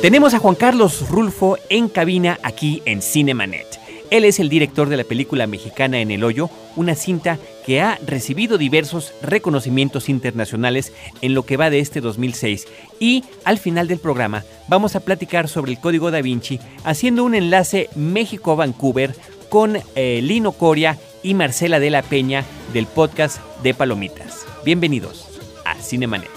Tenemos 0.00 0.32
a 0.32 0.38
Juan 0.38 0.54
Carlos 0.54 1.10
Rulfo 1.10 1.58
en 1.68 1.90
cabina 1.90 2.38
aquí 2.42 2.80
en 2.86 3.02
Cinemanet. 3.02 3.66
Él 4.08 4.24
es 4.24 4.40
el 4.40 4.48
director 4.48 4.88
de 4.88 4.96
la 4.96 5.04
película 5.04 5.46
mexicana 5.46 6.00
En 6.00 6.10
el 6.10 6.24
Hoyo, 6.24 6.48
una 6.74 6.94
cinta 6.94 7.36
que 7.66 7.82
ha 7.82 7.98
recibido 8.06 8.56
diversos 8.56 9.12
reconocimientos 9.20 10.08
internacionales 10.08 10.94
en 11.20 11.34
lo 11.34 11.44
que 11.44 11.58
va 11.58 11.68
de 11.68 11.80
este 11.80 12.00
2006. 12.00 12.66
Y 12.98 13.24
al 13.44 13.58
final 13.58 13.88
del 13.88 13.98
programa 13.98 14.42
vamos 14.68 14.96
a 14.96 15.00
platicar 15.00 15.48
sobre 15.48 15.72
el 15.72 15.80
Código 15.80 16.10
da 16.10 16.22
Vinci, 16.22 16.60
haciendo 16.82 17.22
un 17.22 17.34
enlace 17.34 17.90
México-Vancouver 17.94 19.14
con 19.50 19.76
eh, 19.96 20.20
Lino 20.22 20.52
Coria 20.52 20.96
y 21.22 21.34
Marcela 21.34 21.78
de 21.78 21.90
la 21.90 22.00
Peña 22.00 22.44
del 22.72 22.86
podcast 22.86 23.38
de 23.62 23.74
Palomitas. 23.74 24.46
Bienvenidos 24.64 25.26
a 25.66 25.74
Cinemanet. 25.74 26.30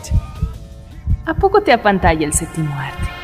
¿A 1.25 1.33
poco 1.35 1.61
te 1.61 1.71
apantalla 1.71 2.25
el 2.25 2.33
séptimo 2.33 2.73
arte? 2.77 3.22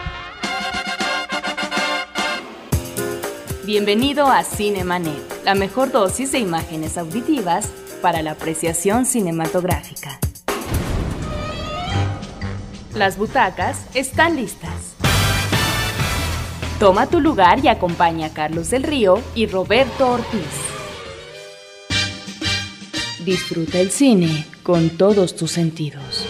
Bienvenido 3.69 4.25
a 4.25 4.43
Cinemanet, 4.43 5.43
la 5.45 5.53
mejor 5.53 5.91
dosis 5.91 6.31
de 6.31 6.39
imágenes 6.39 6.97
auditivas 6.97 7.69
para 8.01 8.23
la 8.23 8.31
apreciación 8.31 9.05
cinematográfica. 9.05 10.19
Las 12.95 13.15
butacas 13.15 13.85
están 13.93 14.37
listas. 14.37 14.95
Toma 16.79 17.11
tu 17.11 17.19
lugar 17.19 17.63
y 17.63 17.67
acompaña 17.67 18.25
a 18.25 18.33
Carlos 18.33 18.71
del 18.71 18.81
Río 18.81 19.21
y 19.35 19.45
Roberto 19.45 20.13
Ortiz. 20.13 20.41
Disfruta 23.23 23.79
el 23.79 23.91
cine 23.91 24.47
con 24.63 24.89
todos 24.97 25.35
tus 25.35 25.51
sentidos. 25.51 26.25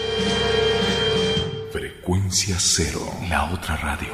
Frecuencia 1.72 2.56
cero, 2.58 3.00
la 3.30 3.50
otra 3.50 3.78
radio. 3.78 4.12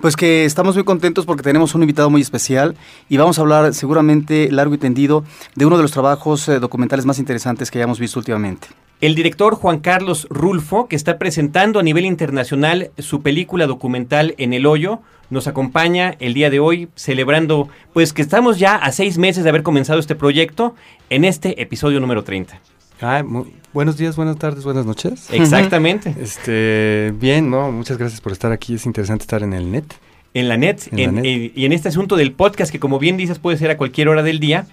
Pues 0.00 0.16
que 0.16 0.44
estamos 0.44 0.74
muy 0.74 0.84
contentos 0.84 1.26
porque 1.26 1.42
tenemos 1.42 1.74
un 1.74 1.82
invitado 1.82 2.10
muy 2.10 2.20
especial 2.20 2.76
y 3.08 3.16
vamos 3.16 3.38
a 3.38 3.42
hablar 3.42 3.74
seguramente 3.74 4.50
largo 4.50 4.74
y 4.74 4.78
tendido 4.78 5.24
de 5.54 5.66
uno 5.66 5.76
de 5.76 5.82
los 5.82 5.92
trabajos 5.92 6.46
documentales 6.60 7.06
más 7.06 7.18
interesantes 7.18 7.70
que 7.70 7.78
hayamos 7.78 7.98
visto 7.98 8.18
últimamente 8.18 8.68
el 9.02 9.16
director 9.16 9.56
Juan 9.56 9.80
Carlos 9.80 10.28
Rulfo, 10.30 10.86
que 10.86 10.94
está 10.94 11.18
presentando 11.18 11.80
a 11.80 11.82
nivel 11.82 12.06
internacional 12.06 12.92
su 12.98 13.20
película 13.20 13.66
documental 13.66 14.36
En 14.38 14.52
el 14.52 14.64
Hoyo, 14.64 15.00
nos 15.28 15.48
acompaña 15.48 16.14
el 16.20 16.34
día 16.34 16.50
de 16.50 16.60
hoy 16.60 16.88
celebrando, 16.94 17.68
pues 17.92 18.12
que 18.12 18.22
estamos 18.22 18.60
ya 18.60 18.76
a 18.76 18.92
seis 18.92 19.18
meses 19.18 19.42
de 19.42 19.50
haber 19.50 19.64
comenzado 19.64 19.98
este 19.98 20.14
proyecto 20.14 20.76
en 21.10 21.24
este 21.24 21.60
episodio 21.60 21.98
número 21.98 22.22
30. 22.22 22.60
Ah, 23.00 23.24
buenos 23.72 23.96
días, 23.96 24.14
buenas 24.14 24.36
tardes, 24.36 24.62
buenas 24.62 24.86
noches. 24.86 25.28
Exactamente. 25.32 26.14
este, 26.20 27.12
bien, 27.16 27.50
no, 27.50 27.72
muchas 27.72 27.98
gracias 27.98 28.20
por 28.20 28.30
estar 28.30 28.52
aquí. 28.52 28.74
Es 28.74 28.86
interesante 28.86 29.22
estar 29.22 29.42
en 29.42 29.52
el 29.52 29.72
net. 29.72 29.84
En 30.32 30.48
la 30.48 30.56
net, 30.56 30.80
y 30.92 31.64
en 31.64 31.72
este 31.72 31.88
asunto 31.88 32.14
del 32.14 32.32
podcast 32.32 32.70
que 32.70 32.78
como 32.78 33.00
bien 33.00 33.16
dices 33.16 33.40
puede 33.40 33.58
ser 33.58 33.72
a 33.72 33.76
cualquier 33.76 34.08
hora 34.08 34.22
del 34.22 34.38
día 34.38 34.66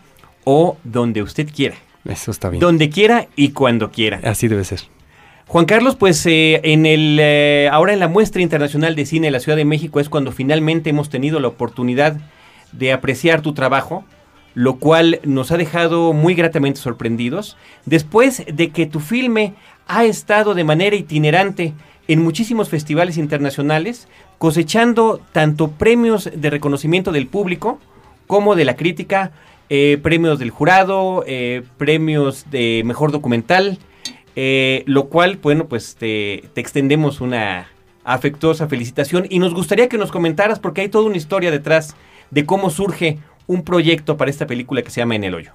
o 0.43 0.77
donde 0.83 1.23
usted 1.23 1.49
quiera. 1.51 1.75
Eso 2.05 2.31
está 2.31 2.49
bien. 2.49 2.59
Donde 2.59 2.89
quiera 2.89 3.27
y 3.35 3.49
cuando 3.49 3.91
quiera. 3.91 4.19
Así 4.23 4.47
debe 4.47 4.63
ser. 4.63 4.81
Juan 5.47 5.65
Carlos, 5.65 5.95
pues 5.95 6.23
eh, 6.27 6.61
en 6.63 6.85
el 6.85 7.17
eh, 7.19 7.69
ahora 7.71 7.93
en 7.93 7.99
la 7.99 8.07
muestra 8.07 8.41
internacional 8.41 8.95
de 8.95 9.07
cine 9.07 9.27
de 9.27 9.31
la 9.31 9.39
Ciudad 9.39 9.57
de 9.57 9.65
México 9.65 9.99
es 9.99 10.07
cuando 10.07 10.31
finalmente 10.31 10.91
hemos 10.91 11.09
tenido 11.09 11.39
la 11.39 11.47
oportunidad 11.47 12.17
de 12.71 12.93
apreciar 12.93 13.41
tu 13.41 13.53
trabajo, 13.53 14.05
lo 14.53 14.75
cual 14.75 15.19
nos 15.23 15.51
ha 15.51 15.57
dejado 15.57 16.13
muy 16.13 16.35
gratamente 16.35 16.79
sorprendidos. 16.79 17.57
Después 17.85 18.43
de 18.45 18.69
que 18.69 18.85
tu 18.85 18.99
filme 18.99 19.55
ha 19.87 20.05
estado 20.05 20.53
de 20.53 20.63
manera 20.63 20.95
itinerante 20.95 21.73
en 22.07 22.21
muchísimos 22.23 22.69
festivales 22.69 23.17
internacionales, 23.17 24.07
cosechando 24.37 25.19
tanto 25.31 25.71
premios 25.71 26.29
de 26.31 26.49
reconocimiento 26.51 27.11
del 27.11 27.25
público 27.25 27.79
como 28.27 28.55
de 28.55 28.65
la 28.65 28.75
crítica, 28.75 29.31
eh, 29.69 29.99
premios 30.01 30.39
del 30.39 30.49
jurado, 30.49 31.23
eh, 31.27 31.63
premios 31.77 32.49
de 32.49 32.81
mejor 32.85 33.11
documental, 33.11 33.77
eh, 34.35 34.83
lo 34.87 35.09
cual, 35.09 35.37
bueno, 35.41 35.67
pues 35.67 35.95
te, 35.95 36.45
extendemos 36.59 37.21
una 37.21 37.67
afectuosa 38.03 38.67
felicitación 38.67 39.27
y 39.29 39.37
nos 39.37 39.53
gustaría 39.53 39.87
que 39.87 39.99
nos 39.99 40.11
comentaras, 40.11 40.59
porque 40.59 40.81
hay 40.81 40.89
toda 40.89 41.05
una 41.05 41.17
historia 41.17 41.51
detrás 41.51 41.95
de 42.31 42.47
cómo 42.47 42.71
surge 42.71 43.19
un 43.45 43.63
proyecto 43.63 44.17
para 44.17 44.31
esta 44.31 44.47
película 44.47 44.81
que 44.81 44.89
se 44.89 45.01
llama 45.01 45.15
En 45.15 45.23
el 45.23 45.35
Hoyo. 45.35 45.51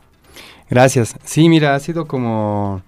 Gracias. 0.70 1.16
Sí, 1.24 1.48
mira, 1.48 1.74
ha 1.74 1.80
sido 1.80 2.06
como... 2.06 2.82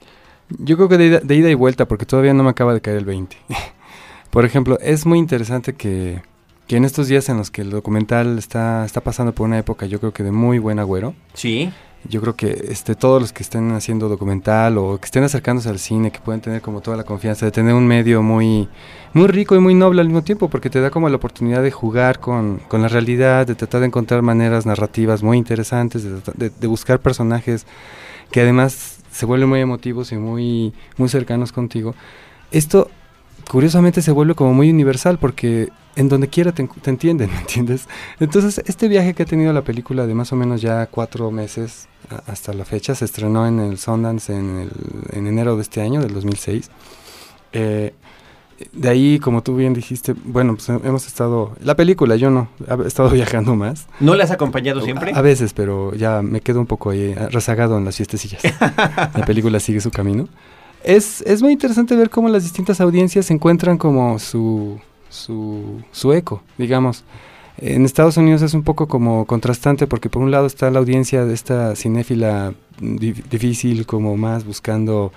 Yo 0.59 0.77
creo 0.77 0.89
que 0.89 0.97
de, 0.97 1.21
de 1.21 1.35
ida 1.35 1.51
y 1.51 1.55
vuelta, 1.55 1.89
porque 1.89 2.07
todavía 2.07 2.35
no 2.35 2.45
me 2.45 2.51
acaba 2.51 2.73
de 2.73 2.81
caer 2.81 2.99
el 2.99 3.05
20. 3.05 3.37
Por 4.31 4.45
ejemplo, 4.45 4.79
es 4.81 5.07
muy 5.07 5.19
interesante 5.19 5.75
que 5.75 6.23
que 6.67 6.77
en 6.77 6.85
estos 6.85 7.09
días 7.09 7.29
en 7.29 7.37
los 7.37 7.51
que 7.51 7.63
el 7.63 7.71
documental 7.71 8.39
está, 8.39 8.85
está 8.85 9.01
pasando 9.01 9.33
por 9.33 9.47
una 9.47 9.59
época, 9.59 9.87
yo 9.87 10.01
creo 10.01 10.13
que 10.13 10.23
de 10.23 10.33
muy 10.33 10.59
buen 10.59 10.79
agüero. 10.79 11.15
Sí. 11.35 11.71
Yo 12.09 12.21
creo 12.21 12.37
que 12.37 12.67
este, 12.69 12.95
todos 12.95 13.21
los 13.21 13.33
que 13.33 13.43
estén 13.43 13.73
haciendo 13.73 14.09
documental 14.09 14.79
o 14.79 14.99
que 14.99 15.07
estén 15.07 15.25
acercándose 15.25 15.69
al 15.69 15.79
cine, 15.79 16.11
que 16.11 16.21
pueden 16.21 16.41
tener 16.41 16.63
como 16.63 16.81
toda 16.81 16.97
la 16.97 17.05
confianza 17.05 17.47
de 17.47 17.53
tener 17.53 17.75
un 17.75 17.87
medio 17.87 18.23
muy, 18.23 18.69
muy 19.13 19.27
rico 19.27 19.57
y 19.57 19.59
muy 19.59 19.75
noble 19.75 20.01
al 20.01 20.09
mismo 20.09 20.23
tiempo, 20.23 20.49
porque 20.49 20.71
te 20.71 20.81
da 20.81 20.91
como 20.91 21.09
la 21.09 21.17
oportunidad 21.17 21.63
de 21.63 21.71
jugar 21.71 22.21
con, 22.21 22.61
con 22.69 22.83
la 22.83 22.89
realidad, 22.89 23.47
de 23.47 23.55
tratar 23.55 23.81
de 23.81 23.87
encontrar 23.87 24.23
maneras 24.23 24.67
narrativas 24.67 25.23
muy 25.23 25.39
interesantes, 25.39 26.05
de, 26.05 26.51
de, 26.51 26.67
buscar 26.67 27.01
personajes 27.01 27.67
que 28.31 28.41
además 28.41 28.99
se 29.11 29.27
vuelven 29.27 29.49
muy 29.49 29.61
emotivos 29.61 30.13
y 30.13 30.17
muy, 30.17 30.75
muy 30.97 31.09
cercanos 31.09 31.51
contigo. 31.51 31.95
Esto 32.53 32.89
curiosamente 33.51 34.03
se 34.03 34.13
vuelve 34.13 34.35
como 34.35 34.53
muy 34.53 34.71
universal 34.71 35.19
porque 35.19 35.71
en 35.95 36.09
donde 36.09 36.29
quiera 36.29 36.53
te, 36.53 36.69
entienden, 36.85 37.31
¿me 37.33 37.39
entiendes? 37.39 37.89
Entonces, 38.21 38.63
este 38.67 38.89
viaje 38.89 39.15
que 39.15 39.23
ha 39.23 39.27
tenido 39.27 39.53
la 39.53 39.63
película 39.63 40.07
de 40.07 40.15
más 40.15 40.33
o 40.33 40.37
menos 40.37 40.61
ya 40.61 40.87
cuatro 40.87 41.31
meses 41.31 41.89
hasta 42.27 42.53
la 42.53 42.65
fecha, 42.65 42.95
se 42.95 43.05
estrenó 43.05 43.47
en 43.47 43.59
el 43.59 43.79
Sundance 43.79 44.33
en, 44.33 44.71
en 45.13 45.27
enero 45.27 45.57
de 45.57 45.63
este 45.63 45.81
año, 45.81 46.01
del 46.01 46.15
2006. 46.15 46.71
Eh, 47.53 47.95
de 48.73 48.89
ahí, 48.89 49.19
como 49.19 49.43
tú 49.43 49.57
bien 49.57 49.75
dijiste, 49.75 50.15
bueno, 50.25 50.55
pues 50.55 50.69
hemos 50.69 51.07
estado... 51.07 51.55
La 51.61 51.75
película, 51.75 52.17
yo 52.17 52.31
no, 52.31 52.49
he 52.67 52.87
estado 52.87 53.11
viajando 53.13 53.55
más. 53.55 53.87
¿No 54.01 54.15
la 54.15 54.25
has 54.25 54.31
acompañado 54.31 54.81
siempre? 54.81 55.13
A, 55.15 55.21
veces, 55.21 55.53
pero 55.53 55.95
ya 55.95 56.23
me 56.23 56.41
quedo 56.41 56.61
un 56.61 56.67
poco 56.67 56.91
ahí 56.91 57.15
rezagado 57.15 57.77
en 57.79 57.85
las 57.85 57.97
fiestecillas. 57.97 58.43
la 58.61 59.25
película 59.27 59.61
sigue 59.61 59.81
su 59.81 59.91
camino. 59.91 60.29
Es, 60.87 61.21
es 61.23 61.43
muy 61.43 61.53
interesante 61.53 61.97
ver 61.97 62.11
cómo 62.11 62.29
las 62.29 62.45
distintas 62.45 62.81
audiencias 62.81 63.33
encuentran 63.33 63.77
como 63.77 64.21
su, 64.21 64.79
su, 65.09 65.83
su 65.91 66.13
eco, 66.13 66.45
digamos. 66.59 67.03
En 67.59 67.85
Estados 67.85 68.17
Unidos 68.19 68.43
es 68.43 68.55
un 68.55 68.63
poco 68.63 68.87
como 68.87 69.25
contrastante 69.25 69.89
porque 69.89 70.09
por 70.09 70.23
un 70.23 70.31
lado 70.31 70.47
está 70.47 70.71
la 70.71 70.79
audiencia 70.79 71.25
de 71.25 71.35
esta 71.35 71.75
cinéfila 71.75 72.55
difícil, 72.79 73.85
como 73.85 74.17
más 74.17 74.45
buscando 74.45 75.13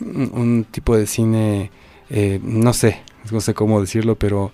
un, 0.00 0.66
tipo 0.68 0.96
de 0.96 1.06
cine, 1.06 1.70
eh, 2.10 2.40
no 2.42 2.72
sé, 2.72 2.98
no 3.30 3.40
sé 3.40 3.54
cómo 3.54 3.80
decirlo, 3.80 4.16
pero 4.16 4.50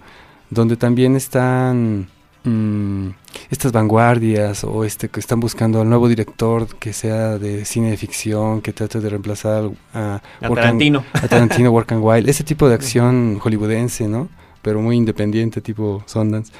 donde 0.50 0.76
también 0.76 1.16
están 1.16 2.08
mm, 2.44 3.08
estas 3.50 3.72
vanguardias 3.72 4.64
o 4.64 4.84
este 4.84 5.08
que 5.08 5.20
están 5.20 5.40
buscando 5.40 5.80
al 5.80 5.88
nuevo 5.88 6.08
director 6.08 6.66
que 6.78 6.92
sea 6.92 7.38
de 7.38 7.64
cine 7.64 7.90
de 7.90 7.96
ficción, 7.96 8.60
que 8.60 8.72
trate 8.72 9.00
de 9.00 9.08
reemplazar 9.08 9.70
a, 9.94 10.22
a 10.40 10.48
Tarantino. 10.48 11.04
a 11.12 11.28
Tarantino, 11.28 11.70
Work 11.70 11.92
and 11.92 12.04
Wild, 12.04 12.28
ese 12.28 12.44
tipo 12.44 12.68
de 12.68 12.74
acción 12.80 13.38
hollywoodense, 13.38 14.08
¿no? 14.08 14.28
pero 14.62 14.80
muy 14.80 14.96
independiente, 14.96 15.60
tipo 15.60 16.02
Sundance. 16.06 16.52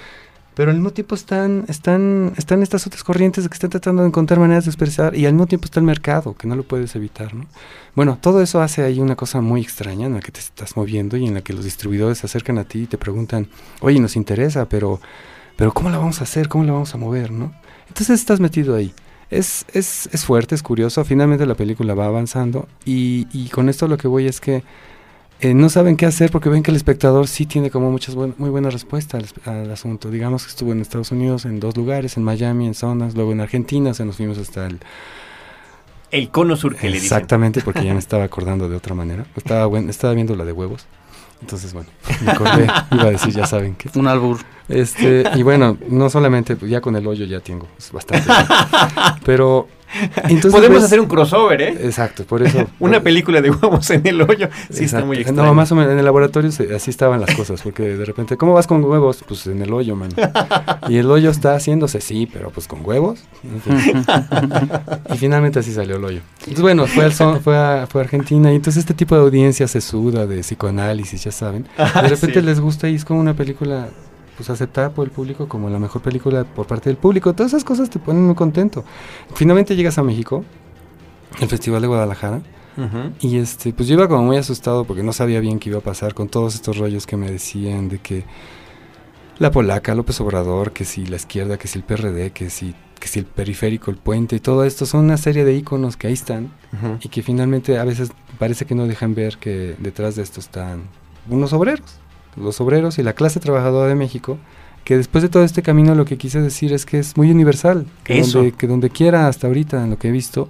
pero 0.55 0.71
al 0.71 0.77
mismo 0.77 0.91
tiempo 0.91 1.15
están, 1.15 1.65
están, 1.69 2.33
están 2.37 2.63
estas 2.63 2.87
otras 2.87 3.05
corrientes 3.05 3.49
que 3.49 3.55
están 3.55 3.71
tratando 3.71 4.03
de 4.03 4.09
encontrar 4.09 4.41
maneras 4.41 4.65
de 4.65 4.71
expresar 4.71 5.15
y 5.17 5.27
al 5.27 5.33
mismo 5.33 5.47
tiempo 5.47 5.67
está 5.67 5.81
el 5.81 5.87
mercado, 5.87 6.35
que 6.35 6.47
no 6.47 6.57
lo 6.57 6.63
puedes 6.63 6.95
evitar, 6.97 7.35
¿no? 7.35 7.47
Bueno, 7.95 8.19
todo 8.21 8.43
eso 8.43 8.61
hace 8.61 8.83
ahí 8.83 9.01
una 9.01 9.17
cosa 9.17 9.41
muy 9.41 9.61
extraña 9.61 10.07
en 10.07 10.15
la 10.15 10.21
que 10.21 10.33
te 10.33 10.41
estás 10.41 10.77
moviendo 10.77 11.17
y 11.17 11.27
en 11.27 11.35
la 11.35 11.43
que 11.43 11.53
los 11.53 11.65
distribuidores 11.65 12.19
se 12.19 12.27
acercan 12.27 12.59
a 12.59 12.65
ti 12.65 12.83
y 12.83 12.87
te 12.87 12.99
preguntan, 12.99 13.49
oye, 13.81 14.01
nos 14.01 14.17
interesa, 14.17 14.69
pero, 14.69 15.01
pero 15.57 15.73
¿cómo 15.73 15.91
la 15.91 15.99
vamos 15.99 16.21
a 16.21 16.25
hacer? 16.25 16.49
¿Cómo 16.49 16.65
la 16.65 16.73
vamos 16.73 16.95
a 16.95 16.99
mover, 16.99 17.31
no? 17.31 17.53
Entonces 17.89 18.21
estás 18.21 18.41
metido 18.41 18.75
ahí. 18.75 18.93
Es, 19.31 19.65
es, 19.73 20.09
es 20.13 20.25
fuerte, 20.25 20.55
es 20.55 20.63
curioso, 20.63 21.05
finalmente 21.05 21.47
la 21.47 21.55
película 21.55 21.95
va 21.95 22.07
avanzando 22.07 22.67
y, 22.85 23.29
y 23.33 23.49
con 23.49 23.69
esto 23.69 23.87
lo 23.87 23.97
que 23.97 24.09
voy 24.09 24.27
es 24.27 24.41
que 24.41 24.65
eh, 25.43 25.55
no 25.55 25.71
saben 25.71 25.97
qué 25.97 26.05
hacer 26.05 26.31
porque 26.31 26.51
ven 26.51 26.63
que 26.63 26.71
el 26.71 26.77
espectador 26.77 27.27
sí 27.27 27.47
tiene 27.47 27.71
como 27.71 27.91
muchas 27.91 28.15
muy 28.15 28.51
buenas 28.51 28.75
respuestas 28.75 29.33
al, 29.47 29.71
asunto. 29.71 30.11
Digamos 30.11 30.45
que 30.45 30.51
estuvo 30.51 30.73
en 30.73 30.83
Estados 30.83 31.13
Unidos 31.13 31.47
en 31.47 31.61
dos 31.61 31.79
lugares, 31.79 32.19
en 32.19 32.25
Miami, 32.25 32.67
en 32.67 32.75
zonas, 32.75 33.15
luego 33.15 33.33
en 33.33 33.41
Argentina, 33.41 33.95
se 33.95 34.05
nos 34.05 34.17
fuimos 34.17 34.37
hasta 34.37 34.67
el... 34.67 34.81
El 36.11 36.29
cono 36.29 36.57
sur 36.57 36.77
que 36.77 36.89
le 36.89 36.95
dicen. 36.95 37.07
Exactamente, 37.07 37.63
porque 37.63 37.85
ya 37.85 37.95
me 37.95 38.01
estaba 38.01 38.25
acordando 38.25 38.69
de 38.69 38.77
otra 38.77 38.95
manera. 38.95 39.25
Estaba, 39.37 39.79
estaba 39.79 40.13
viendo 40.13 40.35
la 40.37 40.45
de 40.45 40.53
huevos. 40.53 40.87
Entonces, 41.41 41.73
bueno, 41.73 41.89
me 42.25 42.33
acordé, 42.33 42.69
iba 42.91 43.03
a 43.05 43.11
decir, 43.11 43.33
ya 43.35 43.47
saben 43.47 43.75
que... 43.75 43.91
Un 43.99 44.07
albur. 44.07 44.39
Este, 44.69 45.25
y 45.35 45.43
bueno, 45.43 45.77
no 45.89 46.11
solamente, 46.11 46.57
pues, 46.57 46.71
ya 46.71 46.81
con 46.81 46.95
el 46.97 47.07
hoyo 47.07 47.25
ya 47.25 47.41
tengo, 47.41 47.67
es 47.79 47.91
bastante. 47.91 48.29
pero 49.25 49.69
entonces, 50.25 50.53
Podemos 50.53 50.79
pues, 50.79 50.85
hacer 50.85 51.01
un 51.01 51.07
crossover, 51.07 51.61
¿eh? 51.63 51.77
Exacto, 51.83 52.25
por 52.25 52.43
eso. 52.43 52.67
Una 52.79 53.01
película 53.01 53.41
de 53.41 53.51
huevos 53.51 53.91
en 53.91 54.07
el 54.07 54.21
hoyo. 54.23 54.49
Sí, 54.71 54.85
está 54.85 55.05
muy 55.05 55.19
extraño. 55.19 55.43
No, 55.43 55.55
más 55.55 55.71
o 55.73 55.75
menos 55.75 55.93
en 55.93 55.99
el 55.99 56.05
laboratorio 56.05 56.51
así 56.75 56.91
estaban 56.91 57.21
las 57.21 57.35
cosas, 57.35 57.63
porque 57.63 57.83
de 57.83 58.05
repente, 58.05 58.37
¿cómo 58.37 58.55
vas 58.55 58.67
con 58.67 58.85
huevos? 58.85 59.25
Pues 59.27 59.47
en 59.47 59.63
el 59.63 59.73
hoyo, 59.73 59.97
man. 59.97 60.11
y 60.89 60.97
el 60.97 61.11
hoyo 61.11 61.31
está 61.31 61.55
haciéndose, 61.55 62.01
sí, 62.01 62.29
pero 62.33 62.51
pues 62.51 62.67
con 62.69 62.85
huevos. 62.85 63.21
y 65.13 65.19
finalmente 65.19 65.59
así 65.59 65.73
salió 65.73 65.97
el 65.97 66.05
hoyo. 66.05 66.21
Entonces, 66.41 66.63
bueno, 66.63 66.87
fue, 66.87 67.05
al 67.05 67.13
fue, 67.13 67.57
a, 67.57 67.87
fue 67.89 68.01
Argentina 68.01 68.53
y 68.53 68.57
entonces 68.57 68.81
este 68.81 68.95
tipo 68.95 69.15
de 69.15 69.23
audiencia 69.23 69.67
se 69.69 69.81
suda 69.81 70.27
de 70.27 70.41
psicoanálisis, 70.41 71.25
ya 71.25 71.33
saben. 71.33 71.67
De 71.77 72.09
repente 72.09 72.43
les 72.43 72.61
gusta 72.61 72.89
y 72.89 72.95
es 72.95 73.05
como 73.05 73.21
una 73.21 73.35
película 73.35 73.89
pues 74.41 74.49
aceptada 74.49 74.89
por 74.89 75.07
el 75.07 75.11
público 75.11 75.47
como 75.49 75.69
la 75.69 75.79
mejor 75.79 76.01
película 76.01 76.45
por 76.45 76.67
parte 76.67 76.89
del 76.89 76.97
público. 76.97 77.35
Todas 77.35 77.53
esas 77.53 77.63
cosas 77.63 77.91
te 77.91 77.99
ponen 77.99 78.25
muy 78.25 78.35
contento. 78.35 78.85
Finalmente 79.35 79.77
llegas 79.77 79.99
a 79.99 80.03
México, 80.03 80.47
el 81.41 81.47
Festival 81.47 81.83
de 81.83 81.89
Guadalajara, 81.89 82.41
y 83.21 83.37
este, 83.37 83.75
pues 83.75 83.87
yo 83.87 83.97
iba 83.97 84.09
como 84.09 84.23
muy 84.23 84.39
asustado 84.39 84.85
porque 84.85 85.03
no 85.03 85.13
sabía 85.13 85.41
bien 85.41 85.59
qué 85.59 85.69
iba 85.69 85.81
a 85.81 85.83
pasar 85.83 86.15
con 86.15 86.31
todos 86.31 86.55
estos 86.55 86.79
rollos 86.79 87.07
que 87.07 87.19
me 87.19 87.31
decían 87.31 87.91
de 87.91 87.99
que 87.99 88.25
la 89.39 89.51
polaca, 89.51 89.95
López 89.95 90.19
Obrador, 90.23 90.73
que 90.73 90.87
si 90.87 91.05
la 91.05 91.17
izquierda, 91.17 91.59
que 91.59 91.69
si 91.69 91.79
el 91.79 91.85
PRD, 91.85 92.31
que 92.31 92.49
si, 92.49 92.75
que 92.99 93.09
si 93.09 93.19
el 93.19 93.27
periférico, 93.27 93.91
el 93.91 93.99
puente 93.99 94.37
y 94.37 94.41
todo 94.41 94.65
esto 94.65 94.87
son 94.87 95.05
una 95.05 95.19
serie 95.19 95.45
de 95.45 95.55
iconos 95.55 95.99
que 95.99 96.07
ahí 96.07 96.15
están 96.15 96.51
y 97.03 97.11
que 97.11 97.23
finalmente 97.23 97.79
a 97.79 97.85
veces 97.85 98.11
parece 98.39 98.65
que 98.65 98.75
no 98.75 98.87
dejan 98.87 99.15
ver 99.15 99.37
que 99.37 99.77
detrás 99.79 100.17
de 100.17 100.23
esto 100.23 100.41
están 100.41 100.85
unos 101.29 101.53
obreros 101.53 102.01
los 102.37 102.61
obreros 102.61 102.99
y 102.99 103.03
la 103.03 103.13
clase 103.13 103.41
trabajadora 103.41 103.89
de 103.89 103.95
México, 103.95 104.39
que 104.85 104.97
después 104.97 105.23
de 105.23 105.29
todo 105.29 105.45
este 105.45 105.63
camino 105.63 105.95
lo 105.95 106.05
que 106.05 106.19
quise 106.19 106.41
decir 106.41 106.73
es 106.73 106.87
que 106.87 106.99
es 106.99 107.17
muy 107.17 107.31
universal, 107.31 107.87
que, 108.05 108.23
donde, 108.23 108.53
que 108.53 108.67
donde 108.67 108.91
quiera 108.91 109.29
hasta 109.29 109.47
ahorita 109.47 109.83
en 109.83 109.91
lo 109.91 109.99
que 109.99 110.09
he 110.09 110.13
visto, 110.13 110.49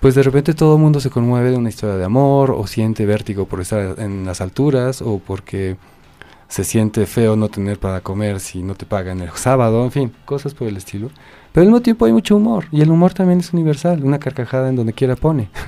pues 0.00 0.14
de 0.14 0.22
repente 0.22 0.54
todo 0.54 0.76
el 0.76 0.82
mundo 0.82 1.00
se 1.00 1.10
conmueve 1.10 1.50
de 1.50 1.56
una 1.56 1.68
historia 1.68 1.96
de 1.96 2.04
amor 2.04 2.50
o 2.50 2.66
siente 2.66 3.06
vértigo 3.06 3.46
por 3.46 3.60
estar 3.60 3.98
en 3.98 4.24
las 4.24 4.40
alturas 4.40 5.02
o 5.02 5.18
porque 5.18 5.76
se 6.48 6.64
siente 6.64 7.06
feo 7.06 7.36
no 7.36 7.48
tener 7.48 7.78
para 7.78 8.00
comer 8.00 8.40
si 8.40 8.62
no 8.62 8.74
te 8.74 8.86
pagan 8.86 9.20
el 9.20 9.30
sábado, 9.32 9.84
en 9.84 9.90
fin, 9.90 10.12
cosas 10.24 10.54
por 10.54 10.68
el 10.68 10.76
estilo. 10.76 11.10
Pero 11.52 11.62
al 11.62 11.68
mismo 11.68 11.80
tiempo 11.80 12.04
hay 12.04 12.12
mucho 12.12 12.36
humor 12.36 12.66
y 12.70 12.82
el 12.82 12.90
humor 12.90 13.14
también 13.14 13.40
es 13.40 13.52
universal, 13.52 14.04
una 14.04 14.18
carcajada 14.18 14.68
en 14.68 14.76
donde 14.76 14.92
quiera 14.92 15.16
pone. 15.16 15.48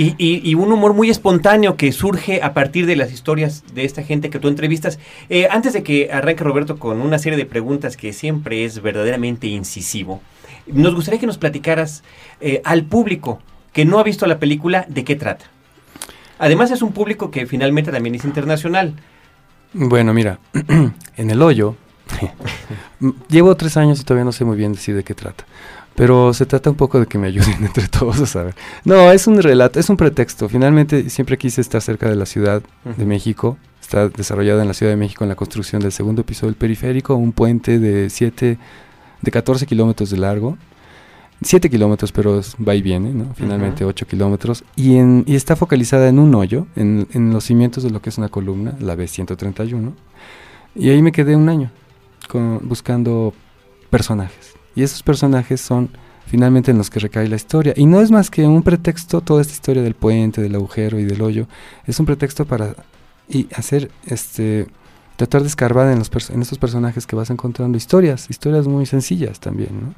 Y, 0.00 0.54
un 0.54 0.70
humor 0.70 0.94
muy 0.94 1.10
espontáneo 1.10 1.76
que 1.76 1.90
surge 1.90 2.40
a 2.40 2.54
partir 2.54 2.86
de 2.86 2.94
las 2.94 3.10
historias 3.10 3.64
de 3.74 3.84
esta 3.84 4.04
gente 4.04 4.30
que 4.30 4.38
tú 4.38 4.46
entrevistas. 4.46 5.00
Eh, 5.28 5.48
antes 5.50 5.72
de 5.72 5.82
que 5.82 6.12
arranque 6.12 6.44
Roberto 6.44 6.78
con 6.78 7.00
una 7.00 7.18
serie 7.18 7.36
de 7.36 7.46
preguntas 7.46 7.96
que 7.96 8.12
siempre 8.12 8.64
es 8.64 8.80
verdaderamente 8.80 9.48
incisivo, 9.48 10.20
nos 10.68 10.94
gustaría 10.94 11.18
que 11.18 11.26
nos 11.26 11.38
platicaras 11.38 12.04
eh, 12.40 12.60
al 12.64 12.84
público 12.84 13.40
que 13.72 13.84
no 13.84 13.98
ha 13.98 14.04
visto 14.04 14.26
la 14.26 14.38
película 14.38 14.86
de 14.88 15.02
qué 15.02 15.16
trata. 15.16 15.46
Además 16.38 16.70
es 16.70 16.82
un 16.82 16.92
público 16.92 17.32
que 17.32 17.46
finalmente 17.46 17.90
también 17.90 18.14
es 18.14 18.24
internacional. 18.24 18.94
Bueno, 19.72 20.14
mira, 20.14 20.38
en 21.16 21.30
el 21.30 21.42
hoyo, 21.42 21.76
llevo 23.28 23.54
tres 23.54 23.76
años 23.76 24.00
y 24.00 24.04
todavía 24.04 24.24
no 24.24 24.32
sé 24.32 24.44
muy 24.44 24.56
bien 24.56 24.72
decir 24.72 24.94
de 24.94 25.04
qué 25.04 25.14
trata. 25.14 25.44
Pero 25.94 26.32
se 26.32 26.46
trata 26.46 26.70
un 26.70 26.76
poco 26.76 27.00
de 27.00 27.06
que 27.06 27.18
me 27.18 27.26
ayuden 27.26 27.56
entre 27.64 27.88
todos 27.88 28.20
a 28.20 28.26
saber. 28.26 28.54
No, 28.84 29.10
es 29.10 29.26
un 29.26 29.42
relato, 29.42 29.80
es 29.80 29.90
un 29.90 29.96
pretexto. 29.96 30.48
Finalmente 30.48 31.10
siempre 31.10 31.36
quise 31.36 31.60
estar 31.60 31.82
cerca 31.82 32.08
de 32.08 32.16
la 32.16 32.24
Ciudad 32.24 32.62
de 32.84 33.04
México. 33.04 33.58
Está 33.80 34.08
desarrollada 34.08 34.62
en 34.62 34.68
la 34.68 34.74
Ciudad 34.74 34.92
de 34.92 34.96
México 34.96 35.24
en 35.24 35.28
la 35.28 35.34
construcción 35.34 35.82
del 35.82 35.92
segundo 35.92 36.24
piso 36.24 36.46
del 36.46 36.54
periférico, 36.54 37.14
un 37.14 37.32
puente 37.32 37.78
de 37.78 38.10
7, 38.10 38.58
de 39.22 39.30
14 39.30 39.66
kilómetros 39.66 40.10
de 40.10 40.18
largo. 40.18 40.56
7 41.42 41.70
kilómetros, 41.70 42.12
pero 42.12 42.40
va 42.66 42.74
y 42.74 42.82
viene, 42.82 43.12
¿no? 43.12 43.32
Finalmente 43.34 43.84
8 43.84 44.06
kilómetros. 44.06 44.64
Y, 44.76 44.96
en, 44.96 45.24
y 45.26 45.36
está 45.36 45.56
focalizada 45.56 46.08
en 46.08 46.18
un 46.18 46.34
hoyo, 46.34 46.66
en, 46.74 47.06
en, 47.12 47.32
los 47.32 47.44
cimientos 47.44 47.84
de 47.84 47.90
lo 47.90 48.02
que 48.02 48.10
es 48.10 48.18
una 48.18 48.28
columna, 48.28 48.74
la 48.80 48.96
B131. 48.96 49.92
Y 50.74 50.90
ahí 50.90 51.02
me 51.02 51.12
quedé 51.12 51.36
un 51.36 51.48
año 51.48 51.70
con, 52.28 52.60
buscando 52.68 53.32
personajes. 53.90 54.54
Y 54.74 54.82
esos 54.82 55.02
personajes 55.02 55.60
son 55.60 55.90
finalmente 56.26 56.70
en 56.70 56.78
los 56.78 56.90
que 56.90 57.00
recae 57.00 57.28
la 57.28 57.36
historia. 57.36 57.72
Y 57.76 57.86
no 57.86 58.00
es 58.00 58.10
más 58.10 58.30
que 58.30 58.46
un 58.46 58.62
pretexto, 58.62 59.20
toda 59.20 59.40
esta 59.40 59.54
historia 59.54 59.82
del 59.82 59.94
puente, 59.94 60.42
del 60.42 60.54
agujero 60.54 60.98
y 60.98 61.04
del 61.04 61.22
hoyo, 61.22 61.46
es 61.86 61.98
un 61.98 62.06
pretexto 62.06 62.44
para 62.44 62.74
y 63.28 63.46
hacer, 63.54 63.90
este, 64.06 64.66
tratar 65.16 65.42
de 65.42 65.48
escarbar 65.48 65.92
en, 65.92 65.98
los 65.98 66.30
en 66.30 66.42
estos 66.42 66.58
personajes 66.58 67.06
que 67.06 67.16
vas 67.16 67.30
encontrando 67.30 67.76
historias, 67.76 68.30
historias 68.30 68.66
muy 68.66 68.86
sencillas 68.86 69.40
también, 69.40 69.80
¿no? 69.80 69.94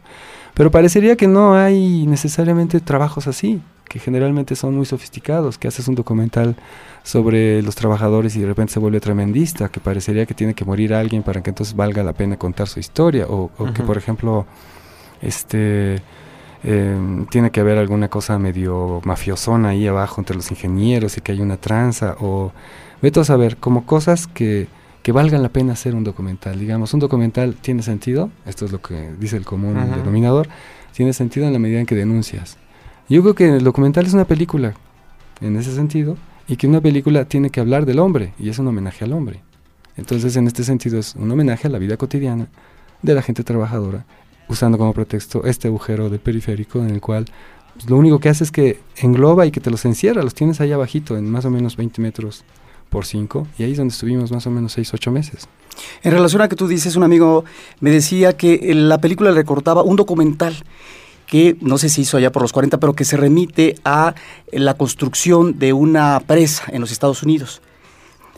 Pero 0.54 0.70
parecería 0.70 1.16
que 1.16 1.28
no 1.28 1.54
hay 1.54 2.06
necesariamente 2.06 2.80
trabajos 2.80 3.26
así, 3.26 3.60
que 3.90 3.98
generalmente 3.98 4.54
son 4.54 4.76
muy 4.76 4.86
sofisticados, 4.86 5.58
que 5.58 5.66
haces 5.66 5.88
un 5.88 5.96
documental 5.96 6.54
sobre 7.02 7.60
los 7.62 7.74
trabajadores 7.74 8.36
y 8.36 8.40
de 8.40 8.46
repente 8.46 8.72
se 8.72 8.78
vuelve 8.78 9.00
tremendista, 9.00 9.68
que 9.68 9.80
parecería 9.80 10.26
que 10.26 10.34
tiene 10.34 10.54
que 10.54 10.64
morir 10.64 10.94
alguien 10.94 11.22
para 11.22 11.42
que 11.42 11.50
entonces 11.50 11.74
valga 11.74 12.04
la 12.04 12.12
pena 12.12 12.36
contar 12.36 12.68
su 12.68 12.78
historia, 12.78 13.26
o, 13.28 13.50
que 13.74 13.82
por 13.82 13.96
ejemplo 13.96 14.46
este 15.22 16.02
em, 16.62 17.26
tiene 17.26 17.50
que 17.50 17.60
haber 17.60 17.78
alguna 17.78 18.08
cosa 18.08 18.38
medio 18.38 19.00
mafiosona 19.04 19.70
ahí 19.70 19.86
abajo 19.88 20.20
entre 20.20 20.36
los 20.36 20.50
ingenieros 20.50 21.16
y 21.16 21.20
que 21.20 21.32
hay 21.32 21.40
una 21.40 21.56
tranza, 21.56 22.16
o 22.20 22.52
vete 23.02 23.18
a 23.18 23.24
saber, 23.24 23.56
como 23.56 23.86
cosas 23.86 24.28
que, 24.28 24.68
que 25.02 25.12
valgan 25.12 25.42
la 25.42 25.48
pena 25.48 25.72
hacer 25.72 25.94
un 25.94 26.04
documental. 26.04 26.58
Digamos, 26.58 26.92
un 26.94 27.00
documental 27.00 27.54
tiene 27.54 27.82
sentido, 27.82 28.30
esto 28.46 28.64
es 28.64 28.72
lo 28.72 28.82
que 28.82 29.12
dice 29.18 29.36
el 29.36 29.44
común 29.44 29.74
denominador, 29.74 30.48
tiene 30.92 31.12
sentido 31.12 31.46
en 31.46 31.52
la 31.52 31.58
medida 31.58 31.80
en 31.80 31.86
que 31.86 31.94
denuncias. 31.94 32.58
Yo 33.08 33.22
creo 33.22 33.34
que 33.34 33.56
el 33.56 33.64
documental 33.64 34.06
es 34.06 34.12
una 34.12 34.24
película, 34.24 34.74
en 35.40 35.56
ese 35.56 35.74
sentido, 35.74 36.16
y 36.46 36.56
que 36.56 36.66
una 36.66 36.80
película 36.80 37.24
tiene 37.24 37.50
que 37.50 37.60
hablar 37.60 37.86
del 37.86 37.98
hombre 37.98 38.34
y 38.38 38.48
es 38.48 38.58
un 38.58 38.66
homenaje 38.66 39.04
al 39.04 39.12
hombre. 39.12 39.40
Entonces, 39.96 40.36
en 40.36 40.46
este 40.46 40.64
sentido, 40.64 40.98
es 40.98 41.14
un 41.14 41.30
homenaje 41.30 41.68
a 41.68 41.70
la 41.70 41.78
vida 41.78 41.96
cotidiana 41.96 42.48
de 43.02 43.14
la 43.14 43.22
gente 43.22 43.44
trabajadora, 43.44 44.04
usando 44.48 44.78
como 44.78 44.92
pretexto 44.92 45.44
este 45.44 45.68
agujero 45.68 46.10
de 46.10 46.18
periférico 46.18 46.80
en 46.80 46.90
el 46.90 47.00
cual 47.00 47.26
pues, 47.74 47.88
lo 47.88 47.96
único 47.96 48.18
que 48.18 48.28
hace 48.28 48.44
es 48.44 48.50
que 48.50 48.80
engloba 48.96 49.46
y 49.46 49.50
que 49.50 49.60
te 49.60 49.70
los 49.70 49.84
encierra, 49.84 50.22
los 50.22 50.34
tienes 50.34 50.60
ahí 50.60 50.72
abajito 50.72 51.16
en 51.16 51.30
más 51.30 51.44
o 51.44 51.50
menos 51.50 51.76
20 51.76 52.02
metros 52.02 52.44
por 52.90 53.06
5 53.06 53.46
y 53.58 53.62
ahí 53.62 53.72
es 53.72 53.78
donde 53.78 53.92
estuvimos 53.92 54.30
más 54.30 54.46
o 54.46 54.50
menos 54.50 54.72
6, 54.72 54.92
8 54.92 55.10
meses. 55.10 55.48
En 56.02 56.12
relación 56.12 56.42
a 56.42 56.48
que 56.48 56.56
tú 56.56 56.68
dices, 56.68 56.96
un 56.96 57.04
amigo 57.04 57.44
me 57.80 57.90
decía 57.90 58.36
que 58.36 58.74
la 58.74 58.98
película 58.98 59.30
le 59.30 59.36
recortaba 59.36 59.82
un 59.82 59.96
documental 59.96 60.54
que 61.26 61.56
no 61.60 61.78
sé 61.78 61.88
si 61.88 62.02
hizo 62.02 62.16
allá 62.16 62.32
por 62.32 62.42
los 62.42 62.52
40, 62.52 62.78
pero 62.78 62.94
que 62.94 63.04
se 63.04 63.16
remite 63.16 63.76
a 63.84 64.14
la 64.50 64.74
construcción 64.74 65.60
de 65.60 65.72
una 65.72 66.20
presa 66.26 66.64
en 66.72 66.80
los 66.80 66.90
Estados 66.90 67.22
Unidos. 67.22 67.62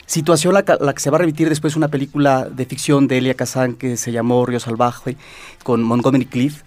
Situación 0.05 0.53
la, 0.53 0.65
la 0.79 0.93
que 0.93 1.01
se 1.01 1.09
va 1.09 1.17
a 1.17 1.21
remitir 1.21 1.49
después 1.49 1.75
una 1.75 1.89
película 1.89 2.45
de 2.51 2.67
ficción 2.67 3.09
de 3.09 3.17
Elia 3.17 3.33
Kazan 3.33 3.75
que 3.75 3.97
se 3.97 4.13
llamó 4.13 4.45
Río 4.45 4.61
Salvaje 4.61 5.17
con 5.63 5.83
Montgomery 5.83 6.27
Cliff 6.27 6.65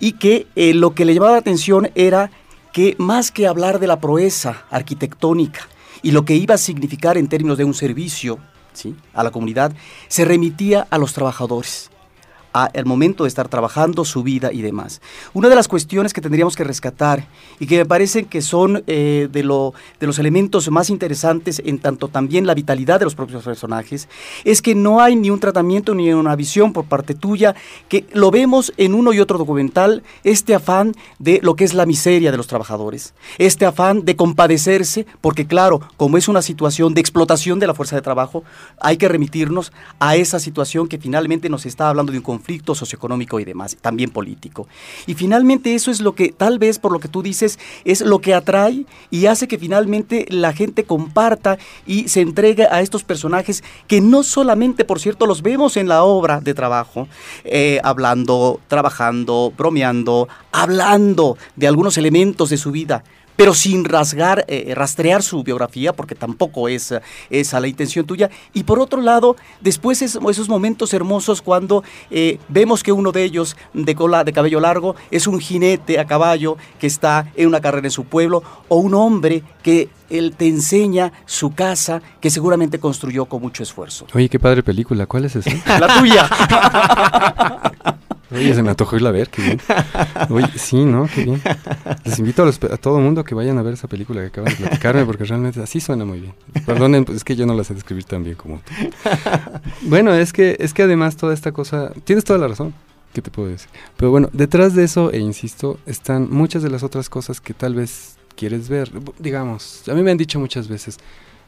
y 0.00 0.12
que 0.12 0.46
eh, 0.56 0.72
lo 0.72 0.94
que 0.94 1.04
le 1.04 1.12
llamaba 1.12 1.32
la 1.32 1.38
atención 1.38 1.90
era 1.94 2.30
que 2.72 2.94
más 2.98 3.30
que 3.30 3.46
hablar 3.46 3.78
de 3.78 3.88
la 3.88 4.00
proeza 4.00 4.64
arquitectónica 4.70 5.68
y 6.02 6.10
lo 6.12 6.24
que 6.24 6.34
iba 6.34 6.54
a 6.54 6.58
significar 6.58 7.18
en 7.18 7.28
términos 7.28 7.58
de 7.58 7.64
un 7.64 7.74
servicio 7.74 8.38
¿sí? 8.72 8.94
a 9.14 9.22
la 9.22 9.30
comunidad, 9.30 9.72
se 10.08 10.24
remitía 10.24 10.86
a 10.90 10.98
los 10.98 11.12
trabajadores 11.12 11.90
al 12.52 12.86
momento 12.86 13.24
de 13.24 13.28
estar 13.28 13.48
trabajando, 13.48 14.04
su 14.04 14.22
vida 14.22 14.52
y 14.52 14.62
demás. 14.62 15.00
Una 15.32 15.48
de 15.48 15.54
las 15.54 15.68
cuestiones 15.68 16.12
que 16.12 16.20
tendríamos 16.20 16.56
que 16.56 16.64
rescatar 16.64 17.26
y 17.60 17.66
que 17.66 17.78
me 17.78 17.86
parecen 17.86 18.24
que 18.24 18.42
son 18.42 18.82
eh, 18.86 19.28
de, 19.30 19.42
lo, 19.42 19.74
de 20.00 20.06
los 20.06 20.18
elementos 20.18 20.70
más 20.70 20.90
interesantes 20.90 21.62
en 21.64 21.78
tanto 21.78 22.08
también 22.08 22.46
la 22.46 22.54
vitalidad 22.54 22.98
de 22.98 23.04
los 23.04 23.14
propios 23.14 23.44
personajes, 23.44 24.08
es 24.44 24.62
que 24.62 24.74
no 24.74 25.00
hay 25.00 25.16
ni 25.16 25.30
un 25.30 25.40
tratamiento 25.40 25.94
ni 25.94 26.12
una 26.12 26.36
visión 26.36 26.72
por 26.72 26.86
parte 26.86 27.14
tuya, 27.14 27.54
que 27.88 28.06
lo 28.12 28.30
vemos 28.30 28.72
en 28.76 28.94
uno 28.94 29.12
y 29.12 29.20
otro 29.20 29.38
documental, 29.38 30.02
este 30.24 30.54
afán 30.54 30.94
de 31.18 31.40
lo 31.42 31.54
que 31.54 31.64
es 31.64 31.74
la 31.74 31.86
miseria 31.86 32.30
de 32.30 32.36
los 32.36 32.46
trabajadores, 32.46 33.14
este 33.38 33.66
afán 33.66 34.04
de 34.04 34.16
compadecerse, 34.16 35.06
porque 35.20 35.46
claro, 35.46 35.80
como 35.96 36.16
es 36.16 36.28
una 36.28 36.42
situación 36.42 36.94
de 36.94 37.00
explotación 37.00 37.58
de 37.58 37.66
la 37.66 37.74
fuerza 37.74 37.96
de 37.96 38.02
trabajo, 38.02 38.44
hay 38.80 38.96
que 38.96 39.08
remitirnos 39.08 39.72
a 39.98 40.16
esa 40.16 40.40
situación 40.40 40.88
que 40.88 40.98
finalmente 40.98 41.48
nos 41.48 41.66
está 41.66 41.88
hablando 41.88 42.12
de 42.12 42.18
un 42.18 42.24
conflicto 42.24 42.37
socioeconómico 42.74 43.40
y 43.40 43.44
demás, 43.44 43.76
también 43.80 44.10
político. 44.10 44.68
Y 45.06 45.14
finalmente 45.14 45.74
eso 45.74 45.90
es 45.90 46.00
lo 46.00 46.14
que, 46.14 46.30
tal 46.30 46.58
vez 46.58 46.78
por 46.78 46.92
lo 46.92 47.00
que 47.00 47.08
tú 47.08 47.22
dices, 47.22 47.58
es 47.84 48.00
lo 48.00 48.20
que 48.20 48.34
atrae 48.34 48.86
y 49.10 49.26
hace 49.26 49.48
que 49.48 49.58
finalmente 49.58 50.26
la 50.28 50.52
gente 50.52 50.84
comparta 50.84 51.58
y 51.86 52.08
se 52.08 52.20
entregue 52.20 52.66
a 52.70 52.80
estos 52.80 53.04
personajes 53.04 53.62
que 53.86 54.00
no 54.00 54.22
solamente, 54.22 54.84
por 54.84 55.00
cierto, 55.00 55.26
los 55.26 55.42
vemos 55.42 55.76
en 55.76 55.88
la 55.88 56.02
obra 56.02 56.40
de 56.40 56.54
trabajo, 56.54 57.08
eh, 57.44 57.80
hablando, 57.82 58.60
trabajando, 58.68 59.52
bromeando, 59.56 60.28
hablando 60.52 61.36
de 61.56 61.66
algunos 61.66 61.98
elementos 61.98 62.50
de 62.50 62.56
su 62.56 62.70
vida, 62.70 63.04
pero 63.38 63.54
sin 63.54 63.84
rasgar, 63.84 64.44
eh, 64.48 64.72
rastrear 64.74 65.22
su 65.22 65.44
biografía, 65.44 65.92
porque 65.92 66.16
tampoco 66.16 66.68
es 66.68 66.92
esa 67.30 67.60
la 67.60 67.68
intención 67.68 68.04
tuya. 68.04 68.30
Y 68.52 68.64
por 68.64 68.80
otro 68.80 69.00
lado, 69.00 69.36
después 69.60 70.02
esos 70.02 70.48
momentos 70.48 70.92
hermosos 70.92 71.40
cuando 71.40 71.84
eh, 72.10 72.40
vemos 72.48 72.82
que 72.82 72.90
uno 72.90 73.12
de 73.12 73.22
ellos, 73.22 73.56
de 73.74 73.94
cola, 73.94 74.24
de 74.24 74.32
cabello 74.32 74.58
largo, 74.58 74.96
es 75.12 75.28
un 75.28 75.38
jinete 75.38 76.00
a 76.00 76.04
caballo 76.04 76.56
que 76.80 76.88
está 76.88 77.30
en 77.36 77.46
una 77.46 77.60
carrera 77.60 77.86
en 77.86 77.92
su 77.92 78.06
pueblo, 78.06 78.42
o 78.66 78.78
un 78.78 78.94
hombre 78.94 79.44
que 79.62 79.88
él 80.10 80.34
te 80.36 80.48
enseña 80.48 81.12
su 81.24 81.54
casa 81.54 82.02
que 82.20 82.30
seguramente 82.30 82.80
construyó 82.80 83.26
con 83.26 83.40
mucho 83.40 83.62
esfuerzo. 83.62 84.08
Oye, 84.14 84.28
qué 84.28 84.40
padre 84.40 84.64
película, 84.64 85.06
¿cuál 85.06 85.26
es 85.26 85.36
esa? 85.36 85.78
La 85.78 86.00
tuya. 86.00 86.28
Oye, 88.30 88.54
se 88.54 88.62
me 88.62 88.70
antojó 88.70 88.96
irla 88.96 89.08
a 89.08 89.12
ver, 89.12 89.30
qué 89.30 89.42
bien. 89.42 89.60
Oye, 90.30 90.48
sí, 90.56 90.84
¿no? 90.84 91.08
Qué 91.12 91.24
bien. 91.24 91.42
Les 92.04 92.18
invito 92.18 92.44
a, 92.44 92.76
todo 92.76 92.98
el 92.98 93.04
mundo 93.04 93.24
que 93.24 93.34
vayan 93.34 93.56
a 93.58 93.62
ver 93.62 93.74
esa 93.74 93.88
película 93.88 94.20
que 94.20 94.26
acaban 94.26 94.52
de 94.52 94.56
platicarme, 94.56 95.04
porque 95.06 95.24
realmente 95.24 95.62
así 95.62 95.80
suena 95.80 96.04
muy 96.04 96.20
bien. 96.20 96.34
Perdonen, 96.66 97.04
pues 97.04 97.16
es 97.16 97.24
que 97.24 97.36
yo 97.36 97.46
no 97.46 97.54
la 97.54 97.64
sé 97.64 97.74
describir 97.74 98.04
tan 98.04 98.24
bien 98.24 98.36
como 98.36 98.58
tú. 98.58 98.72
Bueno, 99.82 100.12
es 100.12 100.32
que, 100.32 100.56
es 100.60 100.74
que 100.74 100.82
además 100.82 101.16
toda 101.16 101.32
esta 101.32 101.52
cosa, 101.52 101.92
tienes 102.04 102.24
toda 102.24 102.38
la 102.38 102.48
razón, 102.48 102.74
¿qué 103.12 103.22
te 103.22 103.30
puedo 103.30 103.48
decir? 103.48 103.68
Pero 103.96 104.10
bueno, 104.10 104.28
detrás 104.32 104.74
de 104.74 104.84
eso, 104.84 105.10
e 105.12 105.18
insisto, 105.18 105.78
están 105.86 106.28
muchas 106.30 106.62
de 106.62 106.70
las 106.70 106.82
otras 106.82 107.08
cosas 107.08 107.40
que 107.40 107.54
tal 107.54 107.74
vez 107.74 108.18
quieres 108.36 108.68
ver. 108.68 108.90
Digamos, 109.18 109.88
a 109.88 109.94
mí 109.94 110.02
me 110.02 110.10
han 110.10 110.18
dicho 110.18 110.38
muchas 110.38 110.68
veces, 110.68 110.98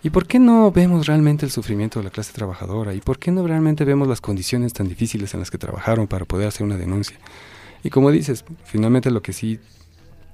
¿Y 0.03 0.11
por 0.11 0.27
qué 0.27 0.39
no 0.39 0.73
vemos 0.73 1.07
realmente 1.07 1.45
el 1.45 1.53
sufrimiento 1.53 1.99
de 2.01 2.05
la 2.05 2.11
clase 2.11 2.33
trabajadora? 2.33 2.95
¿Y 2.95 3.01
por 3.01 3.19
qué 3.19 3.31
no 3.31 3.47
realmente 3.47 3.85
vemos 3.85 4.09
las 4.09 4.21
condiciones 4.21 4.73
tan 4.73 4.89
difíciles 4.89 5.35
en 5.35 5.41
las 5.41 5.51
que 5.51 5.59
trabajaron 5.59 6.07
para 6.07 6.25
poder 6.25 6.49
hacer 6.49 6.65
una 6.65 6.79
denuncia? 6.79 7.19
Y 7.85 7.91
como 7.91 8.11
dices, 8.11 8.45
finalmente 8.65 9.11
lo 9.11 9.21
que 9.21 9.33
sí 9.33 9.59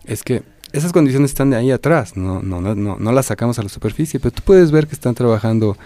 es 0.04 0.22
que 0.22 0.42
esas 0.72 0.92
condiciones 0.92 1.30
están 1.30 1.50
de 1.50 1.56
ahí 1.56 1.70
atrás, 1.70 2.16
no, 2.16 2.42
no, 2.42 2.60
no, 2.60 2.74
no, 2.74 3.12
las 3.12 3.26
sacamos 3.26 3.58
a 3.58 3.62
la 3.62 3.68
superficie, 3.68 4.20
pero 4.20 4.32
tú 4.32 4.42
puedes 4.44 4.70
ver 4.70 4.86
que 4.86 4.94
están 4.94 5.14
trabajando 5.14 5.76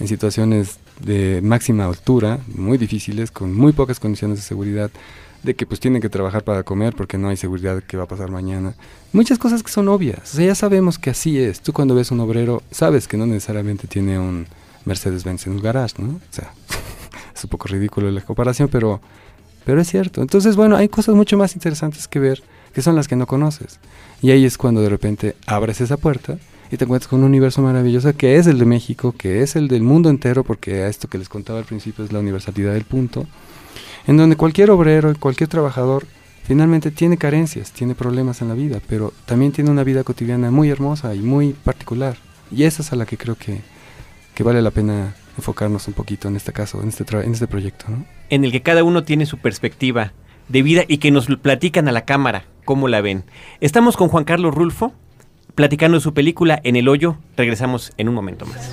en 0.00 0.08
situaciones 0.08 0.78
de 1.00 1.40
máxima 1.42 1.84
altura, 1.84 2.38
muy 2.54 2.78
difíciles, 2.78 3.30
con 3.30 3.54
muy 3.54 3.72
pocas 3.72 4.00
condiciones 4.00 4.38
de 4.38 4.42
seguridad, 4.42 4.90
de 5.42 5.54
que 5.54 5.66
pues 5.66 5.80
tienen 5.80 6.02
que 6.02 6.08
trabajar 6.08 6.42
para 6.42 6.62
comer 6.62 6.94
porque 6.94 7.18
no 7.18 7.28
hay 7.28 7.36
seguridad 7.36 7.82
qué 7.82 7.96
va 7.96 8.04
a 8.04 8.08
pasar 8.08 8.30
mañana. 8.30 8.74
Muchas 9.12 9.38
cosas 9.38 9.62
que 9.62 9.70
son 9.70 9.88
obvias. 9.88 10.34
O 10.34 10.36
sea, 10.36 10.46
ya 10.46 10.54
sabemos 10.54 10.98
que 10.98 11.10
así 11.10 11.38
es. 11.38 11.60
Tú 11.60 11.72
cuando 11.72 11.94
ves 11.94 12.10
un 12.10 12.20
obrero, 12.20 12.62
sabes 12.70 13.08
que 13.08 13.16
no 13.16 13.26
necesariamente 13.26 13.86
tiene 13.86 14.18
un 14.18 14.46
Mercedes-Benz 14.84 15.46
en 15.46 15.54
un 15.54 15.62
garage, 15.62 15.94
¿no? 15.98 16.08
O 16.08 16.20
sea, 16.32 16.52
es 17.34 17.44
un 17.44 17.50
poco 17.50 17.68
ridículo 17.68 18.10
la 18.10 18.20
comparación, 18.20 18.68
pero, 18.68 19.00
pero 19.64 19.80
es 19.80 19.88
cierto. 19.88 20.22
Entonces, 20.22 20.56
bueno, 20.56 20.76
hay 20.76 20.88
cosas 20.88 21.14
mucho 21.14 21.38
más 21.38 21.54
interesantes 21.54 22.08
que 22.08 22.18
ver, 22.18 22.42
que 22.72 22.82
son 22.82 22.96
las 22.96 23.06
que 23.06 23.16
no 23.16 23.26
conoces. 23.26 23.78
Y 24.20 24.30
ahí 24.30 24.44
es 24.44 24.58
cuando 24.58 24.80
de 24.80 24.88
repente 24.88 25.36
abres 25.46 25.80
esa 25.80 25.96
puerta 25.96 26.38
y 26.70 26.76
te 26.76 26.84
encuentras 26.84 27.08
con 27.08 27.20
un 27.20 27.26
universo 27.26 27.62
maravilloso 27.62 28.14
que 28.14 28.36
es 28.36 28.46
el 28.46 28.58
de 28.58 28.66
México, 28.66 29.14
que 29.16 29.42
es 29.42 29.56
el 29.56 29.68
del 29.68 29.82
mundo 29.82 30.10
entero, 30.10 30.44
porque 30.44 30.82
a 30.82 30.88
esto 30.88 31.08
que 31.08 31.16
les 31.16 31.28
contaba 31.28 31.60
al 31.60 31.64
principio 31.64 32.04
es 32.04 32.12
la 32.12 32.18
universalidad 32.18 32.74
del 32.74 32.84
punto 32.84 33.26
en 34.08 34.16
donde 34.16 34.36
cualquier 34.36 34.70
obrero, 34.70 35.14
cualquier 35.20 35.50
trabajador, 35.50 36.06
finalmente 36.44 36.90
tiene 36.90 37.18
carencias, 37.18 37.72
tiene 37.72 37.94
problemas 37.94 38.40
en 38.40 38.48
la 38.48 38.54
vida, 38.54 38.80
pero 38.88 39.12
también 39.26 39.52
tiene 39.52 39.70
una 39.70 39.84
vida 39.84 40.02
cotidiana 40.02 40.50
muy 40.50 40.70
hermosa 40.70 41.14
y 41.14 41.18
muy 41.18 41.52
particular. 41.52 42.16
Y 42.50 42.62
esa 42.62 42.80
es 42.80 42.90
a 42.90 42.96
la 42.96 43.04
que 43.04 43.18
creo 43.18 43.36
que, 43.36 43.60
vale 44.42 44.62
la 44.62 44.70
pena 44.70 45.14
enfocarnos 45.36 45.86
un 45.88 45.94
poquito 45.94 46.26
en 46.26 46.36
este 46.36 46.54
caso, 46.54 46.82
en 46.82 46.88
este, 46.88 47.04
en 47.18 47.32
este 47.32 47.46
proyecto. 47.46 47.84
En 48.30 48.46
el 48.46 48.50
que 48.50 48.62
cada 48.62 48.82
uno 48.82 49.04
tiene 49.04 49.26
su 49.26 49.36
perspectiva 49.36 50.14
de 50.48 50.62
vida 50.62 50.84
y 50.88 50.98
que 50.98 51.10
nos 51.10 51.26
platican 51.26 51.86
a 51.86 51.92
la 51.92 52.06
cámara 52.06 52.46
cómo 52.64 52.88
la 52.88 53.02
ven. 53.02 53.24
Estamos 53.60 53.98
con 53.98 54.08
Juan 54.08 54.24
Carlos 54.24 54.54
Rulfo, 54.54 54.94
platicando 55.54 56.00
su 56.00 56.14
película 56.14 56.58
En 56.64 56.76
el 56.76 56.88
Hoyo. 56.88 57.18
Regresamos 57.36 57.92
en 57.98 58.08
un 58.08 58.14
momento 58.14 58.46
más. 58.46 58.72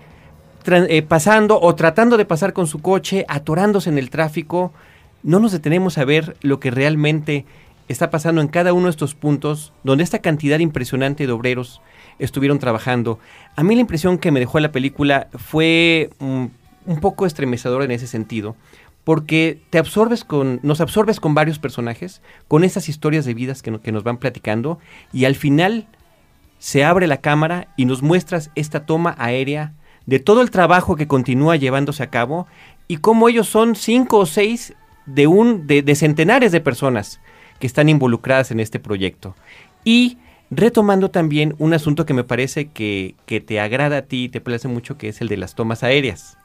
eh, 0.67 1.03
pasando 1.03 1.61
o 1.61 1.75
tratando 1.75 2.17
de 2.17 2.25
pasar 2.25 2.53
con 2.53 2.67
su 2.67 2.81
coche, 2.81 3.25
atorándose 3.29 3.91
en 3.91 3.99
el 3.99 4.11
tráfico, 4.11 4.73
no 5.23 5.41
nos 5.41 5.53
detenemos 5.53 5.99
a 5.99 6.05
ver 6.05 6.37
lo 6.43 6.61
que 6.61 6.71
realmente 6.71 7.45
está 7.89 8.11
pasando 8.11 8.41
en 8.41 8.49
cada 8.49 8.73
uno 8.73 8.85
de 8.85 8.91
estos 8.91 9.15
puntos 9.15 9.73
donde 9.83 10.05
esta 10.05 10.21
cantidad 10.21 10.59
impresionante 10.59 11.27
de 11.27 11.33
obreros 11.33 11.81
estuvieron 12.19 12.59
trabajando. 12.59 13.19
A 13.57 13.63
mí 13.63 13.75
la 13.75 13.83
impresión 13.83 14.19
que 14.19 14.31
me 14.31 14.41
dejó 14.41 14.61
la 14.61 14.73
película 14.73 15.29
fue 15.35 16.11
mm, 16.19 16.47
un 16.87 17.01
poco 17.01 17.27
estremecedora 17.27 17.85
en 17.85 17.91
ese 17.91 18.07
sentido, 18.07 18.57
porque 19.05 19.61
te 19.71 19.79
absorbes 19.79 20.25
con, 20.25 20.61
nos 20.63 20.81
absorbes 20.81 21.21
con 21.21 21.35
varios 21.35 21.59
personajes, 21.59 22.23
con 22.49 22.65
esas 22.65 22.89
historias 22.89 23.25
de 23.25 23.35
vidas 23.35 23.63
que, 23.63 23.79
que 23.81 23.93
nos 23.93 24.05
van 24.05 24.19
platicando, 24.19 24.79
y 25.13 25.27
al 25.27 25.35
final 25.35 25.87
se 26.59 26.85
abre 26.85 27.07
la 27.07 27.19
cámara 27.19 27.69
y 27.77 27.85
nos 27.85 28.03
muestras 28.03 28.51
esta 28.55 28.87
toma 28.87 29.15
aérea 29.19 29.75
de 30.07 30.19
todo 30.19 30.43
el 30.43 30.51
trabajo 30.51 30.97
que 30.97 31.07
continúa 31.07 31.57
llevándose 31.57 32.03
a 32.03 32.11
cabo 32.11 32.47
y 32.89 32.99
cómo 32.99 33.29
ellos 33.29 33.49
son 33.49 33.75
cinco 33.75 34.19
o 34.19 34.27
seis 34.27 34.75
de, 35.07 35.27
un, 35.27 35.67
de, 35.67 35.83
de 35.83 35.95
centenares 35.95 36.53
de 36.53 36.61
personas 36.61 37.21
que 37.59 37.67
están 37.67 37.89
involucradas 37.89 38.51
en 38.51 38.61
este 38.61 38.79
proyecto. 38.79 39.35
Y 39.85 40.19
retomando 40.51 41.11
también 41.11 41.55
un 41.59 41.75
asunto 41.75 42.07
que 42.07 42.15
me 42.15 42.25
parece 42.25 42.67
que, 42.69 43.15
que 43.27 43.41
te 43.41 43.61
agrada 43.61 43.99
a 43.99 44.03
ti 44.03 44.25
y 44.25 44.29
te 44.29 44.41
place 44.41 44.69
mucho, 44.69 44.99
que 44.99 45.09
es 45.09 45.21
el 45.21 45.29
de 45.29 45.37
las 45.37 45.55
tomas 45.55 45.83
aéreas 45.83 46.37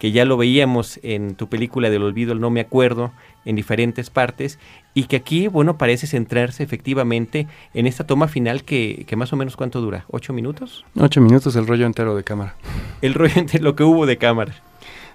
que 0.00 0.12
ya 0.12 0.24
lo 0.24 0.38
veíamos 0.38 0.98
en 1.02 1.34
tu 1.34 1.50
película 1.50 1.90
del 1.90 2.02
olvido, 2.02 2.32
el 2.32 2.40
no 2.40 2.48
me 2.48 2.60
acuerdo, 2.60 3.12
en 3.44 3.54
diferentes 3.54 4.08
partes, 4.08 4.58
y 4.94 5.04
que 5.04 5.16
aquí, 5.16 5.46
bueno, 5.46 5.76
parece 5.76 6.06
centrarse 6.06 6.62
efectivamente 6.62 7.46
en 7.74 7.86
esta 7.86 8.06
toma 8.06 8.26
final 8.26 8.64
que, 8.64 9.04
que 9.06 9.14
más 9.14 9.32
o 9.34 9.36
menos 9.36 9.56
cuánto 9.56 9.82
dura, 9.82 10.06
¿ocho 10.08 10.32
minutos? 10.32 10.86
Ocho 10.98 11.20
minutos 11.20 11.54
el 11.54 11.66
rollo 11.66 11.84
entero 11.84 12.16
de 12.16 12.24
cámara. 12.24 12.56
El 13.02 13.12
rollo 13.12 13.34
entero, 13.36 13.62
lo 13.62 13.76
que 13.76 13.84
hubo 13.84 14.06
de 14.06 14.16
cámara. 14.16 14.54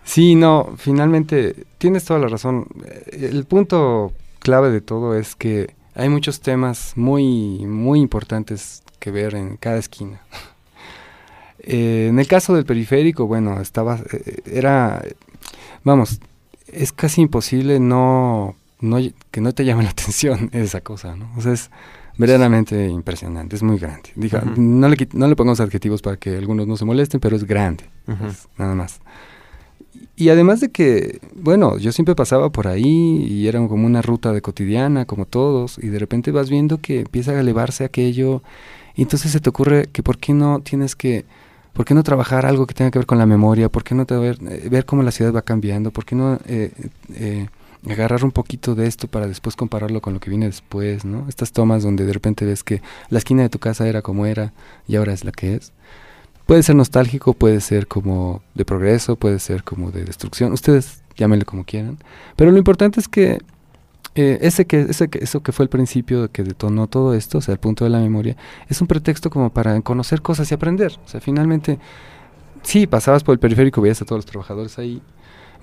Sí, 0.04 0.36
no, 0.36 0.76
finalmente 0.78 1.66
tienes 1.80 2.06
toda 2.06 2.20
la 2.20 2.28
razón. 2.28 2.68
El 3.12 3.44
punto 3.46 4.14
clave 4.38 4.70
de 4.70 4.82
todo 4.82 5.18
es 5.18 5.36
que 5.36 5.74
hay 5.96 6.10
muchos 6.10 6.42
temas 6.42 6.94
muy, 6.96 7.66
muy 7.66 8.02
importantes 8.02 8.84
que 9.00 9.10
ver 9.10 9.34
en 9.34 9.58
cada 9.58 9.78
esquina. 9.78 10.22
Eh, 11.68 12.08
en 12.10 12.20
el 12.20 12.28
caso 12.28 12.54
del 12.54 12.64
periférico, 12.64 13.26
bueno, 13.26 13.60
estaba, 13.60 14.00
eh, 14.14 14.42
era, 14.46 15.04
vamos, 15.84 16.20
es 16.68 16.92
casi 16.92 17.22
imposible 17.22 17.80
no, 17.80 18.56
no, 18.82 18.98
que 19.32 19.42
no 19.42 19.52
te 19.52 19.66
llame 19.66 19.84
la 19.84 19.90
atención 19.98 20.52
esa 20.54 20.82
cosa, 20.82 21.16
¿no? 21.16 21.32
O 21.36 21.42
sea, 21.42 21.54
es 21.54 21.72
verdaderamente 22.18 22.88
impresionante, 22.88 23.56
es 23.56 23.64
muy 23.64 23.80
grande. 23.80 24.12
Diga, 24.16 24.44
no, 24.56 24.88
le, 24.88 25.08
no 25.14 25.28
le 25.28 25.36
pongamos 25.36 25.60
adjetivos 25.60 26.04
para 26.04 26.18
que 26.18 26.38
algunos 26.38 26.68
no 26.68 26.78
se 26.78 26.86
molesten, 26.86 27.20
pero 27.20 27.36
es 27.36 27.46
grande, 27.46 27.86
nada 28.58 28.76
más. 28.76 29.02
Y 30.16 30.30
además 30.30 30.62
de 30.62 30.70
que, 30.70 31.20
bueno, 31.34 31.78
yo 31.80 31.92
siempre 31.92 32.16
pasaba 32.16 32.52
por 32.52 32.68
ahí 32.68 33.26
y 33.28 33.48
era 33.48 33.60
como 33.68 33.88
una 33.88 34.04
ruta 34.04 34.32
de 34.32 34.42
cotidiana, 34.42 35.06
como 35.06 35.26
todos, 35.26 35.78
y 35.82 35.88
de 35.88 35.98
repente 36.00 36.32
vas 36.32 36.50
viendo 36.50 36.80
que 36.80 37.02
empieza 37.02 37.32
a 37.32 37.40
elevarse 37.40 37.84
aquello, 37.84 38.44
y 38.96 39.02
entonces 39.02 39.32
se 39.32 39.40
te 39.40 39.50
ocurre 39.50 39.90
que 39.92 40.04
por 40.04 40.20
qué 40.20 40.34
no 40.34 40.62
tienes 40.62 40.96
que 40.96 41.26
¿Por 41.76 41.84
qué 41.84 41.94
no 41.94 42.04
trabajar 42.04 42.46
algo 42.46 42.66
que 42.66 42.74
tenga 42.74 42.90
que 42.90 43.00
ver 43.00 43.06
con 43.06 43.18
la 43.18 43.26
memoria? 43.26 43.68
¿Por 43.68 43.84
qué 43.84 43.94
no 43.96 44.06
ver, 44.06 44.40
eh, 44.50 44.70
ver 44.72 44.86
cómo 44.86 45.04
la 45.04 45.12
ciudad 45.12 45.34
va 45.34 45.42
cambiando? 45.42 45.92
¿Por 45.92 46.06
qué 46.06 46.16
no 46.16 46.40
eh, 46.46 46.72
eh, 47.14 47.50
agarrar 47.86 48.24
un 48.24 48.32
poquito 48.32 48.76
de 48.76 48.88
esto 48.88 49.10
para 49.10 49.28
después 49.28 49.58
compararlo 49.58 50.00
con 50.00 50.14
lo 50.14 50.22
que 50.22 50.30
viene 50.30 50.46
después? 50.46 51.04
¿no? 51.04 51.28
Estas 51.28 51.52
tomas 51.52 51.84
donde 51.84 52.06
de 52.06 52.14
repente 52.14 52.46
ves 52.46 52.64
que 52.64 52.82
la 53.10 53.18
esquina 53.18 53.42
de 53.42 53.50
tu 53.50 53.60
casa 53.60 53.86
era 53.90 54.02
como 54.02 54.26
era 54.26 54.54
y 54.88 54.96
ahora 54.96 55.12
es 55.12 55.26
la 55.26 55.34
que 55.34 55.56
es. 55.56 55.74
Puede 56.46 56.64
ser 56.64 56.76
nostálgico, 56.78 57.34
puede 57.34 57.60
ser 57.60 57.88
como 57.88 58.42
de 58.54 58.64
progreso, 58.64 59.18
puede 59.18 59.40
ser 59.40 59.66
como 59.66 59.92
de 59.92 60.06
destrucción. 60.06 60.54
Ustedes 60.54 61.02
llámenle 61.18 61.44
como 61.44 61.66
quieran. 61.66 61.98
Pero 62.38 62.52
lo 62.52 62.58
importante 62.58 63.02
es 63.02 63.10
que 63.10 63.40
eh, 64.16 64.40
ese 64.42 64.66
que, 64.66 64.82
ese 64.82 65.10
que, 65.10 65.20
eso 65.20 65.44
que 65.44 65.52
fue 65.52 65.64
el 65.64 65.70
principio 65.70 66.32
que 66.32 66.44
detonó 66.44 66.88
todo 66.88 67.14
esto, 67.14 67.40
o 67.40 67.42
sea, 67.42 67.54
el 67.54 67.60
punto 67.60 67.84
de 67.84 67.90
la 67.90 68.00
memoria, 68.00 68.38
es 68.70 68.80
un 68.82 68.88
pretexto 68.88 69.30
como 69.30 69.50
para 69.52 69.80
conocer 69.82 70.22
cosas 70.22 70.50
y 70.52 70.54
aprender. 70.54 70.98
O 71.04 71.08
sea, 71.08 71.20
finalmente, 71.20 71.80
sí, 72.62 72.88
pasabas 72.88 73.24
por 73.24 73.34
el 73.34 73.40
periférico, 73.40 73.82
veías 73.82 74.02
a 74.02 74.06
todos 74.06 74.20
los 74.20 74.26
trabajadores 74.26 74.80
ahí, 74.80 75.02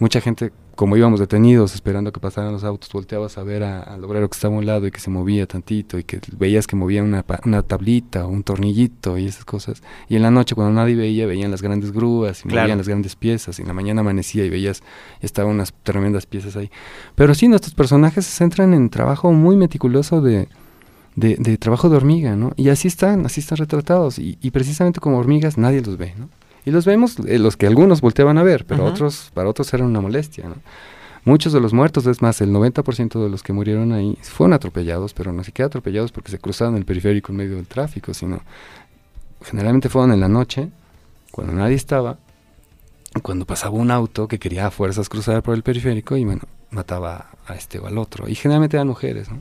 mucha 0.02 0.21
gente, 0.21 0.50
como 0.74 0.96
íbamos 0.96 1.20
detenidos 1.20 1.76
esperando 1.76 2.12
que 2.12 2.18
pasaran 2.18 2.50
los 2.50 2.64
autos, 2.64 2.90
volteabas 2.92 3.38
a 3.38 3.44
ver 3.44 3.62
al 3.62 4.03
obrero 4.03 4.29
que 4.29 4.35
estaba 4.35 4.53
a 4.53 4.59
un 4.59 4.66
lado 4.66 4.85
y 4.88 4.90
que 4.90 4.98
se 4.98 5.11
movía 5.11 5.46
tantito 5.46 5.96
y 5.96 6.03
que 6.03 6.20
veías 6.37 6.66
que 6.66 6.74
movía 6.74 7.05
una, 7.05 7.24
una 7.44 7.62
tablita 7.62 8.26
o 8.26 8.29
un 8.29 8.42
tornillito 8.42 9.16
y 9.16 9.26
esas 9.26 9.44
cosas. 9.44 9.81
Y 10.09 10.16
en 10.16 10.22
la 10.22 10.33
noche 10.33 10.57
cuando 10.57 10.72
nadie 10.72 10.96
veía, 10.96 11.24
veían 11.26 11.53
las 11.53 11.62
grandes 11.62 11.92
grúas 11.92 12.44
y 12.44 12.48
movían 12.48 12.79
las 12.79 12.88
grandes 12.88 13.14
piezas. 13.14 13.61
Y 13.61 13.62
en 13.62 13.68
la 13.68 13.74
mañana 13.74 14.00
amanecía 14.00 14.44
y 14.44 14.50
veías, 14.50 14.83
estaban 15.20 15.53
unas 15.53 15.72
tremendas 15.85 16.26
piezas 16.26 16.57
ahí. 16.57 16.68
Pero 17.14 17.33
sí, 17.35 17.46
nuestros 17.46 17.74
personajes 17.74 18.26
se 18.26 18.33
centran 18.33 18.74
en 18.74 18.90
trabajo 18.90 19.33
muy 19.33 19.57
meticuloso 19.57 20.20
de... 20.20 20.48
De, 21.14 21.59
trabajo 21.59 21.90
de 21.90 21.96
hormiga, 21.98 22.37
¿no? 22.37 22.53
Y 22.57 22.70
así 22.70 22.88
están, 22.88 23.26
así 23.26 23.40
están 23.40 23.59
retratados. 23.59 24.18
Y, 24.18 24.38
y 24.40 24.50
precisamente 24.50 24.98
como 24.98 25.18
hormigas 25.18 25.59
nadie 25.59 25.83
los 25.83 25.98
ve, 25.98 26.14
¿no? 26.16 26.31
Y 26.64 26.70
los 26.70 26.85
vemos, 26.85 27.18
eh, 27.27 27.38
los 27.38 27.57
que 27.57 27.66
algunos 27.66 28.01
volteaban 28.01 28.38
a 28.38 28.42
ver, 28.42 28.64
pero 28.64 28.85
otros, 28.85 29.31
para 29.35 29.48
otros 29.48 29.72
eran 29.75 29.88
una 29.88 30.01
molestia. 30.01 30.48
¿no? 30.48 30.57
Muchos 31.25 31.53
de 31.53 31.61
los 31.61 31.72
muertos, 31.72 32.07
es 32.07 32.22
más, 32.22 32.40
el 32.40 32.51
90% 32.51 33.22
de 33.22 33.29
los 33.29 33.42
que 33.42 33.53
murieron 33.53 33.92
ahí 33.92 34.16
fueron 34.22 34.53
atropellados, 34.53 35.14
pero 35.14 35.33
no 35.33 35.44
siquiera 35.44 35.66
atropellados 35.66 36.12
porque 36.12 36.31
se 36.31 36.38
cruzaron 36.38 36.77
el 36.77 36.85
periférico 36.85 37.33
en 37.33 37.38
medio 37.38 37.57
del 37.57 37.66
tráfico, 37.66 38.14
sino 38.14 38.40
generalmente 39.42 39.88
fueron 39.88 40.12
en 40.12 40.20
la 40.20 40.29
noche, 40.29 40.68
cuando 41.31 41.53
nadie 41.53 41.77
estaba, 41.77 42.18
cuando 43.22 43.44
pasaba 43.44 43.75
un 43.75 43.90
auto 43.90 44.29
que 44.29 44.38
quería 44.38 44.66
a 44.66 44.70
fuerzas 44.70 45.09
cruzar 45.09 45.42
por 45.42 45.55
el 45.55 45.62
periférico 45.62 46.16
y 46.16 46.25
bueno, 46.25 46.42
mataba 46.70 47.31
a 47.46 47.55
este 47.55 47.79
o 47.79 47.87
al 47.87 47.98
otro. 47.98 48.29
Y 48.29 48.35
generalmente 48.35 48.77
eran 48.77 48.88
mujeres, 48.88 49.31
¿no? 49.31 49.38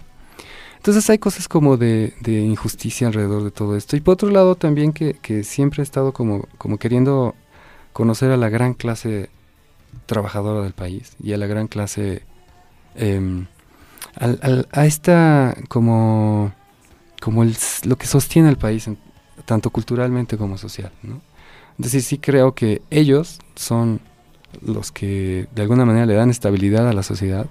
Entonces 0.82 1.08
hay 1.12 1.20
cosas 1.20 1.48
como 1.48 1.78
de, 1.78 2.12
injusticia 2.26 3.06
alrededor 3.06 3.44
de 3.44 3.52
todo 3.52 3.78
esto. 3.78 3.96
Y 3.96 4.02
por 4.02 4.13
otro 4.13 4.32
lado 4.32 4.56
también 4.56 4.94
que, 4.94 5.44
siempre 5.44 5.82
he 5.82 5.84
estado 5.84 6.12
como, 6.12 6.48
queriendo 6.80 7.36
conocer 7.94 8.32
a 8.32 8.38
la 8.38 8.50
gran 8.50 8.74
clase 8.74 9.30
trabajadora 10.08 10.63
del 10.63 10.74
país 10.74 11.15
y 11.22 11.34
a 11.34 11.38
la 11.38 11.46
gran 11.46 11.67
clase, 11.67 12.24
em, 12.96 13.46
a 14.15 14.86
esta 14.88 15.56
como, 15.67 16.52
como 17.22 17.44
lo 17.44 17.96
que 17.96 18.08
sostiene 18.08 18.50
el 18.50 18.58
país, 18.58 18.89
tanto 19.46 19.70
culturalmente 19.70 20.36
como 20.36 20.58
social. 20.58 20.91
¿no? 21.04 21.22
Es 21.78 21.86
decir, 21.86 22.02
sí 22.02 22.17
creo 22.17 22.56
que 22.56 22.82
ellos 22.89 23.38
son 23.54 24.00
los 24.65 24.91
que 24.91 25.48
de 25.54 25.62
alguna 25.62 25.86
manera 25.86 26.08
le 26.08 26.15
dan 26.15 26.32
estabilidad 26.32 26.89
a 26.89 26.94
la 26.94 27.04
sociedad, 27.04 27.46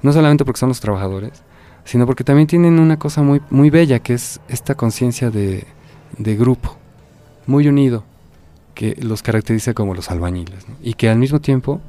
no 0.00 0.12
solamente 0.12 0.44
porque 0.44 0.60
son 0.60 0.68
los 0.68 0.78
trabajadores, 0.78 1.42
sino 1.84 2.06
porque 2.06 2.24
también 2.24 2.46
tienen 2.46 2.78
una 2.78 2.98
cosa 2.98 3.22
muy, 3.22 3.40
muy 3.50 3.70
bella, 3.70 3.98
que 3.98 4.14
es 4.14 4.40
esta 4.48 4.74
conciencia 4.74 5.30
de, 5.30 5.66
de, 6.18 6.36
grupo, 6.36 6.76
muy 7.46 7.68
unido, 7.68 8.04
que 8.74 8.96
los 9.00 9.22
caracteriza 9.22 9.74
como 9.74 9.94
los 9.94 10.10
albañiles, 10.10 10.66
y 10.82 10.94
que 10.94 11.08
al 11.08 11.18
mismo 11.18 11.40
tiempo 11.40 11.80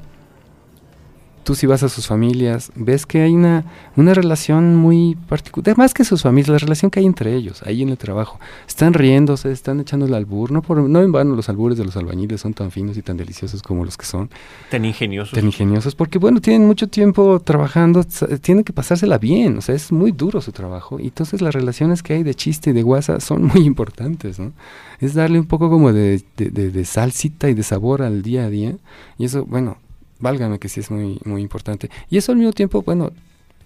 tú 1.44 1.54
si 1.54 1.66
vas 1.66 1.82
a 1.82 1.88
sus 1.88 2.06
familias, 2.06 2.72
ves 2.74 3.06
que 3.06 3.20
hay 3.20 3.34
una, 3.34 3.64
una 3.96 4.14
relación 4.14 4.74
muy 4.74 5.16
particular, 5.28 5.76
más 5.76 5.94
que 5.94 6.04
sus 6.04 6.22
familias, 6.22 6.48
la 6.48 6.58
relación 6.58 6.90
que 6.90 7.00
hay 7.00 7.06
entre 7.06 7.34
ellos, 7.34 7.62
ahí 7.64 7.82
en 7.82 7.90
el 7.90 7.98
trabajo. 7.98 8.40
Están 8.66 8.94
riéndose, 8.94 9.52
están 9.52 9.78
echando 9.80 10.06
el 10.06 10.14
albur, 10.14 10.50
no, 10.50 10.62
por, 10.62 10.78
no 10.78 11.02
en 11.02 11.12
vano 11.12 11.36
los 11.36 11.48
albures 11.48 11.78
de 11.78 11.84
los 11.84 11.96
albañiles 11.96 12.40
son 12.40 12.54
tan 12.54 12.70
finos 12.70 12.96
y 12.96 13.02
tan 13.02 13.16
deliciosos 13.16 13.62
como 13.62 13.84
los 13.84 13.96
que 13.96 14.06
son. 14.06 14.30
Tan 14.70 14.84
ingeniosos. 14.84 15.34
Tan 15.34 15.46
ingeniosos, 15.46 15.94
porque 15.94 16.18
bueno, 16.18 16.40
tienen 16.40 16.66
mucho 16.66 16.88
tiempo 16.88 17.40
trabajando, 17.40 18.04
tienen 18.40 18.64
que 18.64 18.72
pasársela 18.72 19.18
bien, 19.18 19.58
o 19.58 19.60
sea, 19.60 19.74
es 19.74 19.92
muy 19.92 20.12
duro 20.12 20.40
su 20.40 20.50
trabajo, 20.50 20.98
y 20.98 21.04
entonces 21.04 21.42
las 21.42 21.54
relaciones 21.54 22.02
que 22.02 22.14
hay 22.14 22.22
de 22.22 22.34
chiste 22.34 22.70
y 22.70 22.72
de 22.72 22.82
guasa 22.82 23.20
son 23.20 23.44
muy 23.44 23.60
importantes, 23.64 24.38
¿no? 24.38 24.52
Es 25.00 25.14
darle 25.14 25.38
un 25.38 25.46
poco 25.46 25.68
como 25.68 25.92
de, 25.92 26.22
de, 26.36 26.50
de 26.50 26.84
salsita 26.84 27.50
y 27.50 27.54
de 27.54 27.62
sabor 27.62 28.00
al 28.02 28.22
día 28.22 28.44
a 28.44 28.50
día, 28.50 28.76
y 29.18 29.26
eso, 29.26 29.44
bueno, 29.44 29.76
válgame 30.24 30.58
que 30.58 30.68
sí 30.68 30.80
es 30.80 30.90
muy, 30.90 31.20
muy 31.24 31.42
importante. 31.42 31.88
Y 32.10 32.16
eso 32.16 32.32
al 32.32 32.38
mismo 32.38 32.52
tiempo, 32.52 32.82
bueno, 32.82 33.12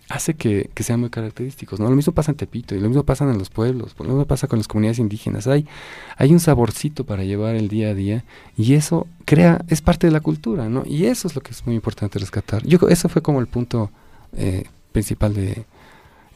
hace 0.08 0.34
que, 0.34 0.70
sean 0.80 1.00
muy 1.00 1.10
característicos, 1.10 1.80
¿no? 1.80 1.88
Lo 1.88 1.96
mismo 1.96 2.12
pasa 2.12 2.32
en 2.32 2.36
Tepito 2.36 2.74
y 2.74 2.80
lo 2.80 2.88
mismo 2.88 3.04
pasa 3.04 3.24
en 3.24 3.38
los 3.38 3.50
pueblos, 3.50 3.94
lo 3.98 4.04
mismo 4.04 4.24
pasa 4.26 4.48
con 4.48 4.58
las 4.58 4.68
comunidades 4.68 4.98
indígenas. 4.98 5.46
Hay, 5.46 5.66
hay 6.16 6.32
un 6.32 6.40
saborcito 6.40 7.04
para 7.04 7.24
llevar 7.24 7.54
el 7.54 7.68
día 7.68 7.90
a 7.90 7.94
día 7.94 8.24
y 8.56 8.74
eso 8.74 9.06
crea, 9.24 9.64
es 9.68 9.80
parte 9.80 10.06
de 10.06 10.12
la 10.12 10.20
cultura, 10.20 10.68
¿no? 10.68 10.82
Y 10.86 11.06
eso 11.06 11.28
es 11.28 11.34
lo 11.34 11.40
que 11.40 11.52
es 11.52 11.64
muy 11.64 11.74
importante 11.74 12.18
rescatar. 12.18 12.66
Yo 12.66 12.78
eso 12.88 13.08
fue 13.08 13.22
como 13.22 13.40
el 13.40 13.46
punto 13.46 13.90
eh, 14.36 14.64
principal 14.92 15.34
de 15.34 15.64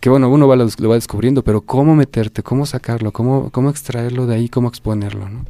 que 0.00 0.10
bueno, 0.10 0.28
uno 0.28 0.48
va, 0.48 0.56
lo, 0.56 0.66
va 0.66 0.94
descubriendo, 0.96 1.42
pero 1.44 1.60
cómo 1.60 1.94
meterte, 1.94 2.42
cómo 2.42 2.66
sacarlo, 2.66 3.12
cómo, 3.12 3.50
cómo 3.50 3.70
extraerlo 3.70 4.26
de 4.26 4.34
ahí, 4.34 4.48
cómo 4.48 4.68
exponerlo, 4.68 5.28
¿no? 5.28 5.44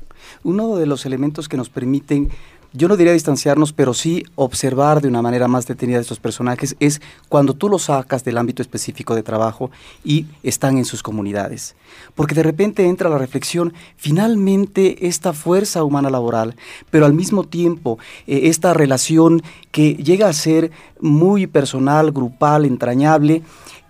Uno 0.44 0.76
de 0.76 0.86
los 0.86 1.06
elementos 1.06 1.48
que 1.48 1.56
nos 1.56 1.70
permiten 1.70 2.28
yo 2.72 2.88
no 2.88 2.96
diría 2.96 3.12
distanciarnos, 3.12 3.72
pero 3.72 3.94
sí 3.94 4.24
observar 4.34 5.02
de 5.02 5.08
una 5.08 5.22
manera 5.22 5.48
más 5.48 5.66
detenida 5.66 6.00
estos 6.00 6.18
personajes, 6.18 6.76
es 6.80 7.00
cuando 7.28 7.54
tú 7.54 7.68
los 7.68 7.84
sacas 7.84 8.24
del 8.24 8.38
ámbito 8.38 8.62
específico 8.62 9.14
de 9.14 9.22
trabajo 9.22 9.70
y 10.04 10.26
están 10.42 10.78
en 10.78 10.84
sus 10.84 11.02
comunidades. 11.02 11.76
Porque 12.14 12.34
de 12.34 12.42
repente 12.42 12.86
entra 12.86 13.10
la 13.10 13.18
reflexión, 13.18 13.74
finalmente 13.96 15.06
esta 15.06 15.32
fuerza 15.32 15.84
humana 15.84 16.10
laboral, 16.10 16.56
pero 16.90 17.04
al 17.04 17.12
mismo 17.12 17.44
tiempo 17.44 17.98
eh, 18.26 18.42
esta 18.44 18.72
relación 18.72 19.42
que 19.70 19.94
llega 19.94 20.28
a 20.28 20.32
ser 20.32 20.70
muy 21.00 21.46
personal, 21.46 22.12
grupal, 22.12 22.64
entrañable, 22.64 23.42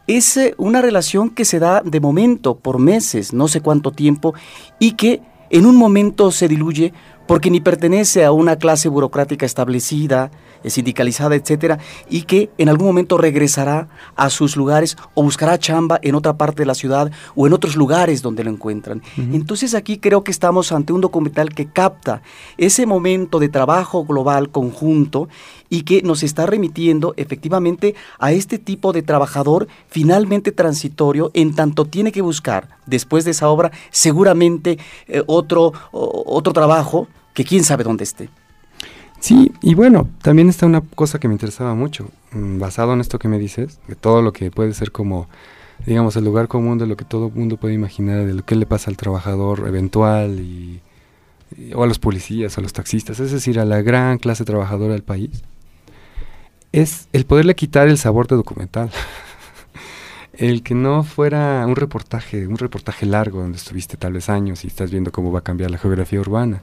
es 0.07 0.37
eh, 0.37 0.55
una 0.59 0.83
relación 0.83 1.31
que 1.31 1.45
se 1.45 1.59
da 1.59 1.83
de 1.83 2.01
momento, 2.01 2.57
por 2.57 2.79
meses, 2.79 3.33
no 3.33 3.49
sé 3.49 3.61
cuánto 3.61 3.93
tiempo, 3.93 4.35
y 4.79 4.93
que 4.93 5.23
en 5.51 5.67
un 5.67 5.77
momento 5.77 6.31
se 6.33 6.49
diluye 6.49 6.93
porque 7.27 7.51
ni 7.51 7.61
pertenece 7.61 8.25
a 8.25 8.33
una 8.33 8.57
clase 8.57 8.89
burocrática 8.89 9.47
establecida, 9.47 10.31
sindicalizada, 10.71 11.35
etcétera, 11.35 11.79
y 12.09 12.23
que 12.23 12.51
en 12.59 12.69
algún 12.69 12.87
momento 12.89 13.19
regresará 13.19 13.89
a 14.17 14.31
sus 14.31 14.57
lugares 14.57 14.97
o 15.15 15.23
buscará 15.23 15.59
chamba 15.59 15.99
en 16.03 16.15
otra 16.15 16.37
parte 16.37 16.63
de 16.63 16.67
la 16.67 16.75
ciudad 16.75 17.11
o 17.35 17.47
en 17.47 17.53
otros 17.53 17.77
lugares 17.77 18.23
donde 18.23 18.45
lo 18.45 18.51
encuentran. 18.51 19.03
Entonces 19.17 19.75
aquí 19.75 19.99
creo 19.99 20.25
que 20.25 20.31
estamos 20.31 20.73
ante 20.73 20.93
un 20.93 21.01
documental 21.01 21.51
que 21.55 21.67
capta 21.67 22.23
ese 22.59 22.87
momento 22.87 23.39
de 23.39 23.49
trabajo 23.49 24.05
global 24.05 24.51
conjunto 24.51 25.29
y 25.69 25.83
que 25.83 26.03
nos 26.03 26.23
está 26.23 26.47
remitiendo 26.47 27.15
efectivamente 27.17 27.95
a 28.19 28.33
este 28.33 28.59
tipo 28.59 28.93
de 28.93 29.03
trabajador 29.03 29.69
finalmente 29.89 30.53
transitorio 30.53 31.31
en 31.35 31.55
tanto 31.55 31.87
tiene 31.87 32.13
que 32.13 32.21
buscar 32.21 32.69
después 32.87 33.25
de 33.25 33.31
esa 33.31 33.49
obra 33.49 33.73
seguramente 33.91 34.79
eh, 35.09 35.23
otro, 35.27 35.73
otro 35.93 36.53
trabajo 36.53 37.09
que 37.35 37.45
quién 37.45 37.65
sabe 37.65 37.85
dónde 37.85 38.05
esté. 38.05 38.29
Sí, 39.23 39.53
y 39.63 39.77
bueno, 39.77 40.09
también 40.21 40.49
está 40.49 40.67
una 40.67 40.81
cosa 40.81 41.21
que 41.21 41.29
me 41.29 41.35
interesaba 41.35 41.77
mucho, 41.77 42.09
mm, 42.33 42.59
basado 42.59 42.93
en 42.93 43.01
esto 43.01 43.21
que 43.21 43.29
me 43.29 43.39
dices, 43.39 43.79
de 43.87 43.95
todo 43.95 44.21
lo 44.21 44.33
que 44.33 44.51
puede 44.51 44.75
ser 44.75 44.91
como, 44.91 45.29
digamos, 45.87 46.17
el 46.17 46.25
lugar 46.25 46.49
común 46.49 46.77
de 46.77 46.89
lo 46.89 46.97
que 46.97 47.05
todo 47.05 47.31
mundo 47.31 47.57
puede 47.57 47.73
imaginar, 47.75 48.27
de 48.27 48.35
lo 48.35 48.45
que 48.45 48.57
le 48.57 48.67
pasa 48.67 48.91
al 48.91 48.97
trabajador 48.97 49.69
eventual 49.69 50.41
y, 50.41 50.81
o 51.73 51.85
a 51.85 51.87
los 51.87 52.01
policías, 52.01 52.59
a 52.59 52.63
los 52.63 52.73
taxistas, 52.73 53.21
es 53.21 53.31
decir, 53.31 53.61
a 53.61 53.65
la 53.65 53.81
gran 53.81 54.19
clase 54.19 54.45
trabajadora 54.45 54.95
del 54.95 55.05
país, 55.05 55.45
es 56.73 57.07
el 57.13 57.25
poderle 57.25 57.55
quitar 57.55 57.87
el 57.87 57.99
sabor 57.99 58.27
de 58.27 58.35
documental. 58.35 58.91
el 60.35 60.63
que 60.63 60.75
no 60.75 61.05
fuera 61.05 61.65
un 61.67 61.77
reportaje, 61.77 62.47
un 62.47 62.57
reportaje 62.57 63.05
largo 63.05 63.41
donde 63.41 63.59
estuviste 63.59 63.97
tal 63.97 64.15
vez 64.15 64.29
años 64.31 64.65
y 64.65 64.69
estás 64.69 64.91
viendo 64.91 65.13
cómo 65.13 65.31
va 65.31 65.41
a 65.41 65.43
cambiar 65.43 65.71
la 65.71 65.79
geografía 65.79 66.21
urbana, 66.21 66.63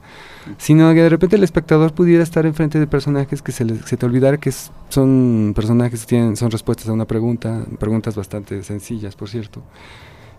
sino 0.58 0.92
que 0.92 1.02
de 1.02 1.08
repente 1.08 1.36
el 1.36 1.44
espectador 1.44 1.94
pudiera 1.94 2.22
estar 2.22 2.46
enfrente 2.46 2.80
de 2.80 2.86
personajes 2.86 3.42
que 3.42 3.52
se, 3.52 3.66
se 3.84 3.96
te 3.96 4.06
olvidara 4.06 4.38
que 4.38 4.52
son 4.88 5.52
personajes 5.54 6.00
que 6.00 6.06
tienen, 6.06 6.36
son 6.36 6.50
respuestas 6.50 6.88
a 6.88 6.92
una 6.92 7.06
pregunta, 7.06 7.64
preguntas 7.78 8.16
bastante 8.16 8.62
sencillas, 8.64 9.14
por 9.14 9.28
cierto, 9.28 9.62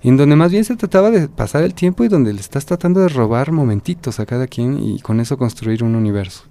en 0.04 0.18
donde 0.18 0.36
más 0.36 0.52
bien 0.52 0.66
se 0.66 0.76
trataba 0.76 1.10
de 1.10 1.30
pasar 1.30 1.64
el 1.64 1.74
tiempo 1.74 2.04
y 2.04 2.10
donde 2.10 2.34
le 2.34 2.42
estás 2.42 2.66
tratando 2.66 3.00
de 3.00 3.08
robar 3.08 3.52
momentitos 3.52 4.20
a 4.20 4.26
cada 4.26 4.48
quien 4.48 4.80
y 4.80 5.00
con 5.00 5.20
eso 5.20 5.38
construir 5.38 5.84
un 5.84 5.96
universo. 5.96 6.51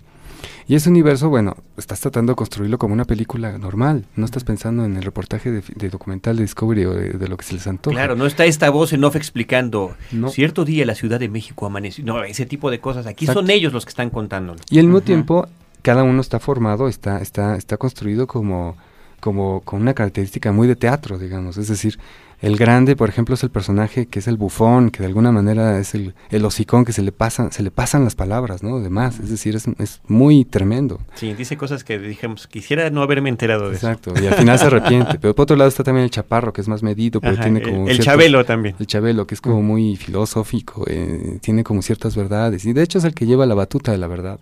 Y 0.67 0.75
ese 0.75 0.89
universo, 0.89 1.29
bueno, 1.29 1.57
estás 1.77 2.01
tratando 2.01 2.33
de 2.33 2.37
construirlo 2.37 2.79
como 2.79 2.95
una 2.95 3.05
película 3.05 3.59
normal. 3.59 4.07
No 4.17 4.25
estás 4.25 4.45
pensando 4.45 4.85
en 4.85 4.97
el 4.97 5.03
reportaje 5.03 5.51
de, 5.51 5.91
documental 5.91 6.37
de 6.37 6.43
Discovery 6.43 6.85
o 6.85 6.95
de, 6.95 7.29
lo 7.29 7.37
que 7.37 7.45
se 7.45 7.55
les 7.55 7.67
antoja. 7.67 7.95
Claro, 7.95 8.17
no 8.17 8.27
está 8.27 8.45
esta 8.45 8.71
voz 8.71 8.93
en 8.93 9.05
off 9.05 9.17
explicando 9.17 9.97
cierto 10.31 10.65
día 10.65 10.87
la 10.87 10.95
Ciudad 10.95 11.19
de 11.19 11.29
México 11.29 11.67
amaneció. 11.67 12.05
No, 12.05 12.23
ese 12.23 12.47
tipo 12.47 12.71
de 12.71 12.81
cosas. 12.81 13.07
Aquí 13.07 13.27
son 13.27 13.51
ellos 13.51 13.73
los 13.73 13.85
que 13.85 13.91
están 13.91 14.11
contándolo. 14.11 14.61
Y 14.71 14.79
al 14.79 14.87
mismo 14.87 15.01
tiempo, 15.01 15.49
cada 15.83 16.03
uno 16.03 16.21
está 16.21 16.39
formado, 16.39 16.89
está, 16.89 17.19
está, 17.21 17.57
está 17.57 17.77
construido 17.77 18.27
como, 18.27 18.77
como 19.21 19.61
con 19.63 19.81
una 19.81 19.95
característica 19.95 20.53
muy 20.53 20.69
de 20.69 20.77
teatro, 20.77 21.19
digamos. 21.19 21.57
Es 21.57 21.69
decir, 21.69 21.99
el 22.43 22.57
grande, 22.57 22.97
por 22.97 23.09
ejemplo, 23.09 23.35
es 23.35 23.43
el 23.43 23.51
personaje 23.51 24.07
que 24.07 24.21
es 24.21 24.27
el 24.27 24.37
bufón, 24.37 24.91
que 24.91 25.01
de 25.01 25.07
alguna 25.07 25.31
manera 25.31 25.79
es 25.79 25.95
el, 25.95 26.15
el 26.31 26.45
hocicón 26.45 26.85
que 26.85 26.93
se 26.93 27.03
le 27.03 27.13
pasan, 27.13 27.53
se 27.53 27.63
le 27.63 27.71
pasan 27.71 28.05
las 28.05 28.15
palabras, 28.15 28.63
¿no? 28.63 28.81
Demás, 28.81 29.21
es 29.21 29.29
decir, 29.29 29.57
es, 29.57 29.67
es 29.79 30.01
muy 30.07 30.45
tremendo. 30.45 31.01
Sí, 31.15 31.35
dice 31.35 31.57
cosas 31.57 31.85
que 31.85 31.99
dijimos, 31.99 32.47
quisiera 32.47 32.89
no 32.91 33.03
haberme 33.03 33.29
enterado 33.29 33.69
de 33.69 33.77
eso. 33.77 33.87
Exacto, 33.87 34.15
y 34.21 34.27
al 34.27 34.35
final 34.35 34.59
se 34.59 34.67
arrepiente. 34.67 35.19
Pero 35.21 35.35
por 35.35 35.43
otro 35.45 35.57
lado 35.57 35.69
está 35.69 35.85
también 35.85 36.05
el 36.05 36.11
chaparro, 36.11 36.53
que 36.53 36.61
es 36.63 36.69
más 36.69 36.83
medido, 36.83 37.21
pero 37.21 37.37
tiene 37.37 37.63
como... 37.63 37.89
El, 37.89 38.01
chabelo 38.01 38.45
también. 38.45 38.75
El 38.79 38.87
chabelo, 38.87 39.27
que 39.27 39.35
es 39.35 39.41
como 39.41 39.63
muy 39.63 39.97
filosófico, 39.97 40.85
eh, 40.87 41.39
tiene 41.43 41.63
como 41.63 41.83
ciertas 41.83 42.17
verdades, 42.17 42.65
y 42.65 42.73
de 42.73 42.83
hecho 42.83 42.99
es 42.99 43.05
el 43.05 43.15
que 43.15 43.27
lleva 43.27 43.45
la 43.47 43.55
batuta 43.55 43.93
de 43.93 43.99
la 43.99 44.07
verdad. 44.07 44.41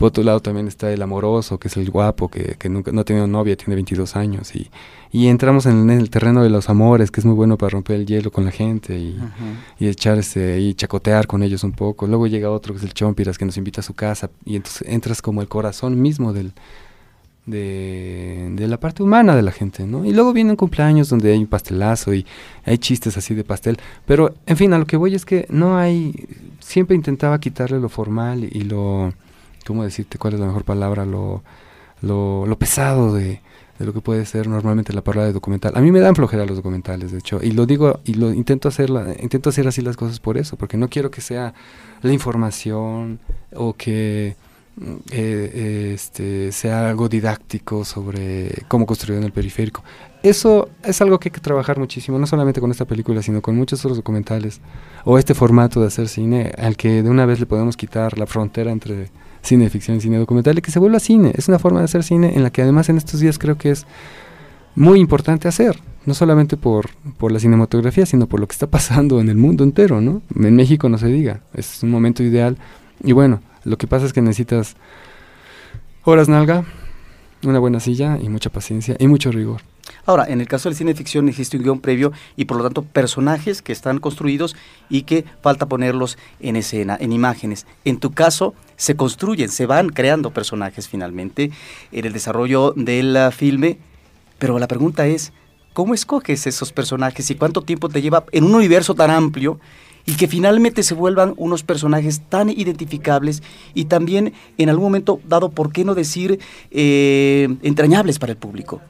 Por 0.00 0.08
otro 0.08 0.24
lado 0.24 0.40
también 0.40 0.66
está 0.66 0.90
el 0.90 1.00
amoroso, 1.02 1.58
que 1.58 1.68
es 1.68 1.76
el 1.76 1.90
guapo, 1.90 2.28
que, 2.28 2.56
que 2.58 2.68
nunca 2.68 2.90
no 2.90 3.02
ha 3.02 3.04
tenido 3.04 3.28
novia, 3.28 3.54
tiene 3.54 3.76
22 3.76 4.16
años, 4.16 4.56
y 4.56 4.68
y 5.12 5.26
entramos 5.26 5.66
en 5.66 5.90
el 5.90 6.08
terreno 6.08 6.42
de 6.42 6.50
los 6.50 6.68
amores, 6.68 7.10
que 7.10 7.20
es 7.20 7.24
muy 7.24 7.34
bueno 7.34 7.58
para 7.58 7.70
romper 7.70 7.96
el 7.96 8.06
hielo 8.06 8.30
con 8.30 8.44
la 8.44 8.52
gente 8.52 8.96
y, 8.96 9.18
y 9.80 9.88
echarse 9.88 10.60
y 10.60 10.74
chacotear 10.74 11.26
con 11.26 11.42
ellos 11.42 11.64
un 11.64 11.72
poco. 11.72 12.06
Luego 12.06 12.28
llega 12.28 12.50
otro 12.50 12.74
que 12.74 12.78
es 12.78 12.84
el 12.84 12.94
Chompiras, 12.94 13.36
que 13.36 13.44
nos 13.44 13.56
invita 13.56 13.80
a 13.80 13.84
su 13.84 13.94
casa 13.94 14.30
y 14.44 14.54
entonces 14.54 14.86
entras 14.88 15.20
como 15.20 15.42
el 15.42 15.48
corazón 15.48 16.00
mismo 16.00 16.32
del, 16.32 16.52
de, 17.44 18.50
de, 18.52 18.68
la 18.68 18.78
parte 18.78 19.02
humana 19.02 19.34
de 19.34 19.42
la 19.42 19.50
gente, 19.50 19.84
¿no? 19.84 20.04
Y 20.04 20.12
luego 20.12 20.32
vienen 20.32 20.54
cumpleaños 20.54 21.08
donde 21.08 21.32
hay 21.32 21.38
un 21.38 21.48
pastelazo 21.48 22.14
y 22.14 22.24
hay 22.64 22.78
chistes 22.78 23.16
así 23.16 23.34
de 23.34 23.42
pastel, 23.42 23.78
pero 24.06 24.32
en 24.46 24.56
fin, 24.56 24.72
a 24.74 24.78
lo 24.78 24.86
que 24.86 24.96
voy 24.96 25.16
es 25.16 25.24
que 25.24 25.46
no 25.50 25.76
hay, 25.76 26.14
siempre 26.60 26.94
intentaba 26.94 27.40
quitarle 27.40 27.80
lo 27.80 27.88
formal 27.88 28.44
y 28.44 28.60
lo, 28.60 29.12
¿cómo 29.66 29.84
decirte 29.84 30.18
cuál 30.18 30.34
es 30.34 30.40
la 30.40 30.46
mejor 30.46 30.64
palabra? 30.64 31.04
Lo, 31.04 31.42
lo, 32.02 32.46
lo 32.46 32.58
pesado 32.58 33.14
de, 33.14 33.40
de 33.80 33.86
lo 33.86 33.94
que 33.94 34.02
puede 34.02 34.26
ser 34.26 34.46
normalmente 34.46 34.92
la 34.92 35.00
palabra 35.00 35.26
de 35.26 35.32
documental. 35.32 35.72
A 35.74 35.80
mí 35.80 35.90
me 35.90 36.00
dan 36.00 36.14
flojera 36.14 36.44
los 36.44 36.56
documentales, 36.56 37.12
de 37.12 37.18
hecho, 37.18 37.40
y 37.42 37.52
lo 37.52 37.64
digo 37.64 38.00
y 38.04 38.12
lo 38.14 38.30
intento 38.30 38.68
hacer 38.68 38.90
intento 39.20 39.48
hacer 39.48 39.66
así 39.66 39.80
las 39.80 39.96
cosas 39.96 40.20
por 40.20 40.36
eso, 40.36 40.56
porque 40.56 40.76
no 40.76 40.88
quiero 40.88 41.10
que 41.10 41.22
sea 41.22 41.54
la 42.02 42.12
información 42.12 43.20
o 43.54 43.72
que 43.72 44.36
mm, 44.76 44.96
eh, 45.12 45.92
este, 45.94 46.52
sea 46.52 46.90
algo 46.90 47.08
didáctico 47.08 47.86
sobre 47.86 48.64
cómo 48.68 48.84
construir 48.84 49.18
en 49.18 49.24
el 49.24 49.32
periférico. 49.32 49.82
Eso 50.22 50.68
es 50.84 51.00
algo 51.00 51.18
que 51.18 51.30
hay 51.30 51.32
que 51.32 51.40
trabajar 51.40 51.78
muchísimo, 51.78 52.18
no 52.18 52.26
solamente 52.26 52.60
con 52.60 52.70
esta 52.70 52.84
película, 52.84 53.22
sino 53.22 53.40
con 53.40 53.56
muchos 53.56 53.82
otros 53.82 53.96
documentales, 53.96 54.60
o 55.06 55.16
este 55.16 55.32
formato 55.32 55.80
de 55.80 55.86
hacer 55.86 56.08
cine, 56.08 56.52
al 56.58 56.76
que 56.76 57.02
de 57.02 57.08
una 57.08 57.24
vez 57.24 57.40
le 57.40 57.46
podemos 57.46 57.78
quitar 57.78 58.18
la 58.18 58.26
frontera 58.26 58.70
entre 58.70 59.08
cine 59.42 59.64
de 59.64 59.70
ficción 59.70 60.00
cine 60.00 60.18
documental 60.18 60.58
y 60.58 60.62
que 60.62 60.70
se 60.70 60.78
vuelva 60.78 61.00
cine. 61.00 61.32
Es 61.34 61.48
una 61.48 61.58
forma 61.58 61.80
de 61.80 61.86
hacer 61.86 62.02
cine 62.02 62.34
en 62.34 62.42
la 62.42 62.50
que 62.50 62.62
además 62.62 62.88
en 62.88 62.96
estos 62.96 63.20
días 63.20 63.38
creo 63.38 63.56
que 63.56 63.70
es 63.70 63.86
muy 64.74 65.00
importante 65.00 65.48
hacer, 65.48 65.78
no 66.06 66.14
solamente 66.14 66.56
por, 66.56 66.90
por 67.18 67.32
la 67.32 67.40
cinematografía, 67.40 68.06
sino 68.06 68.26
por 68.26 68.40
lo 68.40 68.46
que 68.46 68.52
está 68.52 68.66
pasando 68.66 69.20
en 69.20 69.28
el 69.28 69.36
mundo 69.36 69.64
entero, 69.64 70.00
¿no? 70.00 70.22
En 70.34 70.56
México 70.56 70.88
no 70.88 70.98
se 70.98 71.08
diga, 71.08 71.40
es 71.54 71.82
un 71.82 71.90
momento 71.90 72.22
ideal. 72.22 72.56
Y 73.02 73.12
bueno, 73.12 73.40
lo 73.64 73.78
que 73.78 73.86
pasa 73.86 74.06
es 74.06 74.12
que 74.12 74.22
necesitas 74.22 74.76
horas 76.04 76.28
nalga, 76.28 76.64
una 77.42 77.58
buena 77.58 77.80
silla 77.80 78.18
y 78.20 78.28
mucha 78.28 78.50
paciencia 78.50 78.96
y 78.98 79.06
mucho 79.06 79.30
rigor. 79.30 79.62
Ahora, 80.06 80.26
en 80.28 80.40
el 80.40 80.48
caso 80.48 80.68
del 80.68 80.76
cine 80.76 80.94
ficción 80.94 81.28
existe 81.28 81.56
un 81.56 81.62
guion 81.62 81.80
previo 81.80 82.12
y 82.36 82.44
por 82.44 82.56
lo 82.56 82.64
tanto 82.64 82.82
personajes 82.82 83.62
que 83.62 83.72
están 83.72 83.98
construidos 83.98 84.56
y 84.88 85.02
que 85.02 85.24
falta 85.42 85.66
ponerlos 85.66 86.18
en 86.40 86.56
escena, 86.56 86.96
en 87.00 87.12
imágenes. 87.12 87.66
En 87.84 87.98
tu 87.98 88.12
caso, 88.12 88.54
se 88.76 88.96
construyen, 88.96 89.48
se 89.48 89.66
van 89.66 89.90
creando 89.90 90.30
personajes 90.32 90.88
finalmente 90.88 91.50
en 91.92 92.04
el 92.06 92.12
desarrollo 92.12 92.72
del 92.76 93.16
uh, 93.16 93.30
filme, 93.30 93.78
pero 94.38 94.58
la 94.58 94.68
pregunta 94.68 95.06
es, 95.06 95.32
¿cómo 95.72 95.94
escoges 95.94 96.46
esos 96.46 96.72
personajes 96.72 97.30
y 97.30 97.34
cuánto 97.34 97.62
tiempo 97.62 97.88
te 97.88 98.00
lleva 98.00 98.24
en 98.32 98.44
un 98.44 98.54
universo 98.54 98.94
tan 98.94 99.10
amplio? 99.10 99.60
Y 100.06 100.14
que 100.14 100.26
finalmente 100.26 100.82
se 100.82 100.94
vuelvan 100.94 101.34
unos 101.36 101.62
personajes 101.62 102.20
tan 102.28 102.50
identificables 102.50 103.42
y 103.74 103.86
también 103.86 104.32
en 104.58 104.68
algún 104.68 104.84
momento 104.84 105.20
dado, 105.28 105.50
¿por 105.50 105.72
qué 105.72 105.84
no 105.84 105.94
decir, 105.94 106.40
eh, 106.70 107.48
entrañables 107.62 108.18
para 108.18 108.32
el 108.32 108.38
público? 108.38 108.80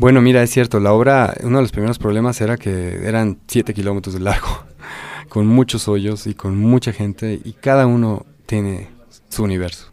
Bueno, 0.00 0.22
mira, 0.22 0.42
es 0.42 0.50
cierto, 0.50 0.80
la 0.80 0.94
obra, 0.94 1.34
uno 1.42 1.58
de 1.58 1.62
los 1.62 1.72
primeros 1.72 1.98
problemas 1.98 2.40
era 2.40 2.56
que 2.56 3.06
eran 3.06 3.38
7 3.46 3.74
kilómetros 3.74 4.14
de 4.14 4.20
largo, 4.20 4.64
con 5.28 5.46
muchos 5.46 5.88
hoyos 5.88 6.26
y 6.26 6.32
con 6.32 6.56
mucha 6.56 6.92
gente, 6.92 7.38
y 7.44 7.52
cada 7.52 7.86
uno 7.86 8.24
tiene 8.46 8.88
su 9.28 9.42
universo. 9.42 9.92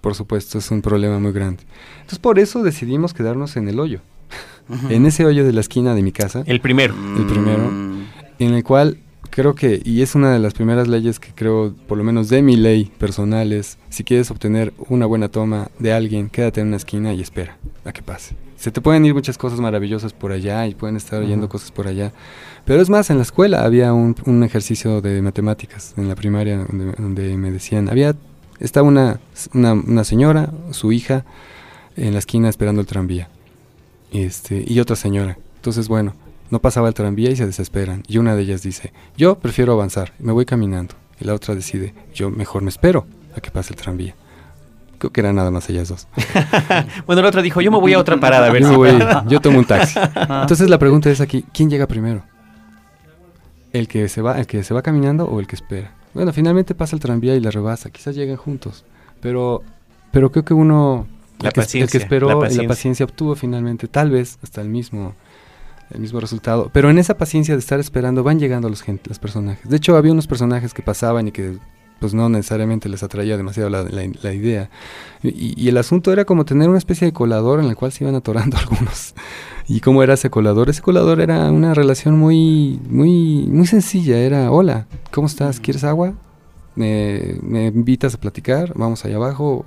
Por 0.00 0.14
supuesto, 0.14 0.58
es 0.58 0.70
un 0.70 0.80
problema 0.80 1.18
muy 1.18 1.32
grande. 1.32 1.62
Entonces, 1.96 2.18
por 2.18 2.38
eso 2.38 2.62
decidimos 2.62 3.12
quedarnos 3.12 3.56
en 3.56 3.68
el 3.68 3.78
hoyo, 3.78 4.00
en 4.88 5.04
ese 5.04 5.26
hoyo 5.26 5.44
de 5.44 5.52
la 5.52 5.60
esquina 5.60 5.94
de 5.94 6.02
mi 6.02 6.12
casa. 6.12 6.42
El 6.46 6.60
primero. 6.60 6.94
El 7.16 7.26
primero, 7.26 7.70
en 8.38 8.54
el 8.54 8.64
cual 8.64 8.98
creo 9.32 9.56
que, 9.56 9.82
y 9.84 10.02
es 10.02 10.14
una 10.14 10.32
de 10.32 10.38
las 10.38 10.54
primeras 10.54 10.86
leyes 10.86 11.18
que 11.18 11.32
creo, 11.34 11.74
por 11.88 11.98
lo 11.98 12.04
menos 12.04 12.28
de 12.28 12.42
mi 12.42 12.56
ley 12.56 12.92
personal, 12.98 13.52
es 13.52 13.78
si 13.88 14.04
quieres 14.04 14.30
obtener 14.30 14.72
una 14.88 15.06
buena 15.06 15.28
toma 15.28 15.70
de 15.80 15.92
alguien, 15.92 16.28
quédate 16.28 16.60
en 16.60 16.68
una 16.68 16.76
esquina 16.76 17.12
y 17.12 17.20
espera 17.20 17.56
a 17.84 17.92
que 17.92 18.02
pase. 18.02 18.36
Se 18.56 18.70
te 18.70 18.80
pueden 18.80 19.04
ir 19.04 19.14
muchas 19.14 19.38
cosas 19.38 19.58
maravillosas 19.58 20.12
por 20.12 20.30
allá 20.30 20.68
y 20.68 20.74
pueden 20.74 20.96
estar 20.96 21.20
oyendo 21.20 21.48
cosas 21.48 21.72
por 21.72 21.88
allá. 21.88 22.12
Pero 22.64 22.80
es 22.80 22.88
más, 22.88 23.10
en 23.10 23.16
la 23.16 23.24
escuela 23.24 23.64
había 23.64 23.92
un, 23.92 24.14
un 24.24 24.44
ejercicio 24.44 25.00
de 25.00 25.20
matemáticas, 25.20 25.94
en 25.96 26.08
la 26.08 26.14
primaria, 26.14 26.58
donde, 26.58 26.92
donde 26.92 27.36
me 27.36 27.50
decían, 27.50 27.88
había 27.88 28.14
Está 28.62 28.84
una, 28.84 29.18
una, 29.54 29.72
una 29.72 30.04
señora, 30.04 30.52
su 30.70 30.92
hija, 30.92 31.24
en 31.96 32.12
la 32.12 32.20
esquina 32.20 32.48
esperando 32.48 32.80
el 32.80 32.86
tranvía. 32.86 33.28
Este, 34.12 34.64
y 34.64 34.78
otra 34.78 34.94
señora. 34.94 35.36
Entonces, 35.56 35.88
bueno, 35.88 36.14
no 36.52 36.60
pasaba 36.60 36.86
el 36.88 36.94
tranvía 36.94 37.30
y 37.30 37.36
se 37.36 37.46
desesperan. 37.46 38.02
Y 38.06 38.18
una 38.18 38.36
de 38.36 38.42
ellas 38.42 38.62
dice, 38.62 38.92
yo 39.16 39.38
prefiero 39.38 39.72
avanzar, 39.72 40.12
me 40.18 40.32
voy 40.32 40.44
caminando. 40.44 40.94
Y 41.18 41.24
la 41.24 41.32
otra 41.34 41.54
decide, 41.54 41.94
yo 42.14 42.30
mejor 42.30 42.62
me 42.62 42.68
espero 42.68 43.06
a 43.34 43.40
que 43.40 43.50
pase 43.50 43.72
el 43.72 43.80
tranvía. 43.80 44.14
Creo 44.98 45.10
que 45.12 45.20
eran 45.22 45.34
nada 45.36 45.50
más 45.50 45.68
ellas 45.70 45.88
dos. 45.88 46.06
bueno, 47.06 47.22
la 47.22 47.28
otra 47.28 47.40
dijo, 47.42 47.60
yo 47.62 47.70
me 47.72 47.80
voy 47.80 47.94
a 47.94 47.98
otra 47.98 48.18
parada 48.18 48.48
a 48.48 48.50
ver 48.50 48.62
yo, 48.62 48.68
si... 48.68 48.76
voy- 48.76 48.98
yo 49.28 49.40
tomo 49.40 49.58
un 49.60 49.64
taxi. 49.64 49.98
Entonces 50.14 50.68
la 50.68 50.78
pregunta 50.78 51.10
es 51.10 51.20
aquí, 51.22 51.42
¿quién 51.54 51.70
llega 51.70 51.86
primero? 51.86 52.22
¿El 53.72 53.88
que 53.88 54.08
se 54.10 54.20
va, 54.20 54.38
el 54.38 54.46
que 54.46 54.62
se 54.62 54.74
va 54.74 54.82
caminando 54.82 55.24
o 55.24 55.40
el 55.40 55.46
que 55.46 55.56
espera? 55.56 55.92
Bueno, 56.12 56.32
finalmente 56.34 56.74
pasa 56.74 56.94
el 56.94 57.00
tranvía 57.00 57.34
y 57.34 57.40
la 57.40 57.50
rebasa, 57.50 57.88
quizás 57.90 58.14
lleguen 58.14 58.36
juntos, 58.36 58.84
pero, 59.22 59.62
pero 60.10 60.30
creo 60.30 60.44
que 60.44 60.52
uno, 60.52 61.06
La 61.40 61.48
el, 61.48 61.54
que, 61.54 61.60
el 61.60 61.64
paciencia, 61.64 61.98
que 61.98 62.04
esperó 62.04 62.26
la 62.28 62.32
y 62.34 62.36
la 62.36 62.40
paciencia. 62.42 62.68
paciencia 62.68 63.04
obtuvo 63.06 63.34
finalmente, 63.34 63.88
tal 63.88 64.10
vez 64.10 64.38
hasta 64.42 64.60
el 64.60 64.68
mismo, 64.68 65.14
el 65.92 66.00
mismo 66.00 66.20
resultado. 66.20 66.70
Pero 66.72 66.90
en 66.90 66.98
esa 66.98 67.16
paciencia 67.16 67.54
de 67.54 67.60
estar 67.60 67.80
esperando 67.80 68.22
van 68.22 68.38
llegando 68.38 68.68
los, 68.68 68.84
los 69.06 69.18
personajes. 69.18 69.68
De 69.68 69.76
hecho, 69.76 69.96
había 69.96 70.12
unos 70.12 70.26
personajes 70.26 70.74
que 70.74 70.82
pasaban 70.82 71.28
y 71.28 71.32
que 71.32 71.58
pues 72.00 72.14
no 72.14 72.28
necesariamente 72.28 72.88
les 72.88 73.04
atraía 73.04 73.36
demasiado 73.36 73.70
la, 73.70 73.84
la- 73.84 74.10
la 74.22 74.32
idea. 74.34 74.70
Y, 75.22 75.68
el 75.68 75.76
asunto 75.76 76.12
era 76.12 76.24
como 76.24 76.44
tener 76.44 76.68
una 76.68 76.78
especie 76.78 77.06
de 77.06 77.12
colador 77.12 77.60
en 77.60 77.66
el 77.66 77.76
cual 77.76 77.92
se 77.92 78.02
iban 78.02 78.16
atorando 78.16 78.56
algunos. 78.58 79.14
¿Y 79.68 79.78
cómo 79.80 80.02
era 80.02 80.14
ese 80.14 80.28
colador? 80.28 80.68
Ese 80.68 80.82
colador 80.82 81.20
era 81.20 81.48
una 81.52 81.74
relación 81.74 82.18
muy, 82.18 82.80
muy, 82.90 83.46
muy 83.48 83.66
sencilla. 83.68 84.18
Era, 84.18 84.50
hola, 84.50 84.86
¿cómo 85.12 85.28
estás? 85.28 85.60
¿Quieres 85.60 85.84
agua? 85.84 86.14
¿Me, 86.74 87.36
me 87.40 87.66
invitas 87.66 88.14
a 88.14 88.18
platicar? 88.20 88.72
Vamos 88.74 89.04
allá 89.04 89.14
abajo. 89.16 89.64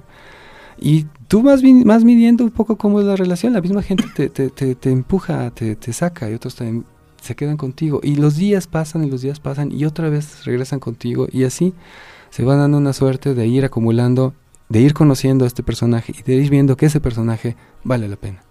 Y 0.78 1.06
tú 1.28 1.42
vas, 1.42 1.62
vas 1.86 2.04
midiendo 2.04 2.44
un 2.44 2.52
poco 2.52 2.78
cómo 2.78 3.00
es 3.00 3.06
la 3.06 3.16
relación. 3.16 3.54
La 3.54 3.62
misma 3.62 3.82
gente 3.82 4.06
te, 4.16 4.30
te, 4.30 4.76
te, 4.76 4.90
empuja, 4.92 5.52
te, 5.52 5.76
te 5.76 5.94
saca 5.94 6.30
y 6.30 6.34
otros 6.34 6.56
te- 6.56 6.82
se 7.22 7.36
quedan 7.36 7.58
contigo. 7.58 8.00
Y 8.04 8.16
los 8.16 8.36
días 8.36 8.68
pasan 8.68 9.04
y 9.04 9.10
los 9.10 9.22
días 9.22 9.40
pasan 9.40 9.72
y 9.72 9.86
otra 9.86 10.10
vez 10.10 10.46
regresan 10.46 10.80
contigo. 10.80 11.28
Y 11.32 11.44
así 11.44 11.74
se 12.30 12.44
va 12.44 12.56
dando 12.56 12.78
una 12.78 12.94
suerte 12.94 13.34
de 13.34 13.48
ir 13.48 13.66
acumulando, 13.66 14.34
de 14.70 14.82
ir 14.82 14.94
conociendo 14.94 15.46
a 15.46 15.48
este 15.48 15.64
personaje 15.64 16.14
y 16.18 16.24
de 16.24 16.36
ir 16.36 16.50
viendo 16.50 16.78
que 16.78 16.86
ese 16.88 17.00
personaje 17.00 17.56
vale 17.84 18.08
la 18.08 18.16
pena. 18.16 18.42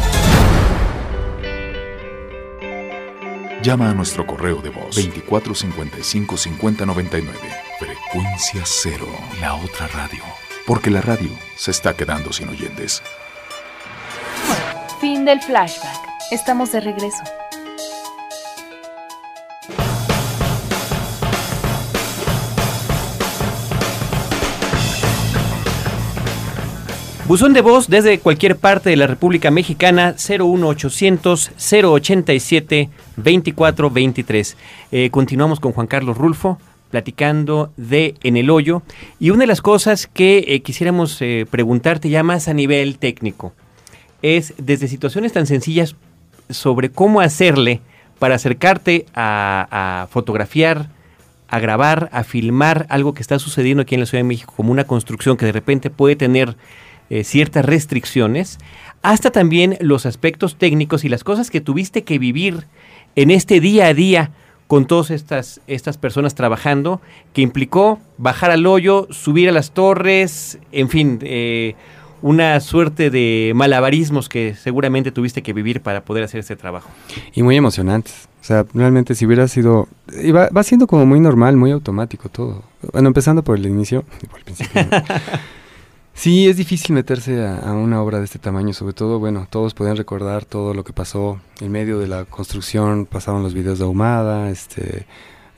Llama 3.62 3.90
a 3.90 3.94
nuestro 3.94 4.26
correo 4.26 4.60
de 4.60 4.68
voz 4.68 4.96
2455 4.96 6.36
5099. 6.36 7.38
Frecuencia 7.78 8.60
cero, 8.64 9.06
la 9.40 9.54
otra 9.54 9.86
radio. 9.88 10.22
Porque 10.66 10.90
la 10.90 11.00
radio 11.00 11.30
se 11.56 11.70
está 11.70 11.96
quedando 11.96 12.30
sin 12.32 12.50
oyentes. 12.50 13.02
Fin 15.00 15.24
del 15.24 15.40
flashback. 15.40 15.96
Estamos 16.30 16.72
de 16.72 16.80
regreso. 16.80 17.22
Buzón 27.26 27.54
de 27.54 27.62
voz 27.62 27.88
desde 27.88 28.18
cualquier 28.18 28.56
parte 28.56 28.90
de 28.90 28.96
la 28.96 29.06
República 29.06 29.50
Mexicana 29.50 30.14
01800 30.18 31.52
087 31.56 32.90
2423. 33.16 34.56
Eh, 34.92 35.08
continuamos 35.10 35.58
con 35.58 35.72
Juan 35.72 35.86
Carlos 35.86 36.18
Rulfo 36.18 36.58
platicando 36.90 37.72
de 37.78 38.14
En 38.22 38.36
el 38.36 38.50
Hoyo 38.50 38.82
y 39.18 39.30
una 39.30 39.40
de 39.40 39.46
las 39.46 39.62
cosas 39.62 40.06
que 40.06 40.44
eh, 40.48 40.60
quisiéramos 40.60 41.16
eh, 41.22 41.46
preguntarte 41.50 42.10
ya 42.10 42.22
más 42.22 42.46
a 42.46 42.52
nivel 42.52 42.98
técnico 42.98 43.54
es 44.20 44.52
desde 44.58 44.86
situaciones 44.86 45.32
tan 45.32 45.46
sencillas 45.46 45.96
sobre 46.50 46.90
cómo 46.90 47.22
hacerle 47.22 47.80
para 48.18 48.34
acercarte 48.34 49.06
a, 49.14 50.02
a 50.02 50.06
fotografiar, 50.08 50.90
a 51.48 51.58
grabar, 51.58 52.10
a 52.12 52.22
filmar 52.22 52.84
algo 52.90 53.14
que 53.14 53.22
está 53.22 53.38
sucediendo 53.38 53.82
aquí 53.82 53.94
en 53.94 54.02
la 54.02 54.06
Ciudad 54.06 54.22
de 54.22 54.28
México 54.28 54.52
como 54.54 54.72
una 54.72 54.84
construcción 54.84 55.38
que 55.38 55.46
de 55.46 55.52
repente 55.52 55.88
puede 55.88 56.16
tener 56.16 56.54
eh, 57.14 57.22
ciertas 57.22 57.64
restricciones, 57.64 58.58
hasta 59.02 59.30
también 59.30 59.76
los 59.78 60.04
aspectos 60.04 60.56
técnicos 60.56 61.04
y 61.04 61.08
las 61.08 61.22
cosas 61.22 61.48
que 61.48 61.60
tuviste 61.60 62.02
que 62.02 62.18
vivir 62.18 62.66
en 63.14 63.30
este 63.30 63.60
día 63.60 63.86
a 63.86 63.94
día 63.94 64.32
con 64.66 64.86
todas 64.86 65.12
estas, 65.12 65.60
estas 65.68 65.96
personas 65.96 66.34
trabajando, 66.34 67.00
que 67.32 67.40
implicó 67.40 68.00
bajar 68.18 68.50
al 68.50 68.66
hoyo, 68.66 69.06
subir 69.10 69.48
a 69.48 69.52
las 69.52 69.70
torres, 69.70 70.58
en 70.72 70.88
fin, 70.88 71.20
eh, 71.22 71.76
una 72.20 72.58
suerte 72.58 73.10
de 73.10 73.52
malabarismos 73.54 74.28
que 74.28 74.56
seguramente 74.56 75.12
tuviste 75.12 75.40
que 75.44 75.52
vivir 75.52 75.82
para 75.82 76.04
poder 76.04 76.24
hacer 76.24 76.40
este 76.40 76.56
trabajo. 76.56 76.90
Y 77.32 77.44
muy 77.44 77.56
emocionantes. 77.56 78.28
O 78.40 78.44
sea, 78.44 78.66
realmente 78.74 79.14
si 79.14 79.24
hubiera 79.24 79.46
sido... 79.46 79.86
va 80.34 80.62
siendo 80.64 80.88
como 80.88 81.06
muy 81.06 81.20
normal, 81.20 81.56
muy 81.56 81.70
automático 81.70 82.28
todo. 82.28 82.64
Bueno, 82.92 83.06
empezando 83.06 83.44
por 83.44 83.56
el 83.56 83.66
inicio. 83.66 84.02
Por 84.28 84.38
el 84.40 84.44
principio. 84.44 84.82
Sí, 86.14 86.48
es 86.48 86.56
difícil 86.56 86.94
meterse 86.94 87.46
a, 87.46 87.72
una 87.72 88.02
obra 88.02 88.18
de 88.18 88.24
este 88.24 88.38
tamaño. 88.38 88.72
Sobre 88.72 88.94
todo, 88.94 89.18
bueno, 89.18 89.46
todos 89.50 89.74
pueden 89.74 89.96
recordar 89.96 90.44
todo 90.44 90.74
lo 90.74 90.84
que 90.84 90.92
pasó 90.92 91.40
en 91.60 91.72
medio 91.72 91.98
de 91.98 92.06
la 92.06 92.24
construcción. 92.24 93.06
Pasaron 93.06 93.42
los 93.42 93.54
videos 93.54 93.78
de 93.78 93.84
Ahumada, 93.84 94.50
este... 94.50 95.06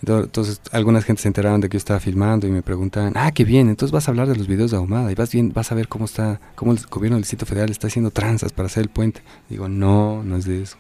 Entonces, 0.02 0.60
algunas 0.72 1.04
gente 1.04 1.22
se 1.22 1.28
enteraron 1.28 1.60
de 1.60 1.68
que 1.68 1.74
yo 1.74 1.78
estaba 1.78 1.98
filmando 1.98 2.46
y 2.46 2.50
me 2.50 2.62
preguntaban, 2.62 3.14
ah, 3.16 3.32
qué 3.32 3.44
bien, 3.44 3.68
entonces 3.68 3.92
vas 3.92 4.06
a 4.06 4.10
hablar 4.12 4.28
de 4.28 4.36
los 4.36 4.46
videos 4.46 4.70
de 4.70 4.76
Ahumada 4.76 5.10
y 5.10 5.14
vas 5.14 5.32
bien, 5.32 5.52
vas 5.52 5.72
a 5.72 5.74
ver 5.74 5.88
cómo 5.88 6.04
está, 6.04 6.38
cómo 6.54 6.72
el 6.72 6.78
gobierno 6.86 7.16
del 7.16 7.22
Distrito 7.22 7.46
Federal 7.46 7.70
está 7.70 7.88
haciendo 7.88 8.10
tranzas 8.10 8.52
para 8.52 8.66
hacer 8.66 8.82
el 8.82 8.90
puente. 8.90 9.22
Digo, 9.48 9.68
no, 9.68 10.22
no 10.22 10.36
es 10.36 10.44
de 10.44 10.62
eso. 10.62 10.76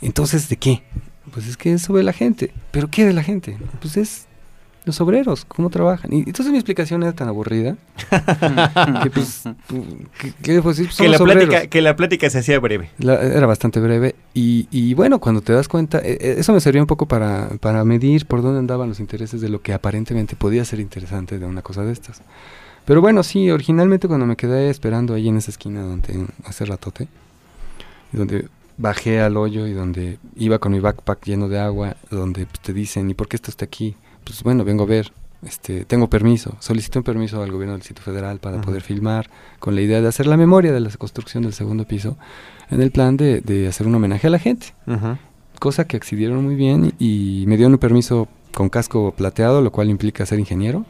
Entonces, 0.00 0.48
¿de 0.48 0.56
qué? 0.56 0.82
Pues 1.32 1.46
es 1.46 1.56
que 1.56 1.74
es 1.74 1.82
sobre 1.82 2.04
la 2.04 2.12
gente. 2.12 2.52
¿Pero 2.70 2.88
qué 2.88 3.04
de 3.04 3.12
la 3.12 3.22
gente? 3.22 3.58
Pues 3.80 3.96
es 3.96 4.28
los 4.84 5.00
obreros, 5.00 5.44
cómo 5.44 5.70
trabajan. 5.70 6.12
Y 6.12 6.18
entonces 6.20 6.50
mi 6.50 6.58
explicación 6.58 7.02
era 7.02 7.12
tan 7.12 7.28
aburrida 7.28 7.76
que 9.02 9.10
pues, 9.10 9.44
que, 10.18 10.32
que, 10.42 10.62
pues, 10.62 10.80
Que 10.96 11.08
la, 11.08 11.16
obreros. 11.18 11.44
plática, 11.46 11.66
que 11.68 11.80
la 11.82 11.94
plática 11.96 12.28
se 12.30 12.38
hacía 12.38 12.58
breve. 12.58 12.90
La- 12.98 13.20
era 13.22 13.46
bastante 13.46 13.78
breve 13.80 14.14
y, 14.34 14.66
y 14.70 14.94
bueno, 14.94 15.20
cuando 15.20 15.40
te 15.40 15.52
das 15.52 15.68
cuenta, 15.68 15.98
eh, 15.98 16.18
eh, 16.20 16.34
eso 16.38 16.52
me 16.52 16.60
servía 16.60 16.82
un 16.82 16.86
poco 16.88 17.06
para, 17.06 17.48
para 17.60 17.84
medir 17.84 18.26
por 18.26 18.42
dónde 18.42 18.58
andaban 18.58 18.88
los 18.88 18.98
intereses 19.00 19.40
de 19.40 19.48
lo 19.48 19.62
que 19.62 19.72
aparentemente 19.72 20.34
podía 20.36 20.64
ser 20.64 20.80
interesante 20.80 21.38
de 21.38 21.46
una 21.46 21.62
cosa 21.62 21.82
de 21.84 21.92
estas. 21.92 22.20
Pero 22.84 23.00
bueno, 23.00 23.22
sí, 23.22 23.48
originalmente 23.50 24.08
cuando 24.08 24.26
me 24.26 24.34
quedé 24.36 24.68
esperando 24.68 25.14
ahí 25.14 25.28
en 25.28 25.36
esa 25.36 25.52
esquina 25.52 25.82
donde 25.82 26.26
hace 26.44 26.64
ratote, 26.64 27.06
donde 28.10 28.48
bajé 28.78 29.20
al 29.20 29.36
hoyo 29.36 29.66
y 29.68 29.72
donde 29.72 30.18
iba 30.36 30.58
con 30.58 30.72
mi 30.72 30.80
backpack 30.80 31.24
lleno 31.24 31.48
de 31.48 31.60
agua, 31.60 31.96
donde 32.10 32.46
pues, 32.46 32.58
te 32.60 32.72
dicen, 32.72 33.08
¿y 33.10 33.14
por 33.14 33.28
qué 33.28 33.36
está 33.36 33.50
usted 33.50 33.66
aquí? 33.66 33.94
Pues 34.24 34.42
bueno, 34.42 34.64
vengo 34.64 34.84
a 34.84 34.86
ver 34.86 35.12
este, 35.44 35.84
tengo 35.84 36.08
permiso, 36.08 36.56
solicité 36.60 37.00
un 37.00 37.04
permiso 37.04 37.42
al 37.42 37.50
gobierno 37.50 37.72
del 37.72 37.80
Distrito 37.80 38.02
Federal 38.02 38.38
para 38.38 38.60
poder 38.60 38.80
filmar, 38.80 39.28
con 39.58 39.74
la 39.74 39.80
idea 39.80 40.00
de 40.00 40.06
hacer 40.06 40.26
la 40.26 40.36
memoria 40.36 40.72
de 40.72 40.78
la 40.78 40.88
construcción 40.90 41.42
del 41.42 41.52
segundo 41.52 41.84
piso, 41.84 42.16
en 42.70 42.80
el 42.80 42.92
plan 42.92 43.16
de, 43.16 43.40
de 43.40 43.66
hacer 43.66 43.88
un 43.88 43.94
homenaje 43.94 44.28
a 44.28 44.30
la 44.30 44.38
gente. 44.38 44.68
Cosa 45.58 45.86
que 45.86 45.96
accedieron 45.96 46.44
muy 46.44 46.54
bien 46.54 46.92
y, 46.98 47.44
me 47.48 47.56
dieron 47.56 47.72
un 47.72 47.78
permiso 47.78 48.28
con 48.54 48.68
casco 48.68 49.12
plateado, 49.16 49.62
lo 49.62 49.72
cual 49.72 49.90
implica 49.90 50.24
ser 50.26 50.38
ingeniero. 50.38 50.86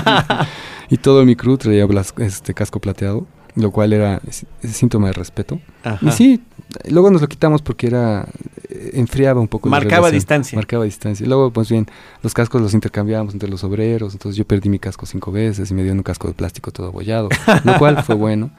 y 0.88 0.96
todo 0.96 1.24
mi 1.26 1.36
crew 1.36 1.58
traía 1.58 1.86
este 2.18 2.54
casco 2.54 2.80
plateado, 2.80 3.26
lo 3.56 3.70
cual 3.72 3.92
era 3.92 4.22
síntoma 4.62 5.08
de 5.08 5.12
respeto. 5.12 5.60
Y 6.00 6.12
sí, 6.12 6.42
luego 6.88 7.10
nos 7.10 7.20
lo 7.20 7.28
quitamos 7.28 7.62
porque 7.62 7.86
era 7.86 8.26
eh, 8.68 8.90
enfriaba 8.94 9.40
un 9.40 9.48
poco. 9.48 9.68
Marcaba 9.68 10.10
distancia. 10.10 10.56
Marcaba 10.56 10.84
distancia. 10.84 11.24
Y 11.24 11.28
luego, 11.28 11.50
pues 11.50 11.68
bien, 11.68 11.86
los 12.22 12.34
cascos 12.34 12.60
los 12.60 12.74
intercambiábamos 12.74 13.34
entre 13.34 13.48
los 13.48 13.64
obreros. 13.64 14.12
Entonces 14.12 14.36
yo 14.36 14.44
perdí 14.44 14.68
mi 14.68 14.78
casco 14.78 15.06
cinco 15.06 15.32
veces 15.32 15.70
y 15.70 15.74
me 15.74 15.82
dieron 15.82 15.98
un 15.98 16.04
casco 16.04 16.28
de 16.28 16.34
plástico 16.34 16.70
todo 16.70 16.88
abollado, 16.88 17.28
lo 17.64 17.78
cual 17.78 18.02
fue 18.04 18.14
bueno. 18.14 18.50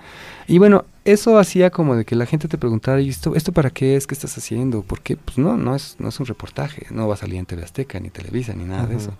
Y 0.47 0.59
bueno, 0.59 0.85
eso 1.03 1.37
hacía 1.37 1.69
como 1.69 1.95
de 1.95 2.05
que 2.05 2.15
la 2.15 2.25
gente 2.25 2.47
te 2.47 2.57
preguntara, 2.57 3.01
¿y 3.01 3.09
esto, 3.09 3.35
esto 3.35 3.51
para 3.51 3.69
qué 3.69 3.95
es? 3.95 4.07
¿Qué 4.07 4.13
estás 4.13 4.37
haciendo? 4.37 4.81
Porque, 4.81 5.17
pues 5.17 5.37
no, 5.37 5.57
no 5.57 5.75
es, 5.75 5.97
no 5.99 6.09
es 6.09 6.19
un 6.19 6.25
reportaje. 6.25 6.87
No 6.89 7.07
va 7.07 7.15
a 7.15 7.17
salir 7.17 7.37
en 7.37 7.45
TV 7.45 7.63
Azteca, 7.63 7.99
ni 7.99 8.09
Televisa, 8.09 8.53
ni 8.53 8.63
nada 8.63 8.85
de 8.87 8.95
eso. 8.95 9.11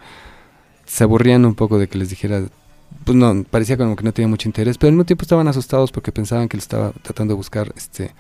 Se 0.86 1.04
aburrían 1.04 1.46
un 1.46 1.56
poco 1.56 1.78
de 1.80 1.90
que 1.90 1.98
les 1.98 2.10
dijera, 2.10 2.44
pues 3.04 3.18
no, 3.18 3.44
parecía 3.50 3.78
como 3.78 3.96
que 3.96 4.04
no 4.04 4.14
tenía 4.14 4.28
mucho 4.28 4.48
interés, 4.48 4.78
pero 4.78 4.90
al 4.90 4.94
mismo 4.94 5.06
tiempo 5.06 5.24
estaban 5.24 5.48
asustados 5.48 5.92
porque 5.92 6.12
pensaban 6.12 6.48
que 6.48 6.58
le 6.58 6.62
estaba 6.62 6.92
tratando 7.02 7.34
de 7.34 7.38
buscar 7.38 7.74
este 7.76 8.12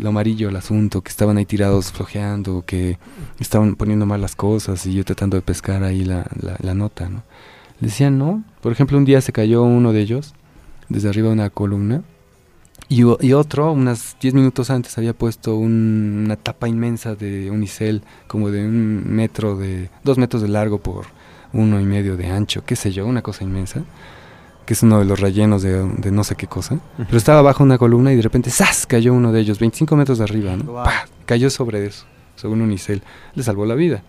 lo 0.00 0.10
amarillo 0.10 0.48
el 0.48 0.56
asunto, 0.56 1.02
que 1.02 1.10
estaban 1.10 1.36
ahí 1.36 1.44
tirados 1.44 1.92
flojeando, 1.92 2.64
que 2.66 2.98
estaban 3.38 3.76
poniendo 3.76 4.06
mal 4.06 4.20
las 4.20 4.36
cosas 4.36 4.84
y 4.86 4.94
yo 4.94 5.04
tratando 5.04 5.36
de 5.36 5.42
pescar 5.42 5.82
ahí 5.82 6.04
la, 6.04 6.26
la, 6.60 6.74
nota, 6.74 7.08
¿no? 7.08 7.22
Le 7.80 7.88
decían 7.88 8.18
no. 8.18 8.44
Por 8.60 8.72
ejemplo, 8.72 8.96
un 8.98 9.04
día 9.04 9.20
se 9.20 9.32
cayó 9.32 9.62
uno 9.62 9.92
de 9.92 10.00
ellos 10.00 10.34
desde 10.88 11.08
arriba 11.08 11.28
de 11.28 11.34
una 11.34 11.50
columna 11.50 12.02
y, 12.88 13.02
y 13.20 13.32
otro, 13.32 13.72
unas 13.72 14.16
10 14.20 14.34
minutos 14.34 14.70
antes, 14.70 14.98
había 14.98 15.14
puesto 15.14 15.56
una 15.56 16.36
tapa 16.36 16.68
inmensa 16.68 17.14
de 17.14 17.50
unicel, 17.50 18.02
como 18.26 18.50
de 18.50 18.66
un 18.66 19.04
metro 19.06 19.56
de, 19.56 19.88
dos 20.04 20.18
metros 20.18 20.42
de 20.42 20.48
largo 20.48 20.78
por 20.78 21.06
uno 21.52 21.80
y 21.80 21.84
medio 21.84 22.16
de 22.16 22.26
ancho, 22.26 22.64
qué 22.64 22.76
sé 22.76 22.92
yo, 22.92 23.06
una 23.06 23.22
cosa 23.22 23.44
inmensa 23.44 23.84
que 24.72 24.74
es 24.74 24.82
uno 24.82 25.00
de 25.00 25.04
los 25.04 25.20
rellenos 25.20 25.60
de, 25.60 26.10
no 26.10 26.24
sé 26.24 26.34
qué 26.34 26.46
cosa. 26.46 26.78
Pero 26.96 27.18
estaba 27.18 27.42
bajo 27.42 27.62
una 27.62 27.76
columna 27.76 28.10
y 28.10 28.16
de 28.16 28.22
repente 28.22 28.48
¡zas! 28.48 28.86
cayó 28.86 29.12
uno 29.12 29.30
de 29.30 29.40
ellos, 29.40 29.58
25 29.58 29.96
metros 29.96 30.16
de 30.16 30.24
arriba, 30.24 30.56
¿no? 30.56 30.82
Cayó 31.26 31.50
sobre 31.50 31.84
eso, 31.84 32.06
sobre 32.36 32.54
un 32.54 32.62
unicel. 32.62 33.02
Le 33.34 33.42
salvó 33.42 33.66
la 33.66 33.74
vida. 33.74 34.02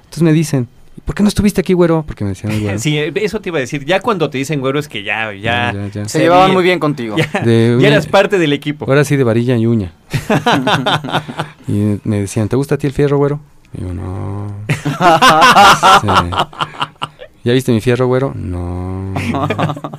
Entonces 0.00 0.22
me 0.22 0.34
dicen, 0.34 0.68
¿por 1.06 1.14
qué 1.14 1.22
no 1.22 1.30
estuviste 1.30 1.62
aquí, 1.62 1.72
güero? 1.72 2.04
Porque 2.06 2.24
me 2.24 2.30
decían 2.30 2.60
güero. 2.60 2.78
Sí, 2.78 2.98
eso 2.98 3.40
te 3.40 3.48
iba 3.48 3.56
a 3.56 3.62
decir. 3.62 3.86
Ya 3.86 4.00
cuando 4.00 4.28
te 4.28 4.36
dicen 4.36 4.60
güero 4.60 4.78
es 4.78 4.86
que 4.86 5.02
ya, 5.02 5.32
ya. 5.32 5.72
Se, 6.04 6.18
llevaban 6.18 6.52
muy 6.52 6.62
bien 6.62 6.78
contigo. 6.78 7.16
Ya, 7.16 7.30
eras 7.42 8.06
parte 8.06 8.38
del 8.38 8.52
equipo. 8.52 8.84
Ahora 8.86 9.04
sí, 9.04 9.16
de 9.16 9.24
varilla 9.24 9.56
y 9.56 9.64
uña. 9.64 9.92
y 11.68 11.98
me 12.04 12.20
decían, 12.20 12.50
¿te 12.50 12.56
gusta 12.56 12.74
a 12.74 12.78
ti 12.78 12.86
el 12.86 12.92
fierro, 12.92 13.16
güero? 13.16 13.40
Y 13.72 13.80
yo, 13.80 13.94
no. 13.94 14.52
¿Ya 17.44 17.52
viste 17.52 17.72
mi 17.72 17.80
fierro, 17.80 18.06
güero? 18.06 18.32
No. 18.34 19.14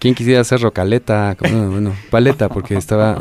¿Quién 0.00 0.14
quisiera 0.14 0.40
hacer 0.40 0.62
rocaleta? 0.62 1.36
Bueno, 1.38 1.92
paleta, 2.08 2.48
porque 2.48 2.74
estaba. 2.74 3.20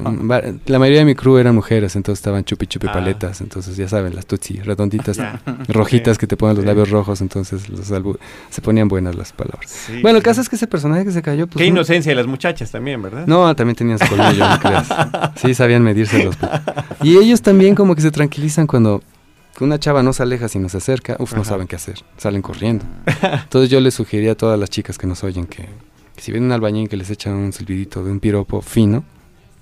La 0.66 0.80
mayoría 0.80 1.00
de 1.00 1.06
mi 1.06 1.14
crew 1.14 1.38
eran 1.38 1.54
mujeres, 1.54 1.98
entonces 1.98 2.20
estaban 2.22 2.46
chupi 2.46 2.68
chupi 2.68 2.88
ah. 2.88 2.94
paletas. 2.94 3.42
Entonces, 3.42 3.76
ya 3.76 3.90
saben, 3.90 4.16
las 4.16 4.26
tutsi 4.26 4.62
redonditas, 4.62 5.20
rojitas 5.68 6.18
que 6.18 6.26
te 6.26 6.38
ponen 6.38 6.56
los 6.56 6.66
labios 6.66 6.90
rojos. 6.90 7.20
Entonces, 7.20 7.64
se 8.50 8.62
ponían 8.62 8.88
buenas 8.88 9.16
las 9.16 9.34
palabras. 9.34 9.90
bueno, 10.02 10.18
el 10.18 10.24
caso 10.24 10.40
es 10.40 10.48
que 10.48 10.56
ese 10.56 10.68
personaje 10.68 11.04
que 11.04 11.12
se 11.12 11.22
cayó. 11.22 11.48
Pues, 11.48 11.58
Qué 11.58 11.66
inocencia 11.66 12.12
de 12.12 12.16
las 12.16 12.28
muchachas 12.28 12.72
también, 12.72 13.02
¿verdad? 13.02 13.28
No, 13.28 13.54
también 13.58 13.76
tenían 13.76 14.00
su 14.00 14.08
colmillo, 14.08 14.48
no 14.48 14.60
creas. 14.60 14.88
Sí, 15.36 15.54
sabían 15.54 15.84
medírselos. 15.84 16.38
Y 17.04 17.18
ellos 17.18 17.42
también, 17.42 17.76
como 17.76 17.94
que 17.94 18.02
se 18.02 18.12
tranquilizan 18.12 18.68
cuando 18.68 19.02
una 19.60 19.80
chava 19.80 20.04
no 20.04 20.14
se 20.14 20.24
aleja 20.24 20.48
sino 20.48 20.70
se 20.70 20.78
acerca, 20.78 21.18
uf, 21.20 21.34
no 21.36 21.44
saben 21.44 21.68
qué 21.68 21.76
hacer, 21.76 22.00
salen 22.18 22.42
corriendo. 22.42 22.86
Entonces 23.44 23.70
yo 23.70 23.80
les 23.80 23.94
sugería 23.94 24.34
a 24.34 24.36
todas 24.36 24.60
las 24.60 24.70
chicas 24.70 24.98
que 24.98 25.08
nos 25.08 25.24
oyen 25.24 25.46
que, 25.46 25.68
si 26.18 26.32
ven 26.32 26.44
un 26.44 26.52
albañín 26.52 26.88
que 26.88 26.98
les 26.98 27.10
echan 27.10 27.34
un 27.34 27.54
silbidito 27.54 28.04
de 28.04 28.12
un 28.12 28.20
piropo 28.20 28.62
fino 28.62 29.04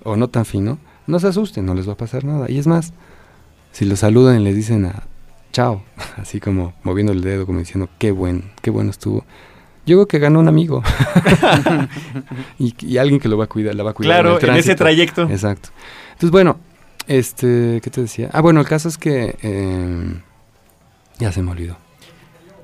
o 0.04 0.16
no 0.16 0.28
tan 0.28 0.44
fino, 0.44 0.78
no 1.06 1.18
se 1.18 1.28
asusten, 1.28 1.66
no 1.66 1.74
les 1.74 1.88
va 1.88 1.94
a 1.94 1.96
pasar 1.96 2.24
nada. 2.24 2.50
Y 2.50 2.58
es 2.58 2.66
más, 2.66 2.92
si 3.72 3.84
los 3.84 4.00
saludan 4.00 4.40
y 4.40 4.44
les 4.44 4.54
dicen 4.54 4.84
a 4.84 5.04
chao, 5.52 5.82
así 6.16 6.40
como 6.40 6.74
moviendo 6.82 7.12
el 7.12 7.22
dedo, 7.22 7.46
como 7.46 7.58
diciendo 7.58 7.88
qué 7.98 8.12
buen, 8.12 8.52
qué 8.62 8.70
bueno 8.70 8.90
estuvo. 8.90 9.24
Yo 9.86 9.96
creo 9.96 10.06
que 10.06 10.18
ganó 10.18 10.38
un 10.38 10.48
amigo 10.48 10.82
y, 12.58 12.98
alguien 12.98 13.20
que 13.20 13.28
lo 13.28 13.38
va 13.38 13.44
a 13.44 13.48
cuidar, 13.48 13.74
la 13.74 13.82
va 13.82 13.90
a 13.90 13.94
cuidar. 13.94 14.20
Claro, 14.20 14.40
en, 14.40 14.50
en 14.50 14.56
ese 14.56 14.74
trayecto. 14.74 15.22
Exacto. 15.22 15.70
Entonces, 16.12 16.30
bueno, 16.30 16.58
este, 17.08 17.80
¿qué 17.82 17.90
te 17.90 18.02
decía? 18.02 18.30
Ah, 18.32 18.40
bueno, 18.40 18.60
el 18.60 18.66
caso 18.66 18.88
es 18.88 18.98
que 18.98 19.36
em, 19.42 20.20
ya 21.18 21.32
se 21.32 21.42
me 21.42 21.50
olvidó. 21.50 21.76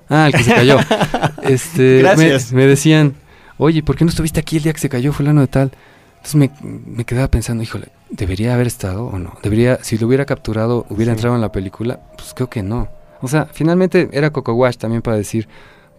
Ah, 0.09 0.26
el 0.26 0.33
que 0.33 0.42
se 0.44 0.54
cayó. 0.54 0.78
este, 1.42 1.98
Gracias. 1.98 2.52
Me, 2.52 2.66
decían, 2.66 3.14
oye, 3.59 3.83
¿por 3.83 3.96
qué 3.96 4.04
no 4.04 4.11
estuviste 4.11 4.40
aquí 4.40 4.59
el 4.59 4.62
día 4.62 4.72
que 4.72 4.80
se 4.80 4.88
cayó 4.88 5.12
fulano 5.12 5.40
de 5.40 5.48
tal? 5.48 5.72
Entonces 6.16 6.35
me, 6.37 6.50
me 6.62 7.04
quedaba 7.04 7.28
pensando, 7.28 7.62
híjole, 7.62 7.88
¿debería 8.11 8.54
haber 8.54 8.66
estado 8.66 9.07
o 9.07 9.18
no? 9.18 9.37
¿Debería, 9.42 9.78
si 9.83 9.98
lo 9.98 10.07
hubiera 10.07 10.24
capturado, 10.24 10.87
hubiera 10.88 11.12
entrado 11.12 11.35
en 11.35 11.40
la 11.40 11.52
película? 11.52 12.00
Pues 12.16 12.33
creo 12.35 12.48
que 12.48 12.62
no. 12.62 12.88
O 13.20 13.28
sea, 13.28 13.46
finalmente 13.46 14.09
era 14.12 14.30
Coco 14.30 14.52
Wash 14.52 14.76
también 14.76 15.02
para 15.02 15.16
decir, 15.16 15.48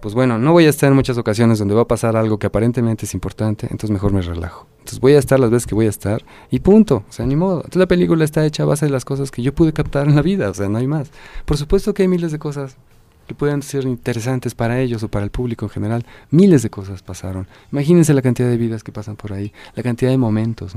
pues 0.06 0.14
bueno, 0.14 0.38
no 0.38 0.52
voy 0.52 0.68
a 0.68 0.70
estar 0.70 0.90
en 0.90 0.96
muchas 0.96 1.18
ocasiones 1.18 1.58
donde 1.58 1.74
va 1.74 1.82
a 1.82 1.88
pasar 1.88 2.16
algo 2.16 2.38
que 2.38 2.46
aparentemente 2.46 3.08
es 3.08 3.16
importante, 3.16 3.66
entonces 3.72 3.90
mejor 3.90 4.14
me 4.14 4.22
relajo. 4.22 4.68
Entonces 4.78 5.00
voy 5.00 5.14
a 5.14 5.18
estar 5.18 5.40
las 5.40 5.50
veces 5.50 5.66
que 5.66 5.74
voy 5.74 5.88
a 5.88 5.90
estar 5.90 6.24
y 6.52 6.60
punto, 6.60 7.04
o 7.10 7.12
sea, 7.12 7.26
ni 7.26 7.36
modo. 7.36 7.56
Entonces 7.56 7.80
la 7.80 7.88
película 7.88 8.24
está 8.24 8.46
hecha 8.46 8.62
a 8.62 8.68
base 8.68 8.86
de 8.86 8.92
las 8.92 9.04
cosas 9.04 9.32
que 9.32 9.42
yo 9.42 9.56
pude 9.56 9.74
captar 9.74 10.08
en 10.08 10.16
la 10.16 10.22
vida, 10.22 10.48
o 10.48 10.54
sea, 10.54 10.70
no 10.70 10.78
hay 10.78 10.86
más. 10.86 11.10
Por 11.46 11.58
supuesto 11.58 11.96
que 11.96 12.04
hay 12.04 12.08
miles 12.08 12.32
de 12.32 12.38
cosas 12.38 12.78
que 13.26 13.34
puedan 13.34 13.64
ser 13.64 13.86
interesantes 13.86 14.54
para 14.54 14.80
ellos 14.80 15.02
o 15.02 15.08
para 15.08 15.26
el 15.26 15.32
público 15.32 15.66
en 15.66 15.72
general. 15.72 16.06
Miles 16.30 16.62
de 16.62 16.70
cosas 16.70 17.02
pasaron. 17.02 17.48
Imagínense 17.72 18.14
la 18.14 18.22
cantidad 18.22 18.48
de 18.48 18.58
vidas 18.58 18.84
que 18.84 18.92
pasan 18.92 19.16
por 19.16 19.34
ahí, 19.34 19.54
la 19.74 19.82
cantidad 19.82 20.12
de 20.12 20.20
momentos. 20.20 20.74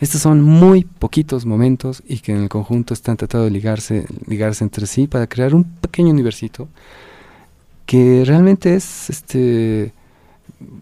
Estos 0.00 0.20
son 0.20 0.42
muy 0.42 0.84
poquitos 0.84 1.46
momentos 1.46 2.02
y 2.06 2.18
que 2.18 2.32
en 2.32 2.42
el 2.42 2.50
conjunto 2.50 2.92
están 2.92 3.16
tratando 3.16 3.46
de 3.46 3.52
ligarse, 3.52 4.04
ligarse 4.26 4.64
entre 4.64 4.86
sí 4.86 5.06
para 5.06 5.26
crear 5.26 5.54
un 5.54 5.64
pequeño 5.64 6.10
universito 6.10 6.68
que 7.86 8.24
realmente 8.26 8.74
es 8.74 9.10
este 9.10 9.92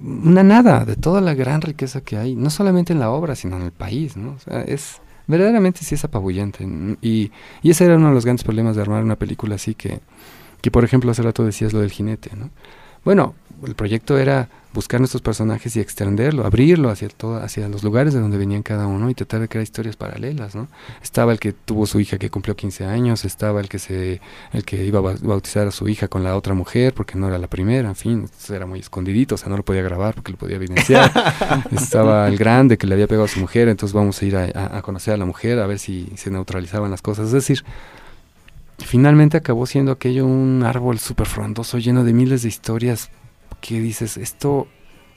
una 0.01 0.43
nada 0.43 0.85
de 0.85 0.97
toda 0.97 1.21
la 1.21 1.35
gran 1.35 1.61
riqueza 1.61 2.01
que 2.01 2.17
hay, 2.17 2.37
no 2.37 2.51
solamente 2.51 2.93
en 2.93 3.01
la 3.01 3.11
obra, 3.11 3.35
sino 3.35 3.57
en 3.57 3.63
el 3.63 3.73
país, 3.73 4.17
¿no? 4.17 4.33
O 4.33 4.39
sea, 4.39 4.63
es 4.63 5.01
verdaderamente 5.27 5.81
sí 5.85 5.95
es 5.95 6.05
apabullante. 6.05 6.67
Y, 7.01 7.33
y 7.63 7.71
ese 7.71 7.85
era 7.85 7.97
uno 7.97 8.09
de 8.09 8.15
los 8.15 8.25
grandes 8.25 8.45
problemas 8.45 8.77
de 8.77 8.83
armar 8.83 9.03
una 9.03 9.17
película 9.17 9.57
así 9.57 9.75
que, 9.75 10.01
que 10.61 10.71
por 10.71 10.85
ejemplo, 10.85 11.11
hace 11.11 11.23
rato 11.23 11.45
decías 11.45 11.73
lo 11.73 11.81
del 11.81 11.91
jinete, 11.91 12.31
¿no? 12.37 12.51
Bueno, 13.05 13.35
el 13.67 13.75
proyecto 13.75 14.19
era 14.19 14.49
buscar 14.75 15.01
nuestros 15.01 15.23
personajes 15.23 15.77
y 15.77 15.81
extenderlo, 15.81 16.45
abrirlo 16.45 16.91
hacia 16.91 17.09
todo, 17.09 17.37
hacia 17.37 17.69
los 17.69 17.85
lugares 17.85 18.13
de 18.13 18.21
donde 18.21 18.37
venían 18.37 18.63
cada 18.63 18.89
uno 18.89 19.09
y 19.09 19.15
tratar 19.15 19.41
de 19.41 19.49
crear 19.49 19.63
historias 19.63 19.97
paralelas, 19.97 20.57
¿no? 20.57 20.67
Estaba 21.01 21.33
el 21.33 21.39
que 21.39 21.53
tuvo 21.53 21.87
su 21.87 22.01
hija 22.01 22.19
que 22.19 22.29
cumplió 22.29 22.57
15 22.57 22.85
años, 22.85 23.25
estaba 23.25 23.61
el 23.61 23.69
que 23.69 23.79
se 23.79 24.21
el 24.53 24.65
que 24.65 24.85
iba 24.85 24.99
a 24.99 25.15
bautizar 25.23 25.69
a 25.69 25.71
su 25.71 25.89
hija 25.89 26.09
con 26.09 26.25
la 26.25 26.37
otra 26.37 26.55
mujer 26.55 26.93
porque 26.93 27.17
no 27.17 27.29
era 27.29 27.39
la 27.39 27.47
primera, 27.47 27.89
en 27.89 27.95
fin, 27.95 28.29
era 28.51 28.67
muy 28.67 28.81
escondidito, 28.81 29.37
o 29.37 29.39
sea, 29.39 29.49
no 29.49 29.57
lo 29.57 29.65
podía 29.65 29.83
grabar 29.83 30.15
porque 30.15 30.33
lo 30.33 30.39
podía 30.39 30.57
evidenciar. 30.57 31.11
estaba 31.71 32.27
el 32.27 32.37
grande 32.37 32.77
que 32.77 32.89
le 32.89 32.95
había 32.95 33.07
pegado 33.07 33.27
a 33.27 33.29
su 33.29 33.39
mujer, 33.39 33.69
entonces 33.69 33.95
vamos 33.95 34.21
a 34.21 34.25
ir 34.25 34.37
a, 34.37 34.77
a 34.77 34.83
conocer 34.83 35.15
a 35.15 35.17
la 35.17 35.25
mujer 35.25 35.61
a 35.61 35.67
ver 35.69 35.79
si 35.79 36.11
se 36.17 36.33
neutralizaban 36.33 36.91
las 36.91 37.01
cosas, 37.01 37.27
es 37.27 37.33
decir, 37.33 37.65
finalmente 38.79 39.37
acabó 39.37 39.67
siendo 39.67 39.93
aquello 39.93 40.27
un 40.27 40.65
árbol 40.65 40.99
súper 40.99 41.29
frondoso 41.29 41.79
lleno 41.79 42.03
de 42.03 42.13
miles 42.13 42.43
de 42.43 42.49
historias 42.49 43.11
que 43.61 43.81
dices, 43.81 44.17
esto 44.17 44.67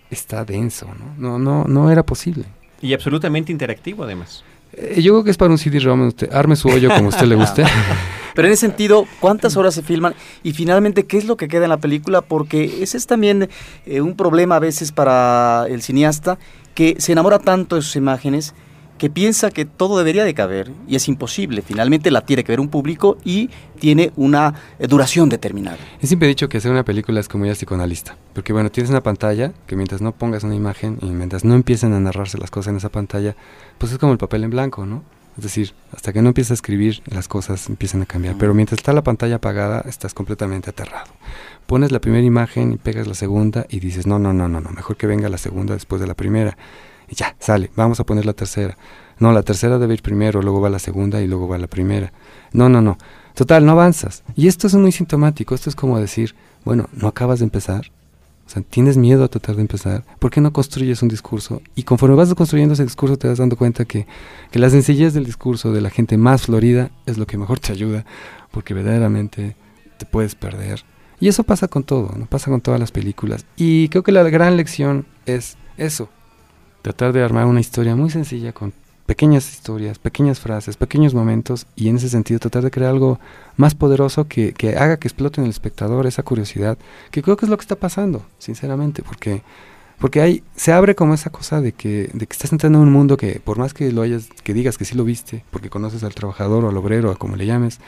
está 0.10 0.46
denso, 0.46 0.88
¿no? 0.88 1.16
No, 1.18 1.40
no, 1.40 1.66
no 1.66 1.92
era 1.92 2.04
posible. 2.04 2.46
Y 2.82 2.94
absolutamente 2.94 3.52
interactivo 3.52 4.04
además. 4.04 4.44
Eh, 4.74 5.02
yo 5.02 5.14
creo 5.14 5.24
que 5.24 5.32
es 5.32 5.38
para 5.38 5.52
un 5.52 5.58
CD-ROM, 5.58 6.12
arme 6.32 6.56
su 6.56 6.68
hoyo 6.70 6.90
como 6.90 7.06
a 7.06 7.10
usted 7.10 7.26
le 7.26 7.36
guste. 7.36 7.64
Pero 8.36 8.48
en 8.48 8.54
ese 8.54 8.68
sentido, 8.68 9.08
¿cuántas 9.20 9.58
horas 9.58 9.74
se 9.74 9.82
filman? 9.82 10.14
Y 10.44 10.54
finalmente, 10.54 11.08
¿qué 11.08 11.18
es 11.18 11.26
lo 11.26 11.38
que 11.38 11.48
queda 11.48 11.64
en 11.64 11.70
la 11.70 11.78
película? 11.78 12.22
Porque 12.22 12.84
ese 12.84 12.98
es 12.98 13.08
también 13.08 13.50
eh, 13.88 14.02
un 14.02 14.16
problema 14.16 14.58
a 14.58 14.60
veces 14.60 14.92
para 14.92 15.66
el 15.70 15.82
cineasta, 15.82 16.38
que 16.76 16.98
se 17.00 17.14
enamora 17.14 17.40
tanto 17.40 17.76
de 17.76 17.82
sus 17.82 17.96
imágenes 17.96 18.54
que 18.98 19.10
piensa 19.10 19.52
que 19.52 19.66
todo 19.66 19.98
debería 19.98 20.24
de 20.24 20.34
caber 20.34 20.72
y 20.88 20.96
es 20.96 21.08
imposible. 21.08 21.62
Finalmente 21.62 22.12
la 22.12 22.22
tiene 22.22 22.44
que 22.44 22.52
ver 22.52 22.60
un 22.60 22.70
público 22.70 23.18
y 23.24 23.50
tiene 23.80 24.12
una 24.16 24.54
eh, 24.80 24.88
duración 24.88 25.30
determinada. 25.30 25.78
Es 26.02 26.10
siempre 26.10 26.28
dicho 26.28 26.50
que 26.50 26.58
hacer 26.58 26.72
una 26.72 26.84
película 26.84 27.20
es 27.20 27.28
como 27.28 27.46
ir 27.46 27.54
psicoanalista, 27.54 28.18
porque 28.34 28.54
bueno, 28.54 28.72
tienes 28.72 28.90
una 28.90 29.04
pantalla 29.04 29.54
que 29.66 29.76
mientras 29.76 30.02
no 30.02 30.12
pongas 30.12 30.44
una 30.44 30.56
imagen 30.56 30.98
y 31.02 31.08
mientras 31.08 31.44
no 31.44 31.56
empiecen 31.56 31.94
a 31.94 32.00
narrarse 32.00 32.38
las 32.38 32.52
cosas 32.52 32.72
en 32.72 32.78
esa 32.78 32.90
pantalla, 32.90 33.36
pues 33.78 33.92
es 33.92 33.98
como 33.98 34.12
el 34.12 34.18
papel 34.18 34.44
en 34.44 34.50
blanco, 34.50 34.86
¿no? 34.86 35.04
Es 35.38 35.44
decir, 35.44 35.74
hasta 35.94 36.12
que 36.12 36.22
no 36.24 36.30
empiezas 36.30 36.52
a 36.52 36.54
escribir, 36.56 37.04
las 37.06 37.28
cosas 37.28 37.70
empiezan 37.70 38.02
a 38.02 38.08
cambiar. 38.08 38.36
Pero 38.40 38.56
mientras 38.56 38.80
está 38.80 38.92
la 38.92 39.04
pantalla 39.04 39.36
apagada, 39.36 39.84
estás 39.88 40.16
completamente 40.16 40.72
aterrado. 40.72 41.12
Pones 41.68 41.92
la 41.92 42.02
primera 42.02 42.26
imagen 42.26 42.74
y 42.74 42.78
pegas 42.78 43.06
la 43.06 43.14
segunda 43.14 43.68
y 43.70 43.80
dices, 43.80 44.08
no, 44.08 44.18
no, 44.18 44.34
no, 44.34 44.48
no, 44.48 44.62
no, 44.62 44.72
mejor 44.72 44.98
que 44.98 45.06
venga 45.06 45.30
la 45.30 45.38
segunda 45.38 45.76
después 45.76 46.02
de 46.02 46.08
la 46.08 46.16
primera. 46.16 46.58
Y 47.10 47.16
ya, 47.16 47.36
sale, 47.40 47.72
vamos 47.76 48.00
a 48.00 48.06
poner 48.06 48.26
la 48.26 48.34
tercera. 48.34 48.78
No, 49.20 49.32
la 49.32 49.44
tercera 49.44 49.80
debe 49.80 49.96
ir 49.96 50.02
primero, 50.02 50.42
luego 50.42 50.62
va 50.62 50.70
la 50.70 50.80
segunda 50.80 51.22
y 51.22 51.28
luego 51.28 51.48
va 51.48 51.58
la 51.58 51.68
primera. 51.68 52.12
No, 52.54 52.70
no, 52.70 52.82
no. 52.82 52.98
Total, 53.34 53.66
no 53.66 53.74
avanzas. 53.74 54.24
Y 54.36 54.48
esto 54.48 54.68
es 54.68 54.76
muy 54.76 54.92
sintomático. 54.92 55.56
Esto 55.56 55.70
es 55.70 55.76
como 55.76 56.00
decir, 56.00 56.36
bueno, 56.66 56.90
no 56.94 57.08
acabas 57.08 57.40
de 57.40 57.46
empezar. 57.46 57.92
O 58.46 58.50
sea, 58.50 58.62
tienes 58.62 58.98
miedo 58.98 59.24
a 59.24 59.28
tratar 59.28 59.56
de 59.56 59.62
empezar. 59.62 60.06
¿Por 60.20 60.32
qué 60.32 60.40
no 60.40 60.54
construyes 60.54 61.02
un 61.02 61.10
discurso? 61.10 61.62
Y 61.76 61.84
conforme 61.84 62.16
vas 62.16 62.34
construyendo 62.34 62.74
ese 62.74 62.84
discurso 62.84 63.18
te 63.18 63.28
vas 63.28 63.40
dando 63.40 63.58
cuenta 63.58 63.86
que, 63.86 64.08
que 64.52 64.60
la 64.60 64.70
sencillez 64.70 65.14
del 65.14 65.26
discurso 65.26 65.74
de 65.74 65.82
la 65.82 65.90
gente 65.90 66.18
más 66.18 66.44
florida 66.44 66.90
es 67.06 67.18
lo 67.18 67.28
que 67.28 67.38
mejor 67.38 67.60
te 67.60 67.74
ayuda, 67.74 68.06
porque 68.52 68.74
verdaderamente 68.74 69.56
te 69.98 70.06
puedes 70.06 70.36
perder. 70.36 70.84
Y 71.20 71.28
eso 71.28 71.44
pasa 71.44 71.68
con 71.68 71.84
todo, 71.84 72.14
¿no? 72.16 72.26
pasa 72.26 72.50
con 72.50 72.62
todas 72.62 72.80
las 72.80 72.92
películas. 72.92 73.46
Y 73.58 73.90
creo 73.90 74.04
que 74.04 74.12
la 74.12 74.24
gran 74.24 74.56
lección 74.56 75.06
es 75.26 75.58
eso, 75.78 76.10
tratar 76.82 77.14
de 77.14 77.24
armar 77.24 77.46
una 77.46 77.60
historia 77.60 77.96
muy 77.96 78.10
sencilla 78.10 78.54
con 78.54 78.74
pequeñas 79.08 79.50
historias, 79.50 80.00
pequeñas 80.00 80.40
frases, 80.40 80.76
pequeños 80.76 81.14
momentos 81.14 81.66
y 81.76 81.88
en 81.88 81.96
ese 81.96 82.10
sentido 82.10 82.40
tratar 82.40 82.64
de 82.64 82.72
crear 82.72 82.92
algo 82.92 83.20
más 83.56 83.74
poderoso 83.74 84.28
que, 84.28 84.54
que, 84.54 84.76
haga 84.76 84.98
que 84.98 85.08
explote 85.08 85.40
en 85.40 85.46
el 85.46 85.50
espectador 85.50 86.06
esa 86.06 86.24
curiosidad, 86.24 86.78
que 87.10 87.24
creo 87.24 87.38
que 87.38 87.46
es 87.46 87.50
lo 87.50 87.58
que 87.58 87.62
está 87.62 87.78
pasando, 87.78 88.24
sinceramente, 88.38 89.02
porque 89.02 89.44
porque 89.98 90.22
hay 90.22 90.44
se 90.56 90.74
abre 90.74 90.94
como 90.94 91.16
esa 91.16 91.32
cosa 91.32 91.60
de 91.60 91.72
que 91.72 92.12
de 92.14 92.28
que 92.28 92.34
estás 92.34 92.52
entrando 92.52 92.80
en 92.80 92.88
un 92.88 92.94
mundo 92.94 93.18
que 93.18 93.40
por 93.40 93.58
más 93.58 93.74
que 93.74 93.92
lo 93.92 94.04
hayas 94.04 94.30
que 94.44 94.54
digas 94.54 94.78
que 94.78 94.86
sí 94.86 94.96
lo 94.96 95.04
viste, 95.04 95.44
porque 95.50 95.70
conoces 95.70 96.04
al 96.04 96.14
trabajador 96.14 96.66
o 96.66 96.70
al 96.70 96.78
obrero, 96.78 97.12
o 97.12 97.18
como 97.18 97.36
le 97.36 97.46
llames, 97.46 97.80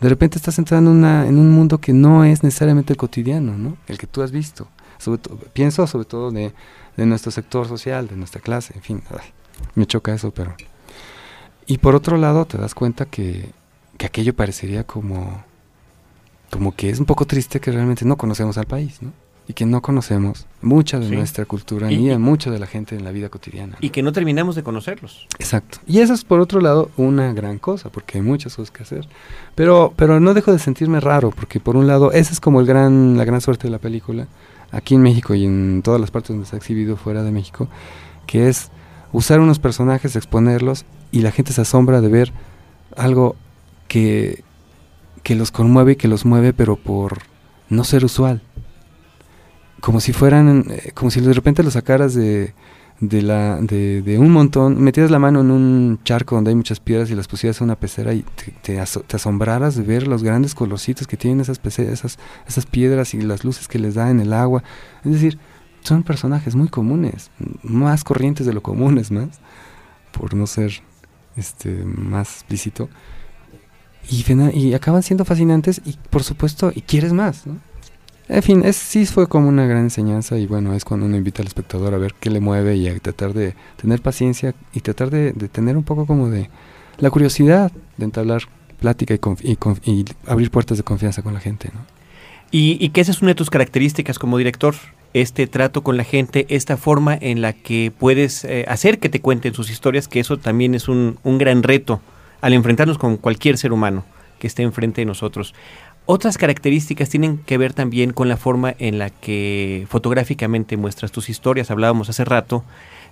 de 0.00 0.08
repente 0.08 0.36
estás 0.36 0.58
entrando 0.58 0.90
en, 0.90 0.98
una, 0.98 1.26
en 1.26 1.38
un 1.38 1.50
mundo 1.52 1.78
que 1.78 1.92
no 1.92 2.24
es 2.24 2.42
necesariamente 2.42 2.92
el 2.92 2.96
cotidiano, 2.98 3.56
¿no? 3.56 3.76
El 3.86 3.96
que 3.96 4.06
tú 4.06 4.22
has 4.22 4.32
visto. 4.32 4.68
Sobre 4.98 5.20
pienso 5.52 5.86
sobre 5.86 6.04
todo 6.04 6.30
de, 6.30 6.52
de, 6.96 7.06
nuestro 7.06 7.30
sector 7.30 7.68
social, 7.68 8.08
de 8.08 8.16
nuestra 8.16 8.40
clase, 8.40 8.74
en 8.74 8.82
fin. 8.82 9.02
me 9.74 9.86
choca 9.86 10.14
eso, 10.14 10.32
pero... 10.32 10.54
Y 11.66 11.78
por 11.78 11.94
otro 11.94 12.16
lado 12.18 12.44
te 12.44 12.58
das 12.58 12.74
cuenta 12.74 13.06
que, 13.06 13.50
que 13.96 14.06
aquello 14.06 14.34
parecería 14.34 14.84
como, 14.84 15.44
como 16.50 16.74
que 16.74 16.90
es 16.90 16.98
un 16.98 17.06
poco 17.06 17.24
triste 17.24 17.58
que 17.60 17.72
realmente 17.72 18.04
no 18.04 18.16
conocemos 18.16 18.58
al 18.58 18.66
país, 18.66 19.00
¿no? 19.00 19.12
y 19.46 19.52
que 19.52 19.66
no 19.66 19.82
conocemos 19.82 20.46
mucha 20.62 20.98
de 20.98 21.10
nuestra 21.10 21.44
cultura 21.44 21.88
ni 21.88 22.10
a 22.10 22.18
mucha 22.18 22.50
de 22.50 22.58
la 22.58 22.66
gente 22.66 22.96
en 22.96 23.04
la 23.04 23.10
vida 23.10 23.28
cotidiana. 23.28 23.76
Y 23.80 23.90
que 23.90 24.02
no 24.02 24.12
terminamos 24.12 24.56
de 24.56 24.62
conocerlos. 24.62 25.26
Exacto. 25.38 25.78
Y 25.86 26.00
eso 26.00 26.14
es 26.14 26.24
por 26.24 26.40
otro 26.40 26.60
lado 26.60 26.90
una 26.96 27.32
gran 27.34 27.58
cosa, 27.58 27.90
porque 27.90 28.18
hay 28.18 28.22
muchas 28.22 28.56
cosas 28.56 28.70
que 28.70 28.82
hacer. 28.82 29.06
Pero, 29.54 29.92
pero 29.96 30.18
no 30.18 30.32
dejo 30.32 30.52
de 30.52 30.58
sentirme 30.58 31.00
raro, 31.00 31.30
porque 31.30 31.60
por 31.60 31.76
un 31.76 31.86
lado, 31.86 32.12
esa 32.12 32.32
es 32.32 32.40
como 32.40 32.60
el 32.60 32.66
gran, 32.66 33.18
la 33.18 33.24
gran 33.24 33.40
suerte 33.40 33.66
de 33.66 33.70
la 33.70 33.78
película, 33.78 34.26
aquí 34.74 34.94
en 34.94 35.02
México 35.02 35.34
y 35.34 35.44
en 35.44 35.82
todas 35.82 36.00
las 36.00 36.10
partes 36.10 36.30
donde 36.30 36.46
se 36.46 36.56
ha 36.56 36.58
exhibido 36.58 36.96
fuera 36.96 37.22
de 37.22 37.30
México, 37.30 37.68
que 38.26 38.48
es 38.48 38.70
usar 39.12 39.40
unos 39.40 39.58
personajes, 39.58 40.16
exponerlos, 40.16 40.84
y 41.12 41.20
la 41.20 41.30
gente 41.30 41.52
se 41.52 41.60
asombra 41.60 42.00
de 42.00 42.08
ver 42.08 42.32
algo 42.96 43.36
que, 43.86 44.42
que 45.22 45.36
los 45.36 45.52
conmueve 45.52 45.92
y 45.92 45.96
que 45.96 46.08
los 46.08 46.24
mueve, 46.24 46.52
pero 46.52 46.76
por 46.76 47.18
no 47.68 47.84
ser 47.84 48.04
usual. 48.04 48.42
Como 49.80 50.00
si 50.00 50.12
fueran, 50.12 50.66
eh, 50.70 50.90
como 50.94 51.10
si 51.10 51.20
de 51.20 51.32
repente 51.32 51.62
lo 51.62 51.70
sacaras 51.70 52.14
de, 52.14 52.54
de, 53.00 53.22
la, 53.22 53.60
de, 53.60 54.02
de, 54.02 54.18
un 54.18 54.30
montón, 54.30 54.80
metieras 54.80 55.10
la 55.10 55.18
mano 55.18 55.40
en 55.40 55.50
un 55.50 56.00
charco 56.04 56.36
donde 56.36 56.50
hay 56.50 56.54
muchas 56.54 56.80
piedras 56.80 57.10
y 57.10 57.14
las 57.14 57.28
pusieras 57.28 57.60
en 57.60 57.64
una 57.64 57.76
pecera 57.76 58.14
y 58.14 58.22
te, 58.22 58.52
te, 58.62 58.80
asombraras 58.80 59.74
de 59.74 59.82
ver 59.82 60.06
los 60.06 60.22
grandes 60.22 60.54
colorcitos 60.54 61.06
que 61.06 61.16
tienen 61.16 61.40
esas, 61.40 61.60
esas, 61.78 62.18
esas 62.46 62.66
piedras 62.66 63.14
y 63.14 63.20
las 63.20 63.44
luces 63.44 63.68
que 63.68 63.78
les 63.78 63.94
da 63.94 64.10
en 64.10 64.20
el 64.20 64.32
agua. 64.32 64.62
Es 65.04 65.12
decir, 65.12 65.38
son 65.80 66.02
personajes 66.02 66.54
muy 66.54 66.68
comunes, 66.68 67.30
más 67.62 68.04
corrientes 68.04 68.46
de 68.46 68.52
lo 68.52 68.62
comunes 68.62 69.10
más, 69.10 69.40
por 70.12 70.34
no 70.34 70.46
ser 70.46 70.82
este 71.36 71.84
más 71.84 72.36
explícito. 72.36 72.88
Y, 74.08 74.24
y 74.54 74.74
acaban 74.74 75.02
siendo 75.02 75.24
fascinantes 75.24 75.80
y 75.84 75.96
por 76.10 76.22
supuesto, 76.22 76.70
y 76.74 76.82
quieres 76.82 77.12
más, 77.12 77.46
¿no? 77.46 77.58
En 78.28 78.42
fin, 78.42 78.72
sí 78.72 79.04
fue 79.04 79.28
como 79.28 79.48
una 79.48 79.66
gran 79.66 79.82
enseñanza 79.82 80.38
y 80.38 80.46
bueno, 80.46 80.74
es 80.74 80.84
cuando 80.84 81.04
uno 81.04 81.16
invita 81.16 81.42
al 81.42 81.48
espectador 81.48 81.92
a 81.92 81.98
ver 81.98 82.14
qué 82.18 82.30
le 82.30 82.40
mueve 82.40 82.76
y 82.76 82.88
a 82.88 82.98
tratar 82.98 83.34
de 83.34 83.54
tener 83.76 84.00
paciencia 84.00 84.54
y 84.72 84.80
tratar 84.80 85.10
de, 85.10 85.32
tener 85.32 85.76
un 85.76 85.82
poco 85.82 86.06
como 86.06 86.30
de 86.30 86.48
la 86.98 87.10
curiosidad 87.10 87.70
de 87.98 88.04
entablar 88.04 88.42
plática 88.80 89.14
y, 89.14 90.04
abrir 90.26 90.50
puertas 90.50 90.78
de 90.78 90.84
confianza 90.84 91.22
con 91.22 91.34
la 91.34 91.40
gente. 91.40 91.70
Y, 92.50 92.78
y 92.80 92.90
que 92.90 93.02
esa 93.02 93.10
es 93.10 93.20
una 93.20 93.32
de 93.32 93.34
tus 93.34 93.50
características 93.50 94.18
como 94.18 94.38
director, 94.38 94.74
este 95.12 95.46
trato 95.46 95.82
con 95.82 95.98
la 95.98 96.04
gente, 96.04 96.46
esta 96.48 96.78
forma 96.78 97.16
en 97.20 97.42
la 97.42 97.52
que 97.52 97.92
puedes 97.96 98.44
eh, 98.44 98.64
hacer 98.68 99.00
que 99.00 99.10
te 99.10 99.20
cuenten 99.20 99.52
sus 99.52 99.70
historias, 99.70 100.08
que 100.08 100.20
eso 100.20 100.38
también 100.38 100.74
es 100.74 100.88
un 100.88 101.18
gran 101.24 101.62
reto 101.62 102.00
al 102.40 102.54
enfrentarnos 102.54 102.96
con 102.96 103.18
cualquier 103.18 103.58
ser 103.58 103.72
humano 103.72 104.04
que 104.38 104.46
esté 104.46 104.62
enfrente 104.62 105.00
de 105.00 105.06
nosotros. 105.06 105.54
Otras 106.06 106.36
características 106.36 107.08
tienen 107.08 107.38
que 107.38 107.56
ver 107.56 107.72
también 107.72 108.12
con 108.12 108.28
la 108.28 108.36
forma 108.36 108.74
en 108.78 108.98
la 108.98 109.08
que 109.08 109.86
fotográficamente 109.88 110.76
muestras 110.76 111.12
tus 111.12 111.30
historias. 111.30 111.70
Hablábamos 111.70 112.10
hace 112.10 112.26
rato 112.26 112.62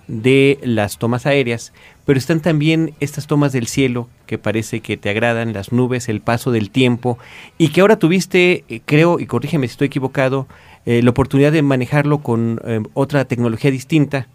de 0.07 0.59
las 0.61 0.99
tomas 0.99 1.25
aéreas, 1.25 1.73
pero 2.05 2.19
están 2.19 2.39
también 2.39 2.93
estas 2.99 3.25
tomas 3.25 3.51
del 3.51 3.65
cielo 3.65 4.09
que 4.27 4.37
parece 4.37 4.81
que 4.81 4.95
te 4.95 5.09
agradan, 5.09 5.53
las 5.53 5.71
nubes, 5.71 6.07
el 6.07 6.21
paso 6.21 6.51
del 6.51 6.69
tiempo, 6.69 7.17
y 7.57 7.69
que 7.69 7.81
ahora 7.81 7.97
tuviste, 7.97 8.63
eh, 8.69 8.81
creo, 8.85 9.19
y 9.19 9.25
corrígeme 9.25 9.67
si 9.67 9.71
estoy 9.71 9.87
equivocado, 9.87 10.45
eh, 10.85 11.01
la 11.01 11.09
oportunidad 11.09 11.51
de 11.51 11.63
manejarlo 11.63 12.19
con 12.19 12.59
eh, 12.63 12.81
otra 12.93 13.25
tecnología 13.25 13.71
distinta, 13.71 14.27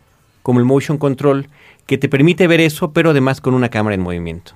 como 0.43 0.59
el 0.59 0.67
motion 0.67 0.99
control, 0.99 1.49
que 1.87 1.99
te 1.99 2.09
permite 2.09 2.49
ver 2.49 2.61
eso, 2.61 2.93
pero 2.93 3.11
además 3.11 3.41
con 3.41 3.55
una 3.55 3.69
cámara 3.69 3.95
en 3.95 4.01
movimiento. 4.01 4.55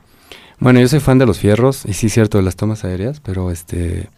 Bueno, 0.63 0.79
yo 0.79 0.87
soy 0.87 1.01
fan 1.01 1.19
de 1.19 1.27
los 1.27 1.39
fierros 1.39 1.85
y 1.87 1.93
sí 1.93 2.09
cierto 2.09 2.39
de 2.39 2.45
las 2.45 2.55
tomas 2.55 2.85
aéreas, 2.85 3.19
pero 3.19 3.51
este 3.51 4.09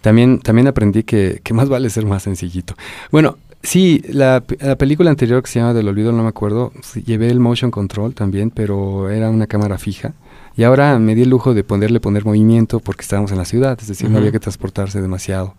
también, 0.00 0.38
también 0.38 0.68
aprendí 0.68 1.02
que, 1.02 1.40
que 1.42 1.54
más 1.54 1.68
vale 1.68 1.90
ser 1.90 2.06
más 2.06 2.22
sencillito. 2.22 2.74
Bueno, 3.10 3.36
sí, 3.64 4.00
la, 4.08 4.44
la, 4.60 4.76
película 4.76 5.10
anterior 5.10 5.42
que 5.42 5.50
se 5.50 5.58
llama 5.58 5.74
Del 5.74 5.88
Olvido, 5.88 6.12
no 6.12 6.22
me 6.22 6.28
acuerdo, 6.28 6.72
llevé 7.04 7.30
el 7.30 7.40
motion 7.40 7.72
control 7.72 8.14
también, 8.14 8.50
pero 8.50 9.10
era 9.10 9.28
una 9.28 9.48
cámara 9.48 9.76
fija. 9.76 10.12
Y 10.56 10.62
ahora 10.62 10.98
me 11.00 11.16
di 11.16 11.22
el 11.22 11.30
lujo 11.30 11.52
de 11.52 11.64
ponerle 11.64 11.98
poner 11.98 12.24
movimiento 12.24 12.78
porque 12.78 13.02
estábamos 13.02 13.32
en 13.32 13.38
la 13.38 13.44
ciudad, 13.44 13.76
es 13.80 13.88
decir, 13.88 14.06
uh 14.06 14.10
-huh. 14.10 14.12
no 14.12 14.18
había 14.18 14.30
que 14.30 14.40
transportarse 14.40 15.02
demasiado. 15.02 15.54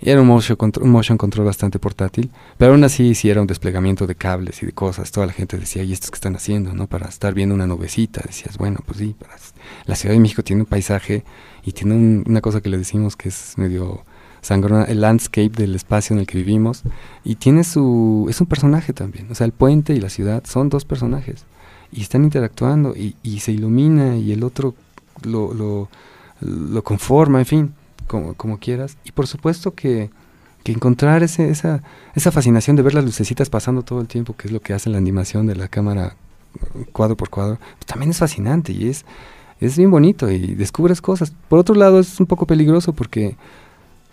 Y 0.00 0.10
era 0.10 0.20
un 0.20 0.28
motion, 0.28 0.56
control, 0.56 0.86
un 0.86 0.92
motion 0.92 1.18
control 1.18 1.46
bastante 1.46 1.80
portátil, 1.80 2.30
pero 2.56 2.72
aún 2.72 2.84
así 2.84 3.14
sí 3.16 3.30
era 3.30 3.40
un 3.40 3.48
desplegamiento 3.48 4.06
de 4.06 4.14
cables 4.14 4.62
y 4.62 4.66
de 4.66 4.72
cosas. 4.72 5.10
Toda 5.10 5.26
la 5.26 5.32
gente 5.32 5.58
decía, 5.58 5.82
¿y 5.82 5.92
estos 5.92 6.10
que 6.10 6.16
están 6.16 6.36
haciendo? 6.36 6.72
no 6.72 6.86
Para 6.86 7.08
estar 7.08 7.34
viendo 7.34 7.54
una 7.54 7.66
nubecita. 7.66 8.22
Decías, 8.24 8.58
bueno, 8.58 8.80
pues 8.86 8.98
sí, 8.98 9.16
para... 9.18 9.34
la 9.86 9.96
Ciudad 9.96 10.14
de 10.14 10.20
México 10.20 10.44
tiene 10.44 10.62
un 10.62 10.66
paisaje 10.66 11.24
y 11.64 11.72
tiene 11.72 11.94
un, 11.94 12.24
una 12.28 12.40
cosa 12.40 12.60
que 12.60 12.68
le 12.68 12.78
decimos 12.78 13.16
que 13.16 13.28
es 13.28 13.54
medio 13.56 14.04
sangrona, 14.40 14.84
el 14.84 15.00
landscape 15.00 15.50
del 15.50 15.74
espacio 15.74 16.14
en 16.14 16.20
el 16.20 16.26
que 16.28 16.38
vivimos. 16.38 16.84
Y 17.24 17.34
tiene 17.34 17.64
su... 17.64 18.26
es 18.30 18.40
un 18.40 18.46
personaje 18.46 18.92
también. 18.92 19.26
O 19.32 19.34
sea, 19.34 19.46
el 19.46 19.52
puente 19.52 19.94
y 19.94 20.00
la 20.00 20.10
ciudad 20.10 20.44
son 20.46 20.68
dos 20.68 20.84
personajes. 20.84 21.44
Y 21.90 22.02
están 22.02 22.22
interactuando 22.22 22.94
y, 22.94 23.40
se 23.40 23.50
ilumina 23.50 24.16
y 24.16 24.30
el 24.30 24.44
otro 24.44 24.76
lo, 25.24 25.88
lo 26.40 26.84
conforma, 26.84 27.40
en 27.40 27.46
fin 27.46 27.74
como, 28.08 28.34
como 28.34 28.58
quieras. 28.58 28.98
Y 29.04 29.12
por 29.12 29.28
supuesto 29.28 29.74
que, 29.74 30.10
que 30.64 30.72
encontrar 30.72 31.22
ese, 31.22 31.50
esa, 31.50 31.82
esa 32.16 32.32
fascinación 32.32 32.74
de 32.74 32.82
ver 32.82 32.94
las 32.94 33.04
lucecitas 33.04 33.48
pasando 33.48 33.82
todo 33.82 34.00
el 34.00 34.08
tiempo, 34.08 34.34
que 34.36 34.48
es 34.48 34.52
lo 34.52 34.60
que 34.60 34.74
hace 34.74 34.90
la 34.90 34.98
animación 34.98 35.46
de 35.46 35.54
la 35.54 35.68
cámara 35.68 36.16
cuadro 36.92 37.16
por 37.16 37.30
cuadro, 37.30 37.58
pues 37.76 37.86
también 37.86 38.10
es 38.10 38.18
fascinante 38.18 38.72
y 38.72 38.88
es, 38.88 39.04
es 39.60 39.76
bien 39.76 39.90
bonito 39.90 40.30
y 40.30 40.54
descubres 40.54 41.00
cosas. 41.00 41.32
Por 41.48 41.58
otro 41.58 41.74
lado 41.74 42.00
es 42.00 42.18
un 42.20 42.26
poco 42.26 42.46
peligroso 42.46 42.92
porque, 42.92 43.36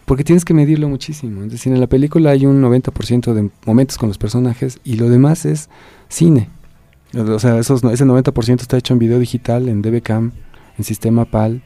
porque 0.06 0.24
tienes 0.24 0.46
que 0.46 0.54
medirlo 0.54 0.90
muchísimo. 0.90 1.44
Es 1.44 1.52
decir, 1.52 1.74
en 1.74 1.80
la 1.80 1.88
película 1.88 2.32
hay 2.32 2.46
un 2.46 2.62
90% 2.62 3.34
de 3.34 3.50
momentos 3.66 3.98
con 3.98 4.10
los 4.10 4.18
personajes 4.18 4.80
y 4.84 4.98
lo 4.98 5.10
demás 5.10 5.46
es 5.46 5.70
cine. 6.10 6.50
O 7.16 7.40
sea, 7.40 7.60
esos, 7.60 7.84
ese 7.84 8.06
90% 8.06 8.62
está 8.62 8.78
hecho 8.78 8.94
en 8.94 9.00
video 9.00 9.20
digital, 9.20 9.70
en 9.70 9.82
DBCam, 9.82 10.32
en 10.78 10.84
sistema 10.84 11.26
PAL, 11.26 11.62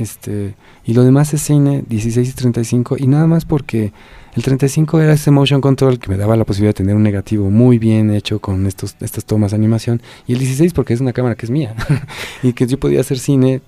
este, 0.00 0.54
y 0.84 0.94
lo 0.94 1.04
demás 1.04 1.34
es 1.34 1.42
cine 1.42 1.84
16 1.88 2.28
y 2.28 2.32
35 2.32 2.96
y 2.98 3.06
nada 3.06 3.26
más 3.26 3.44
porque 3.44 3.92
el 4.34 4.42
35 4.42 5.00
era 5.00 5.12
ese 5.12 5.30
motion 5.30 5.60
control 5.60 5.98
que 5.98 6.08
me 6.08 6.16
daba 6.16 6.36
la 6.36 6.44
posibilidad 6.44 6.70
de 6.70 6.78
tener 6.78 6.96
un 6.96 7.02
negativo 7.02 7.50
muy 7.50 7.78
bien 7.78 8.10
hecho 8.10 8.38
con 8.40 8.66
estos, 8.66 8.96
estas 9.00 9.24
tomas 9.24 9.50
de 9.50 9.56
animación 9.56 10.00
y 10.26 10.32
el 10.32 10.38
16 10.38 10.72
porque 10.72 10.94
es 10.94 11.00
una 11.00 11.12
cámara 11.12 11.34
que 11.34 11.46
es 11.46 11.50
mía 11.50 11.74
y 12.42 12.52
que 12.54 12.66
yo 12.66 12.80
podía 12.80 13.00
hacer 13.00 13.18
cine 13.18 13.60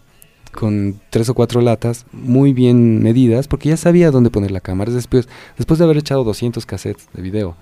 con 0.53 1.01
tres 1.11 1.28
o 1.28 1.35
cuatro 1.35 1.61
latas 1.61 2.07
muy 2.12 2.53
bien 2.53 3.03
medidas 3.03 3.49
porque 3.49 3.68
ya 3.68 3.76
sabía 3.76 4.11
dónde 4.11 4.30
poner 4.30 4.51
la 4.51 4.61
cámara. 4.61 4.93
Después, 4.93 5.28
después 5.57 5.78
de 5.78 5.85
haber 5.85 5.97
echado 5.99 6.24
200 6.24 6.66
cassettes 6.66 7.09
de 7.12 7.22
video 7.22 7.57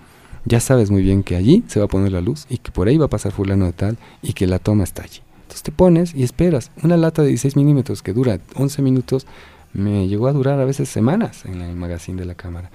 ya 0.45 0.61
sabes 0.61 0.91
muy 0.91 1.03
bien 1.03 1.23
que 1.23 1.37
allí 1.37 1.65
se 1.67 1.81
va 1.81 1.85
a 1.85 1.89
poner 1.89 2.13
la 2.13 2.21
luz 2.21 2.47
y 2.49 2.59
que 2.59 2.71
por 2.71 2.89
ahí 2.89 2.97
va 2.97 3.07
a 3.07 3.11
pasar 3.11 3.33
fulano 3.33 3.67
de 3.67 3.73
tal 3.73 3.99
y 4.23 4.33
que 4.33 4.47
la 4.47 4.59
toma 4.59 4.85
está 4.85 5.03
allí 5.03 5.21
Entonces 5.51 5.65
te 5.65 5.73
pones 5.73 6.15
y 6.15 6.23
esperas. 6.23 6.71
Una 6.85 6.97
lata 6.97 7.23
de 7.23 7.29
16 7.31 7.57
milímetros 7.57 8.05
que 8.05 8.13
dura 8.13 8.39
11 8.55 8.83
minutos 8.83 9.27
me 9.73 10.07
llegó 10.07 10.29
a 10.29 10.33
durar 10.33 10.61
a 10.61 10.65
veces 10.65 10.89
semanas 10.89 11.45
en 11.45 11.61
el 11.61 11.75
magazine 11.75 12.21
de 12.21 12.25
la 12.25 12.37
cámara. 12.37 12.71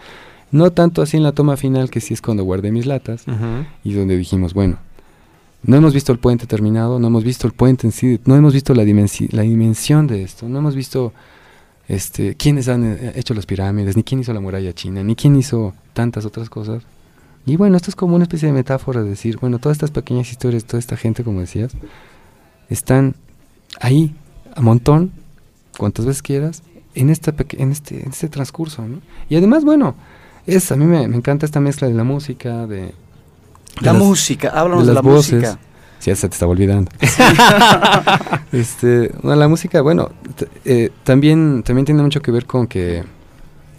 No 0.52 0.70
tanto 0.72 1.02
así 1.02 1.16
en 1.16 1.24
la 1.24 1.32
toma 1.32 1.56
final, 1.56 1.90
que 1.90 2.02
sí 2.02 2.14
es 2.14 2.22
cuando 2.22 2.44
guardé 2.44 2.74
mis 2.74 2.86
latas 2.86 3.24
y 3.86 3.94
donde 3.94 4.18
dijimos, 4.18 4.54
bueno, 4.54 4.78
no 5.64 5.78
hemos 5.78 5.94
visto 5.94 6.12
el 6.12 6.20
puente 6.20 6.48
terminado, 6.48 7.00
no 7.00 7.08
hemos 7.08 7.24
visto 7.24 7.48
el 7.48 7.54
puente 7.54 7.88
en 7.88 7.94
sí, 7.94 8.20
no 8.26 8.36
hemos 8.36 8.54
visto 8.54 8.74
la, 8.74 8.84
dimensi 8.84 9.30
la 9.30 9.44
dimensión 9.44 10.06
de 10.06 10.24
esto, 10.24 10.50
no 10.50 10.60
hemos 10.60 10.76
visto 10.76 11.14
este, 11.88 12.36
quiénes 12.36 12.68
han 12.68 12.84
eh, 12.84 13.14
hecho 13.16 13.34
las 13.34 13.46
pirámides, 13.46 13.96
ni 13.96 14.04
quién 14.04 14.20
hizo 14.20 14.34
la 14.34 14.42
muralla 14.42 14.74
china, 14.74 15.02
ni 15.02 15.16
quién 15.16 15.38
hizo 15.38 15.74
tantas 15.94 16.26
otras 16.26 16.50
cosas. 16.50 16.84
Y 17.46 17.56
bueno, 17.56 17.78
esto 17.78 17.90
es 17.90 17.96
como 17.96 18.16
una 18.16 18.24
especie 18.24 18.48
de 18.48 18.54
metáfora 18.54 19.02
de 19.02 19.12
decir, 19.12 19.38
bueno, 19.38 19.60
todas 19.60 19.76
estas 19.76 19.92
pequeñas 19.92 20.30
historias, 20.30 20.66
toda 20.66 20.80
esta 20.80 20.98
gente, 20.98 21.24
como 21.24 21.40
decías, 21.40 21.72
están 22.70 23.16
ahí 23.80 24.16
a 24.56 24.62
montón, 24.62 25.12
cuantas 25.78 26.06
veces 26.06 26.22
quieras, 26.22 26.64
en, 26.94 27.10
esta 27.10 27.34
en, 27.58 27.72
este, 27.72 28.04
en 28.04 28.10
este 28.10 28.30
transcurso. 28.30 28.88
¿no? 28.88 29.02
Y 29.30 29.36
además, 29.36 29.66
bueno, 29.66 29.96
es, 30.46 30.72
a 30.72 30.76
mí 30.76 30.86
me, 30.86 31.04
encanta 31.04 31.46
esta 31.46 31.60
mezcla 31.60 31.88
de 31.88 31.94
la 31.94 32.04
música, 32.04 32.66
de... 32.68 32.94
la 33.82 33.94
música, 33.94 34.50
háblanos 34.50 34.88
de, 34.88 34.94
la 34.94 35.02
música. 35.02 35.60
Sí, 36.00 36.12
ya 36.12 36.16
se 36.16 36.28
te 36.28 36.34
estaba 36.34 36.52
olvidando. 36.52 36.92
este, 38.52 39.12
la 39.24 39.48
música, 39.48 39.82
bueno, 39.82 40.12
eh, 40.64 40.92
también, 41.04 41.64
también 41.64 41.86
tiene 41.86 42.02
mucho 42.02 42.22
que 42.22 42.32
ver 42.32 42.46
con 42.46 42.68
que 42.68 43.04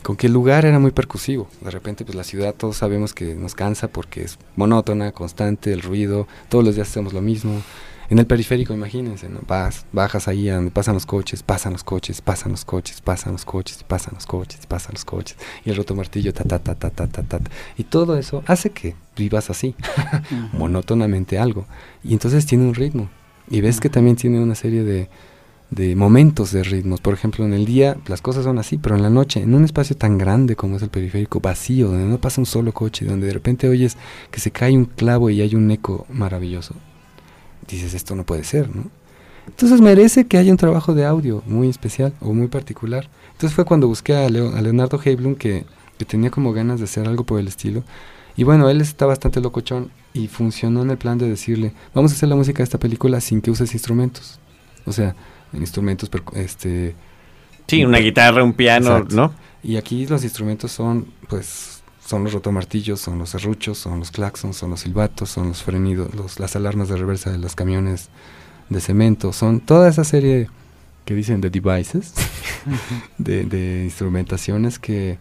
con 0.07 0.15
que 0.15 0.29
el 0.29 0.33
lugar 0.33 0.65
era 0.65 0.79
muy 0.79 0.93
percusivo. 0.93 1.49
De 1.63 1.69
repente, 1.73 2.05
pues 2.05 2.15
la 2.15 2.23
ciudad 2.23 2.55
todos 2.55 2.77
sabemos 2.77 3.13
que 3.13 3.35
nos 3.35 3.57
cansa 3.57 3.89
porque 3.89 4.23
es 4.23 4.39
monótona, 4.55 5.11
constante, 5.11 5.73
el 5.73 5.83
ruido, 5.83 6.29
todos 6.49 6.65
los 6.65 6.77
días 6.77 6.89
hacemos 6.89 7.13
lo 7.13 7.23
mismo. 7.23 7.61
En 8.09 8.19
el 8.19 8.27
periférico, 8.27 8.73
imagínense, 8.73 9.29
¿no? 9.29 9.41
Vas, 9.47 9.87
bajas 9.93 10.29
ahí 10.29 10.49
donde 10.49 10.71
pasan 10.71 10.95
los 10.95 11.07
coches, 11.07 11.43
pasan 11.43 11.73
los 11.73 11.85
coches, 11.85 12.21
pasan 12.21 12.53
los 12.53 12.65
coches, 12.65 13.01
pasan 13.01 13.33
los 13.33 13.45
coches, 13.45 13.83
pasan 13.83 14.15
los 14.15 14.27
coches, 14.27 14.67
pasan 14.67 14.93
los 14.95 15.05
coches, 15.05 15.37
y 15.65 15.71
el 15.71 15.77
roto 15.77 15.95
martillo, 15.95 16.33
ta, 16.33 16.45
ta, 16.45 16.59
ta, 16.59 16.75
ta, 16.75 16.91
ta, 16.91 17.07
ta, 17.07 17.23
ta. 17.23 17.41
Y 17.77 17.85
todo 17.85 18.17
eso 18.17 18.43
hace 18.47 18.71
que 18.71 18.95
vivas 19.17 19.51
así, 19.51 19.75
monótonamente 20.53 21.39
algo. 21.39 21.67
Y 22.05 22.13
entonces 22.13 22.47
tiene 22.47 22.65
un 22.65 22.75
ritmo. 22.75 23.09
Y 23.49 23.61
ves 23.61 23.81
que 23.81 23.89
también 23.89 24.17
tiene 24.17 24.41
una 24.41 24.57
serie 24.57 24.83
de, 24.83 25.09
de 25.71 25.97
momentos 25.97 26.53
de 26.53 26.63
ritmos. 26.63 27.01
Por 27.01 27.15
ejemplo, 27.15 27.45
en 27.45 27.53
el 27.53 27.65
día 27.65 27.97
las 28.07 28.21
cosas 28.21 28.45
son 28.45 28.59
así, 28.59 28.79
pero 28.79 28.97
en 28.97 29.03
la 29.03 29.11
noche, 29.11 29.41
en 29.43 29.55
un 29.55 29.65
espacio 29.65 29.97
tan 29.97 30.19
grande 30.19 30.57
como 30.57 30.77
es 30.77 30.83
el 30.83 30.91
periférico, 30.91 31.41
vacío, 31.41 31.89
donde 31.89 32.07
no 32.07 32.19
pasa 32.19 32.41
un 32.41 32.47
solo 32.47 32.73
coche, 32.73 33.05
donde 33.05 33.27
de 33.27 33.33
repente 33.33 33.69
oyes 33.69 33.97
que 34.31 34.41
se 34.41 34.51
cae 34.51 34.77
un 34.77 34.85
clavo 34.85 35.31
y 35.31 35.41
hay 35.41 35.55
un 35.55 35.71
eco 35.71 36.07
maravilloso, 36.11 36.75
dices, 37.67 37.95
esto 37.95 38.15
no 38.15 38.25
puede 38.25 38.45
ser, 38.45 38.75
¿no? 38.75 38.85
Entonces 39.47 39.81
merece 39.81 40.27
que 40.27 40.39
haya 40.39 40.51
un 40.51 40.57
trabajo 40.57 40.95
de 40.95 41.05
audio 41.05 41.43
muy 41.47 41.69
especial 41.69 42.13
o 42.21 42.33
muy 42.33 42.49
particular. 42.49 43.09
Entonces 43.33 43.55
fue 43.55 43.65
cuando 43.65 43.87
busqué 43.87 44.15
a, 44.15 44.29
Leonardo 44.29 45.01
Heiblum, 45.03 45.37
que, 45.37 45.65
que 45.99 46.05
tenía 46.05 46.31
como 46.31 46.53
ganas 46.53 46.81
de 46.81 46.85
hacer 46.85 47.07
algo 47.07 47.25
por 47.25 47.39
el 47.39 47.47
estilo. 47.47 47.85
Y 48.37 48.45
bueno, 48.45 48.69
él 48.69 48.81
está 48.81 49.07
bastante 49.07 49.41
locochón 49.41 49.91
y 50.13 50.29
funcionó 50.29 50.83
en 50.83 50.91
el 50.91 50.99
plan 50.99 51.17
de 51.17 51.29
decirle, 51.29 51.73
vamos 51.95 52.13
a 52.13 52.15
hacer 52.17 52.29
la 52.29 52.37
música 52.37 52.59
de 52.59 52.65
esta 52.65 52.79
película 52.79 53.21
sin 53.21 53.41
que 53.41 53.51
uses 53.51 53.73
instrumentos. 53.73 54.39
O 54.85 54.93
sea, 54.93 55.15
instrumentos, 55.53 56.11
este... 56.35 56.95
Sí, 57.67 57.85
una 57.85 57.99
guitarra, 57.99 58.45
un 58.45 58.53
piano, 58.53 59.05
¿no? 59.11 59.33
Y 59.63 59.77
aquí 59.77 60.07
los 60.07 60.23
instrumentos 60.23 60.71
son, 60.71 61.07
pues, 61.29 61.76
son 62.07 62.23
los 62.23 62.33
rotomartillos, 62.33 63.01
son 63.01 63.19
los 63.19 63.31
serruchos, 63.31 63.79
son 63.79 63.99
los 63.99 64.11
claxons, 64.11 64.57
son 64.57 64.71
los 64.71 64.81
silbatos, 64.81 65.29
son 65.29 65.49
los 65.49 65.63
frenidos, 65.63 66.15
los, 66.15 66.39
las 66.39 66.55
alarmas 66.55 66.89
de 66.89 66.97
reversa 66.97 67.33
de 67.33 67.39
los 67.39 67.57
camiones 67.57 68.09
de 68.69 68.81
cemento, 68.81 69.33
son 69.33 69.61
toda 69.61 69.89
esa 69.89 70.05
serie 70.05 70.49
que 71.05 71.15
dicen 71.15 71.41
de 71.41 71.51
devices, 71.51 72.15
de, 73.19 73.83
instrumentaciones 73.85 74.79
que, 74.79 75.19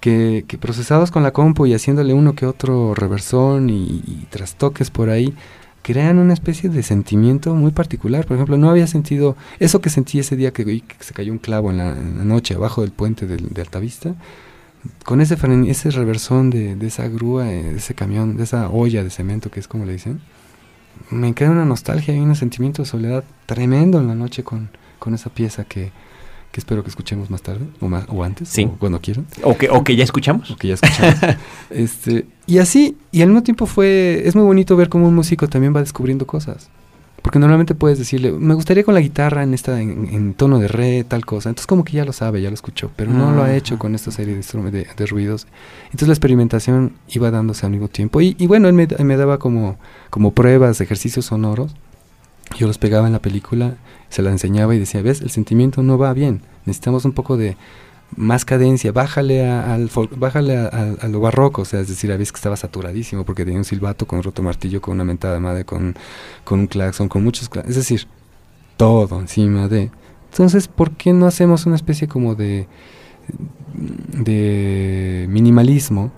que, 0.00 0.44
procesados 0.60 1.10
con 1.10 1.22
la 1.22 1.32
compu 1.32 1.66
y 1.66 1.74
haciéndole 1.74 2.12
uno 2.12 2.34
que 2.34 2.46
otro 2.46 2.94
reversón 2.94 3.70
y, 3.70 4.02
y 4.06 4.26
trastoques 4.30 4.90
por 4.90 5.10
ahí, 5.10 5.34
crean 5.82 6.18
una 6.18 6.32
especie 6.32 6.68
de 6.68 6.82
sentimiento 6.82 7.54
muy 7.54 7.70
particular. 7.70 8.26
Por 8.26 8.36
ejemplo, 8.36 8.56
no 8.56 8.70
había 8.70 8.88
sentido 8.88 9.36
eso 9.60 9.80
que 9.80 9.90
sentí 9.90 10.18
ese 10.18 10.34
día 10.34 10.52
que, 10.52 10.64
que 10.64 10.96
se 10.98 11.14
cayó 11.14 11.30
un 11.30 11.38
clavo 11.38 11.70
en 11.70 11.78
la, 11.78 11.94
noche 11.94 12.54
abajo 12.54 12.82
del 12.82 12.90
puente 12.90 13.28
de, 13.28 13.36
de 13.36 13.60
Altavista. 13.60 14.16
Con 15.04 15.20
ese, 15.20 15.36
ese 15.68 15.90
reversón 15.90 16.50
de, 16.50 16.76
de, 16.76 16.86
esa 16.86 17.08
grúa, 17.08 17.50
eh, 17.50 17.62
de 17.62 17.78
ese 17.78 17.94
camión, 17.94 18.36
de 18.36 18.44
esa 18.44 18.68
olla 18.68 19.02
de 19.02 19.10
cemento 19.10 19.50
que 19.50 19.60
es 19.60 19.68
como 19.68 19.84
le 19.84 19.92
dicen, 19.92 20.20
me 21.10 21.34
crea 21.34 21.50
una 21.50 21.64
nostalgia 21.64 22.14
y 22.14 22.18
un 22.18 22.34
sentimiento 22.34 22.82
de 22.82 22.86
soledad 22.88 23.24
tremendo 23.46 23.98
en 23.98 24.08
la 24.08 24.14
noche 24.14 24.42
con, 24.42 24.70
con 24.98 25.14
esa 25.14 25.30
pieza 25.30 25.64
que, 25.64 25.92
que 26.52 26.60
espero 26.60 26.82
que 26.82 26.88
escuchemos 26.90 27.30
más 27.30 27.42
tarde 27.42 27.66
o, 27.80 27.88
más, 27.88 28.06
o 28.08 28.24
antes, 28.24 28.48
sí. 28.48 28.64
o 28.64 28.78
cuando 28.78 29.00
quieran. 29.00 29.26
O 29.42 29.56
que, 29.56 29.68
o 29.68 29.84
que 29.84 29.94
ya 29.94 30.04
escuchamos. 30.04 30.50
O 30.50 30.56
que 30.56 30.68
ya 30.68 30.74
escuchamos. 30.74 31.36
este, 31.70 32.26
y 32.46 32.58
así, 32.58 32.96
y 33.12 33.22
al 33.22 33.28
mismo 33.28 33.42
tiempo 33.42 33.66
fue, 33.66 34.22
es 34.24 34.34
muy 34.34 34.44
bonito 34.44 34.76
ver 34.76 34.88
cómo 34.88 35.08
un 35.08 35.14
músico 35.14 35.48
también 35.48 35.74
va 35.74 35.80
descubriendo 35.80 36.26
cosas. 36.26 36.70
Porque 37.26 37.40
normalmente 37.40 37.74
puedes 37.74 37.98
decirle, 37.98 38.30
me 38.30 38.54
gustaría 38.54 38.84
con 38.84 38.94
la 38.94 39.00
guitarra 39.00 39.42
en 39.42 39.52
esta 39.52 39.80
en, 39.80 40.32
tono 40.34 40.60
de 40.60 40.68
re, 40.68 41.02
tal 41.02 41.26
cosa. 41.26 41.48
Entonces 41.48 41.66
como 41.66 41.82
que 41.82 41.94
ya 41.94 42.04
lo 42.04 42.12
sabe, 42.12 42.40
ya 42.40 42.50
lo 42.50 42.54
escuchó, 42.54 42.92
pero 42.94 43.10
no 43.10 43.32
lo 43.32 43.42
ha 43.42 43.52
hecho 43.52 43.80
con 43.80 43.96
esta 43.96 44.12
serie 44.12 44.36
de, 44.36 44.86
de, 44.96 45.06
ruidos. 45.06 45.48
Entonces 45.86 46.06
la 46.06 46.14
experimentación 46.14 46.92
iba 47.08 47.32
dándose 47.32 47.66
al 47.66 47.72
mismo 47.72 47.88
tiempo. 47.88 48.20
Y, 48.20 48.36
y 48.38 48.46
bueno, 48.46 48.68
él 48.68 48.74
me, 48.74 48.86
me, 48.86 49.16
daba 49.16 49.40
como, 49.40 49.76
como 50.08 50.34
pruebas, 50.34 50.80
ejercicios 50.80 51.24
sonoros. 51.24 51.74
Yo 52.56 52.68
los 52.68 52.78
pegaba 52.78 53.08
en 53.08 53.12
la 53.12 53.18
película, 53.18 53.74
se 54.08 54.22
la 54.22 54.30
enseñaba 54.30 54.76
y 54.76 54.78
decía, 54.78 55.02
ves, 55.02 55.20
el 55.20 55.30
sentimiento 55.30 55.82
no 55.82 55.98
va 55.98 56.12
bien. 56.12 56.42
Necesitamos 56.64 57.04
un 57.04 57.12
poco 57.12 57.36
de, 57.36 57.56
más 58.14 58.44
cadencia, 58.44 58.92
bájale, 58.92 59.48
al, 59.48 59.90
bájale 60.16 60.56
a, 60.56 61.08
lo 61.08 61.20
barroco, 61.20 61.62
o 61.62 61.64
sea, 61.64 61.80
es 61.80 61.88
decir, 61.88 62.12
a 62.12 62.16
que 62.16 62.22
estaba 62.22 62.56
saturadísimo 62.56 63.24
porque 63.24 63.44
tenía 63.44 63.58
un 63.58 63.64
silbato 63.64 64.06
con 64.06 64.18
un 64.18 64.22
roto 64.22 64.42
martillo, 64.42 64.80
con 64.80 64.94
una 64.94 65.04
mentada 65.04 65.40
madre, 65.40 65.64
con, 65.64 65.96
con 66.44 66.60
un 66.60 66.66
claxon, 66.66 67.08
con 67.08 67.24
muchos, 67.24 67.50
es 67.66 67.76
decir, 67.76 68.06
todo 68.76 69.20
encima 69.20 69.68
de... 69.68 69.90
Entonces, 70.30 70.68
¿por 70.68 70.92
qué 70.92 71.12
no 71.12 71.26
hacemos 71.26 71.66
una 71.66 71.76
especie 71.76 72.08
como 72.08 72.34
de, 72.34 72.68
de 73.74 75.26
minimalismo, 75.28 76.12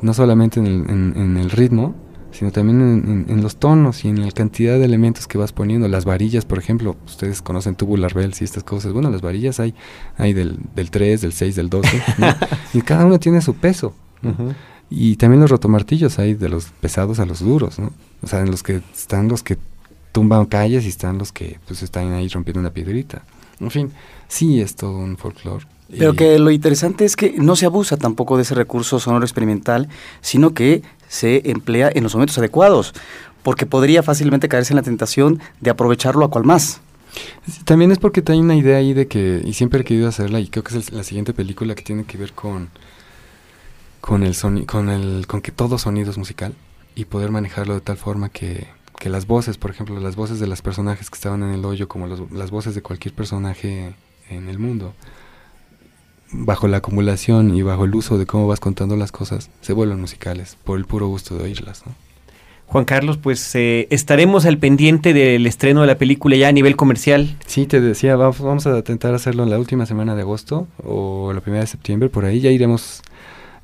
no 0.00 0.14
solamente 0.14 0.60
en 0.60 1.36
el 1.36 1.50
ritmo, 1.50 1.94
sino 2.34 2.50
también 2.50 3.26
en, 3.28 3.42
los 3.42 3.56
tonos 3.56 4.04
y 4.04 4.08
en 4.08 4.20
la 4.20 4.30
cantidad 4.32 4.76
de 4.78 4.84
elementos 4.84 5.28
que 5.28 5.38
vas 5.38 5.52
poniendo. 5.52 5.86
Las 5.86 6.04
varillas, 6.04 6.44
por 6.44 6.58
ejemplo, 6.58 6.96
ustedes 7.06 7.40
conocen 7.40 7.76
tubular 7.76 8.12
bells 8.12 8.40
y 8.40 8.44
estas 8.44 8.64
cosas. 8.64 8.92
Bueno, 8.92 9.08
las 9.10 9.22
varillas 9.22 9.60
hay, 9.60 9.74
hay 10.18 10.32
del, 10.32 10.58
del 10.74 10.90
3, 10.90 11.20
del 11.20 11.32
6, 11.32 11.54
del 11.54 11.70
12, 11.70 12.02
y 12.74 12.82
cada 12.82 13.06
uno 13.06 13.20
tiene 13.20 13.40
su 13.40 13.54
peso. 13.54 13.94
Y 14.90 15.16
también 15.16 15.40
los 15.40 15.50
rotomartillos 15.50 16.18
hay 16.18 16.34
de 16.34 16.48
los 16.48 16.66
pesados 16.80 17.20
a 17.20 17.26
los 17.26 17.40
duros, 17.40 17.78
¿no? 17.78 17.92
O 18.22 18.26
sea, 18.26 18.40
en 18.40 18.50
los 18.50 18.62
que 18.62 18.80
están 18.94 19.28
los 19.28 19.42
que 19.42 19.56
tumban 20.12 20.46
calles 20.46 20.84
y 20.86 20.88
están 20.88 21.18
los 21.18 21.30
que 21.30 21.58
pues 21.66 21.82
están 21.82 22.12
ahí 22.12 22.28
rompiendo 22.28 22.60
una 22.60 22.70
piedrita. 22.70 23.22
En 23.60 23.70
fin, 23.70 23.92
sí 24.28 24.60
es 24.60 24.74
todo 24.74 24.98
un 24.98 25.16
folclore. 25.16 25.66
Pero 25.98 26.14
que 26.14 26.38
lo 26.38 26.50
interesante 26.50 27.04
es 27.04 27.14
que 27.14 27.34
no 27.38 27.56
se 27.56 27.66
abusa 27.66 27.96
tampoco 27.96 28.36
de 28.36 28.42
ese 28.42 28.54
recurso 28.54 28.98
sonoro 28.98 29.24
experimental, 29.24 29.88
sino 30.22 30.54
que 30.54 30.82
se 31.08 31.50
emplea 31.50 31.90
en 31.94 32.02
los 32.02 32.14
momentos 32.14 32.38
adecuados, 32.38 32.94
porque 33.42 33.66
podría 33.66 34.02
fácilmente 34.02 34.48
caerse 34.48 34.72
en 34.72 34.76
la 34.76 34.82
tentación 34.82 35.40
de 35.60 35.70
aprovecharlo 35.70 36.24
a 36.24 36.30
cual 36.30 36.44
más. 36.44 36.80
También 37.64 37.92
es 37.92 37.98
porque 37.98 38.22
hay 38.26 38.38
una 38.38 38.56
idea 38.56 38.78
ahí 38.78 38.92
de 38.92 39.06
que, 39.06 39.42
y 39.44 39.52
siempre 39.52 39.80
he 39.80 39.84
querido 39.84 40.08
hacerla, 40.08 40.40
y 40.40 40.48
creo 40.48 40.64
que 40.64 40.76
es 40.76 40.92
la 40.92 41.04
siguiente 41.04 41.32
película 41.32 41.74
que 41.74 41.82
tiene 41.82 42.04
que 42.04 42.18
ver 42.18 42.32
con, 42.32 42.70
con 44.00 44.22
el 44.22 44.34
sonido, 44.34 44.66
con 44.66 44.88
el, 44.88 45.26
con 45.26 45.40
que 45.40 45.52
todo 45.52 45.78
sonido 45.78 46.10
es 46.10 46.18
musical, 46.18 46.54
y 46.94 47.04
poder 47.04 47.30
manejarlo 47.30 47.74
de 47.74 47.80
tal 47.80 47.96
forma 47.96 48.28
que, 48.30 48.66
que 48.98 49.10
las 49.10 49.26
voces, 49.26 49.58
por 49.58 49.70
ejemplo, 49.70 49.98
las 50.00 50.16
voces 50.16 50.40
de 50.40 50.46
los 50.46 50.62
personajes 50.62 51.10
que 51.10 51.14
estaban 51.14 51.42
en 51.42 51.50
el 51.50 51.64
hoyo, 51.64 51.88
como 51.88 52.06
las 52.06 52.50
voces 52.50 52.74
de 52.74 52.82
cualquier 52.82 53.14
personaje 53.14 53.94
en 54.30 54.48
el 54.48 54.58
mundo, 54.58 54.94
bajo 56.34 56.68
la 56.68 56.78
acumulación 56.78 57.54
y 57.54 57.62
bajo 57.62 57.84
el 57.84 57.94
uso 57.94 58.18
de 58.18 58.26
cómo 58.26 58.46
vas 58.46 58.60
contando 58.60 58.96
las 58.96 59.12
cosas, 59.12 59.50
se 59.60 59.72
vuelven 59.72 60.00
musicales 60.00 60.56
por 60.64 60.78
el 60.78 60.84
puro 60.84 61.06
gusto 61.08 61.36
de 61.36 61.44
oírlas. 61.44 61.84
Juan 62.66 62.84
Carlos, 62.84 63.18
pues 63.18 63.54
eh, 63.54 63.86
estaremos 63.90 64.46
al 64.46 64.58
pendiente 64.58 65.12
del 65.12 65.46
estreno 65.46 65.82
de 65.82 65.86
la 65.86 65.96
película 65.96 66.34
ya 66.36 66.48
a 66.48 66.52
nivel 66.52 66.76
comercial. 66.76 67.36
Sí, 67.46 67.66
te 67.66 67.80
decía, 67.80 68.16
vamos, 68.16 68.66
a 68.66 68.78
intentar 68.78 69.14
hacerlo 69.14 69.44
en 69.44 69.50
la 69.50 69.58
última 69.58 69.86
semana 69.86 70.14
de 70.14 70.22
agosto 70.22 70.66
o 70.82 71.32
la 71.32 71.40
primera 71.40 71.60
de 71.60 71.68
septiembre, 71.68 72.08
por 72.08 72.24
ahí 72.24 72.40
ya 72.40 72.50
iremos 72.50 73.02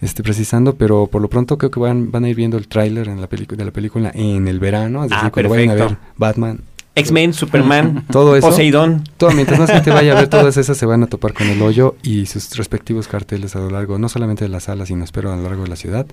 este, 0.01 0.23
precisando, 0.23 0.77
pero 0.77 1.07
por 1.07 1.23
lo 1.23 1.29
pronto 1.29 1.59
creo 1.59 1.71
que 1.71 1.81
van, 1.81 2.11
van 2.13 2.25
a 2.25 2.29
ir 2.29 2.37
viendo 2.37 2.57
el 2.57 2.69
tráiler 2.69 3.09
en 3.09 3.21
la 3.21 3.27
de 3.27 3.65
la 3.65 3.71
película 3.73 4.11
en 4.15 4.47
el 4.47 4.61
verano, 4.61 5.05
es 5.05 5.11
decir, 5.11 5.27
ah, 5.27 5.31
cuando 5.31 5.51
vayan 5.51 5.71
a 5.71 5.75
ver 5.75 5.97
Batman 6.17 6.61
X-Men, 6.95 7.33
Superman, 7.33 8.05
todo 8.11 8.37
eso, 8.37 8.49
Poseidón. 8.49 9.05
Todo, 9.17 9.31
mientras 9.33 9.59
más 9.59 9.71
gente 9.71 9.91
vaya 9.91 10.13
a 10.13 10.15
ver 10.17 10.29
todas 10.29 10.57
esas, 10.59 10.77
se 10.77 10.87
van 10.87 11.03
a 11.03 11.07
topar 11.07 11.33
con 11.33 11.47
el 11.49 11.61
hoyo 11.63 11.97
y 12.03 12.27
sus 12.27 12.57
respectivos 12.57 13.09
carteles 13.09 13.57
a 13.57 13.61
lo 13.61 13.71
largo, 13.71 13.99
no 13.99 14.09
solamente 14.09 14.45
de 14.45 14.51
la 14.51 14.61
sala, 14.61 14.87
sino 14.87 15.05
espero 15.05 15.33
a 15.33 15.37
lo 15.37 15.43
largo 15.43 15.63
de 15.63 15.69
la 15.69 15.77
ciudad. 15.77 16.07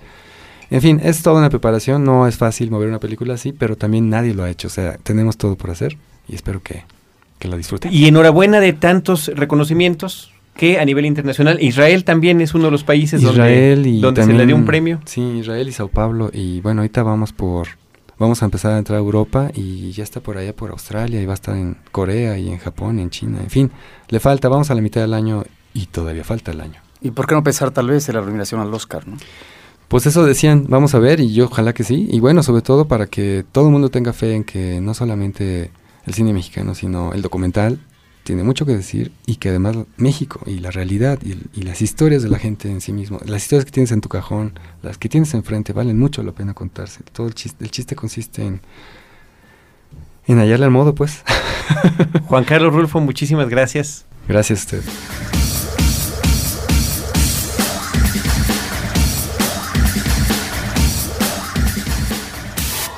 En 0.69 0.81
fin, 0.81 0.99
es 1.01 1.23
toda 1.23 1.37
una 1.39 1.49
preparación, 1.49 2.03
no 2.03 2.27
es 2.27 2.37
fácil 2.37 2.71
mover 2.71 2.89
una 2.89 2.99
película 2.99 3.35
así, 3.35 3.53
pero 3.53 3.77
también 3.77 4.09
nadie 4.09 4.33
lo 4.33 4.43
ha 4.43 4.49
hecho, 4.49 4.67
o 4.67 4.71
sea, 4.71 4.97
tenemos 4.97 5.37
todo 5.37 5.55
por 5.55 5.71
hacer 5.71 5.97
y 6.27 6.35
espero 6.35 6.61
que, 6.61 6.83
que 7.39 7.47
la 7.47 7.55
disfruten. 7.55 7.93
Y 7.93 8.05
enhorabuena 8.07 8.59
de 8.59 8.73
tantos 8.73 9.31
reconocimientos 9.33 10.31
que 10.57 10.79
a 10.79 10.85
nivel 10.85 11.05
internacional, 11.05 11.61
Israel 11.61 12.03
también 12.03 12.41
es 12.41 12.53
uno 12.53 12.65
de 12.65 12.71
los 12.71 12.83
países 12.83 13.21
Israel 13.21 13.75
donde, 13.75 13.89
y 13.89 14.01
donde 14.01 14.23
se 14.23 14.33
le 14.33 14.45
dio 14.45 14.55
un 14.55 14.65
premio. 14.65 14.99
Sí, 15.05 15.21
Israel 15.21 15.69
y 15.69 15.71
Sao 15.71 15.87
Paulo. 15.87 16.29
Y 16.33 16.59
bueno, 16.61 16.81
ahorita 16.81 17.03
vamos 17.03 17.31
por. 17.31 17.67
Vamos 18.19 18.41
a 18.41 18.45
empezar 18.45 18.71
a 18.71 18.79
entrar 18.79 18.97
a 18.97 18.99
Europa 18.99 19.51
y 19.53 19.91
ya 19.91 20.03
está 20.03 20.21
por 20.21 20.37
allá 20.37 20.55
por 20.55 20.71
Australia 20.71 21.21
y 21.21 21.25
va 21.25 21.33
a 21.33 21.35
estar 21.35 21.55
en 21.55 21.77
Corea 21.91 22.37
y 22.39 22.49
en 22.49 22.57
Japón 22.57 22.97
y 22.97 23.03
en 23.03 23.11
China. 23.11 23.39
En 23.41 23.49
fin, 23.49 23.71
le 24.09 24.19
falta, 24.19 24.49
vamos 24.49 24.71
a 24.71 24.75
la 24.75 24.81
mitad 24.81 25.01
del 25.01 25.13
año 25.13 25.43
y 25.73 25.85
todavía 25.85 26.23
falta 26.23 26.51
el 26.51 26.61
año. 26.61 26.81
¿Y 27.01 27.11
por 27.11 27.27
qué 27.27 27.35
no 27.35 27.43
pensar 27.43 27.69
tal 27.69 27.89
vez 27.89 28.09
en 28.09 28.15
la 28.15 28.21
nominación 28.21 28.59
al 28.59 28.73
Oscar, 28.73 29.07
no? 29.07 29.17
Pues 29.87 30.05
eso 30.05 30.25
decían, 30.25 30.65
vamos 30.67 30.95
a 30.95 30.99
ver 30.99 31.19
y 31.19 31.31
yo 31.31 31.45
ojalá 31.45 31.73
que 31.73 31.83
sí. 31.83 32.07
Y 32.09 32.19
bueno, 32.19 32.41
sobre 32.43 32.61
todo 32.61 32.87
para 32.87 33.05
que 33.05 33.45
todo 33.51 33.67
el 33.67 33.71
mundo 33.71 33.89
tenga 33.89 34.13
fe 34.13 34.33
en 34.33 34.43
que 34.43 34.81
no 34.81 34.93
solamente 34.93 35.71
el 36.05 36.13
cine 36.13 36.33
mexicano, 36.33 36.73
sino 36.73 37.13
el 37.13 37.21
documental 37.21 37.79
tiene 38.27 38.43
mucho 38.43 38.65
que 38.65 38.75
decir 38.75 39.13
y 39.25 39.37
que 39.37 39.47
además 39.47 39.77
México 39.95 40.41
y 40.45 40.59
la 40.59 40.69
realidad 40.69 41.17
y, 41.23 41.61
las 41.61 41.81
historias 41.81 42.23
de 42.23 42.27
la 42.27 42.37
gente 42.37 42.69
en 42.69 42.81
sí 42.81 42.91
mismo, 42.91 43.21
las 43.25 43.43
historias 43.43 43.63
que 43.63 43.71
tienes 43.71 43.93
en 43.93 44.01
tu 44.01 44.09
cajón, 44.09 44.59
las 44.83 44.97
que 44.97 45.07
tienes 45.07 45.33
enfrente, 45.33 45.71
valen 45.71 45.97
mucho 45.97 46.21
la 46.23 46.33
pena 46.33 46.53
contarse. 46.53 47.03
Todo 47.13 47.27
el 47.27 47.35
chiste, 47.35 47.63
el 47.63 47.71
chiste 47.71 47.95
consiste 47.95 48.45
en, 48.45 48.59
en 50.25 50.39
hallarle 50.39 50.65
al 50.65 50.71
modo, 50.71 50.93
pues. 50.93 51.23
Juan 52.27 52.43
Carlos 52.43 52.73
Rulfo, 52.73 52.99
muchísimas 52.99 53.47
gracias. 53.47 54.05
Gracias 54.27 54.59
a 54.59 54.61
usted. 54.61 54.83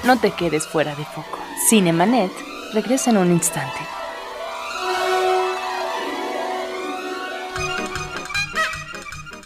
No 0.08 0.18
te 0.18 0.32
quedes 0.32 0.66
fuera 0.66 0.96
de 0.96 1.06
foco. 1.06 1.38
Cinemanet 1.70 2.32
regresa 2.74 3.12
en 3.12 3.18
un 3.18 3.32
instante. 3.32 3.89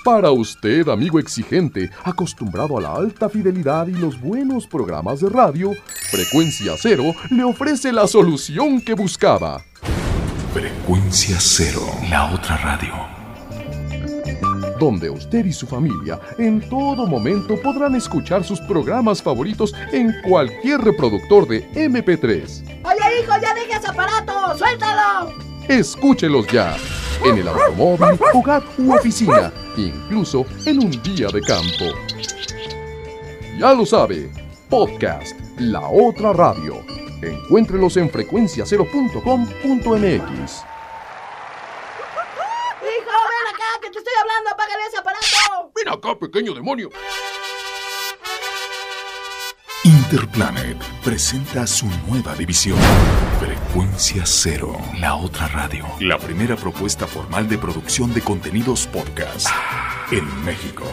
Para 0.04 0.32
usted, 0.32 0.90
amigo 0.90 1.18
exigente, 1.18 1.90
acostumbrado 2.04 2.78
a 2.78 2.82
la 2.82 2.94
alta 2.94 3.30
fidelidad 3.30 3.88
y 3.88 3.94
los 3.94 4.20
buenos 4.20 4.68
programas 4.68 5.22
de 5.22 5.30
radio, 5.30 5.72
Frecuencia 6.12 6.74
Cero 6.78 7.16
le 7.30 7.46
ofrece 7.46 7.94
la 7.94 8.06
solución 8.06 8.82
que 8.82 8.96
buscaba. 8.96 9.64
Frecuencia 10.54 11.38
cero, 11.40 11.82
la 12.10 12.34
otra 12.34 12.58
radio. 12.58 12.94
Donde 14.78 15.10
usted 15.10 15.46
y 15.46 15.54
su 15.54 15.66
familia 15.66 16.20
en 16.38 16.68
todo 16.70 17.08
momento 17.08 17.56
podrán 17.62 17.96
escuchar 17.96 18.44
sus 18.44 18.60
programas 18.60 19.24
favoritos 19.24 19.74
en 19.94 20.14
cualquier 20.28 20.82
reproductor 20.82 21.48
de 21.48 21.66
MP3. 21.72 22.82
Oye, 22.84 23.22
hijo, 23.22 23.32
ya 23.42 23.54
deja 23.54 23.78
ese 23.78 23.88
aparato, 23.88 24.58
suéltalo. 24.58 25.32
Escúchelos 25.70 26.46
ya. 26.48 26.76
En 27.26 27.38
el 27.38 27.48
automóvil, 27.48 28.20
hogar 28.34 28.64
u 28.78 28.94
oficina, 28.94 29.52
incluso 29.78 30.46
en 30.66 30.80
un 30.80 30.92
día 31.04 31.28
de 31.28 31.42
campo. 31.42 31.86
Ya 33.58 33.74
lo 33.74 33.86
sabe, 33.86 34.32
podcast 34.70 35.38
La 35.60 35.88
Otra 35.88 36.34
Radio. 36.34 36.84
Encuéntrelos 37.22 37.96
en 37.98 38.10
frecuenciacero.com.mx. 38.10 39.22
Hijo, 39.96 40.64
ven 42.82 43.48
acá, 43.54 43.70
que 43.82 43.90
te 43.90 44.00
estoy 44.00 44.14
hablando, 44.20 44.50
apágale 44.52 44.84
ese 44.88 44.98
aparato. 44.98 45.72
Ven 45.76 45.90
acá, 45.90 46.20
pequeño 46.20 46.54
demonio. 46.54 46.90
Interplanet 50.14 50.78
presenta 51.04 51.66
su 51.66 51.88
nueva 52.08 52.36
división. 52.36 52.78
Frecuencia 53.40 54.22
Cero, 54.28 54.78
la 55.00 55.16
otra 55.16 55.48
radio. 55.48 55.88
La 56.02 56.20
primera 56.20 56.56
propuesta 56.56 57.08
formal 57.08 57.50
de 57.50 57.58
producción 57.58 58.14
de 58.14 58.22
contenidos 58.22 58.86
podcast 58.86 59.48
en 60.12 60.46
México. 60.46 60.84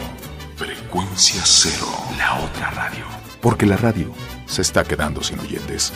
Frecuencia 0.57 1.43
Cero, 1.45 1.87
la 2.17 2.41
otra 2.41 2.71
radio. 2.71 3.05
Porque 3.43 3.67
la 3.67 3.77
radio 3.77 4.11
se 4.47 4.63
está 4.63 4.85
quedando 4.85 5.23
sin 5.23 5.39
oyentes. 5.39 5.93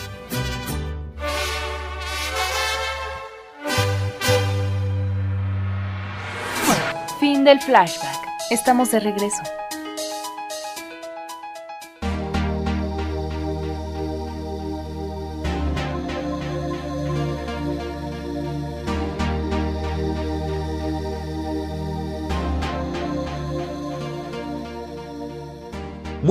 Fin 7.19 7.43
del 7.43 7.59
flashback. 7.59 8.19
Estamos 8.51 8.91
de 8.91 8.99
regreso. 8.99 9.41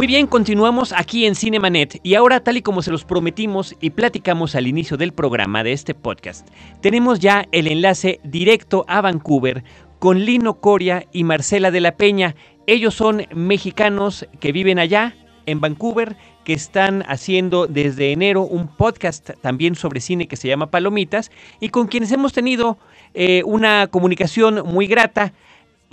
Muy 0.05 0.09
bien, 0.09 0.27
continuamos 0.27 0.93
aquí 0.93 1.25
en 1.25 1.35
Cinemanet 1.35 1.99
y 2.03 2.15
ahora 2.15 2.41
tal 2.41 2.59
y 2.59 2.61
como 2.61 2.83
se 2.83 2.91
los 2.91 3.07
prometimos 3.07 3.75
y 3.81 3.89
platicamos 3.89 4.55
al 4.55 4.67
inicio 4.67 4.99
del 4.99 5.15
programa 5.15 5.65
de 5.65 5.73
este 5.73 5.95
podcast, 5.95 6.47
tenemos 6.83 7.21
ya 7.21 7.47
el 7.53 7.69
enlace 7.69 8.21
directo 8.23 8.85
a 8.87 9.01
Vancouver 9.01 9.65
con 10.01 10.27
Lino 10.27 10.61
Coria 10.61 11.07
y 11.11 11.25
Marcela 11.25 11.71
de 11.71 11.81
la 11.81 11.97
Peña. 11.97 12.35
Ellos 12.67 12.93
son 12.93 13.23
mexicanos 13.35 14.29
que 14.41 14.53
viven 14.53 14.79
allá 14.79 15.15
en 15.47 15.63
Vancouver, 15.63 16.17
que 16.45 16.53
están 16.53 17.03
haciendo 17.09 17.67
desde 17.67 18.13
enero 18.13 18.43
un 18.43 18.69
podcast 18.69 19.31
también 19.41 19.75
sobre 19.75 20.03
cine 20.03 20.29
que 20.29 20.37
se 20.37 20.49
llama 20.49 20.71
Palomitas 20.71 21.31
y 21.61 21.71
con 21.71 21.87
quienes 21.87 22.13
hemos 22.13 22.35
tenido 22.35 22.77
eh, 23.15 23.43
una 23.47 23.87
comunicación 23.87 24.65
muy 24.67 24.87
grata. 24.87 25.33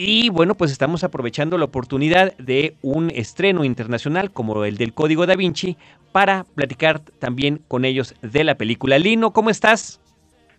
Y 0.04 0.30
bueno, 0.30 0.56
pues 0.56 0.72
estamos 0.72 1.04
aprovechando 1.04 1.60
la 1.60 1.66
oportunidad 1.66 2.36
de 2.38 2.76
un 2.82 3.12
estreno 3.12 3.64
internacional 3.64 4.32
como 4.32 4.66
el 4.66 4.76
del 4.78 4.96
Código 4.96 5.28
Da 5.28 5.36
Vinci 5.36 5.78
para 6.12 6.44
platicar 6.56 7.02
también 7.20 7.62
con 7.68 7.86
ellos 7.86 8.16
de 8.24 8.44
la 8.44 8.56
película. 8.56 8.98
Lino, 8.98 9.32
¿cómo 9.32 9.52
estás? 9.52 10.02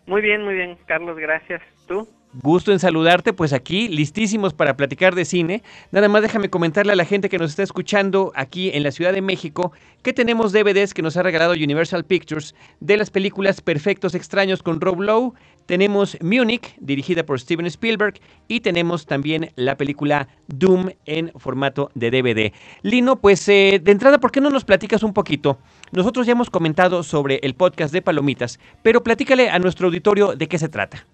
Muy 0.06 0.22
bien, 0.22 0.44
muy 0.44 0.54
bien, 0.54 0.78
Carlos, 0.86 1.18
gracias. 1.18 1.60
¿Tú? 1.88 2.08
Gusto 2.34 2.72
en 2.72 2.78
saludarte, 2.78 3.34
pues 3.34 3.52
aquí 3.52 3.88
listísimos 3.88 4.54
para 4.54 4.74
platicar 4.74 5.14
de 5.14 5.26
cine. 5.26 5.62
Nada 5.90 6.08
más 6.08 6.22
déjame 6.22 6.48
comentarle 6.48 6.92
a 6.92 6.96
la 6.96 7.04
gente 7.04 7.28
que 7.28 7.38
nos 7.38 7.50
está 7.50 7.62
escuchando 7.62 8.32
aquí 8.34 8.70
en 8.72 8.82
la 8.82 8.90
Ciudad 8.90 9.12
de 9.12 9.20
México 9.20 9.72
que 10.02 10.14
tenemos 10.14 10.52
DVDs 10.52 10.94
que 10.94 11.02
nos 11.02 11.18
ha 11.18 11.22
regalado 11.22 11.52
Universal 11.52 12.04
Pictures 12.04 12.54
de 12.80 12.96
las 12.96 13.10
películas 13.10 13.60
Perfectos 13.60 14.14
Extraños 14.14 14.62
con 14.62 14.80
Rob 14.80 15.00
Lowe. 15.00 15.34
Tenemos 15.66 16.16
Munich, 16.22 16.74
dirigida 16.80 17.24
por 17.24 17.38
Steven 17.38 17.66
Spielberg, 17.66 18.14
y 18.48 18.60
tenemos 18.60 19.04
también 19.04 19.50
la 19.54 19.76
película 19.76 20.28
Doom 20.48 20.88
en 21.04 21.32
formato 21.36 21.90
de 21.94 22.10
DVD. 22.10 22.52
Lino, 22.82 23.20
pues 23.20 23.46
eh, 23.48 23.78
de 23.82 23.92
entrada, 23.92 24.18
¿por 24.18 24.32
qué 24.32 24.40
no 24.40 24.48
nos 24.48 24.64
platicas 24.64 25.02
un 25.02 25.12
poquito? 25.12 25.58
Nosotros 25.92 26.26
ya 26.26 26.32
hemos 26.32 26.48
comentado 26.48 27.02
sobre 27.02 27.40
el 27.42 27.54
podcast 27.54 27.92
de 27.92 28.00
Palomitas, 28.00 28.58
pero 28.82 29.04
platícale 29.04 29.50
a 29.50 29.58
nuestro 29.58 29.86
auditorio 29.86 30.34
de 30.34 30.48
qué 30.48 30.58
se 30.58 30.70
trata. 30.70 31.06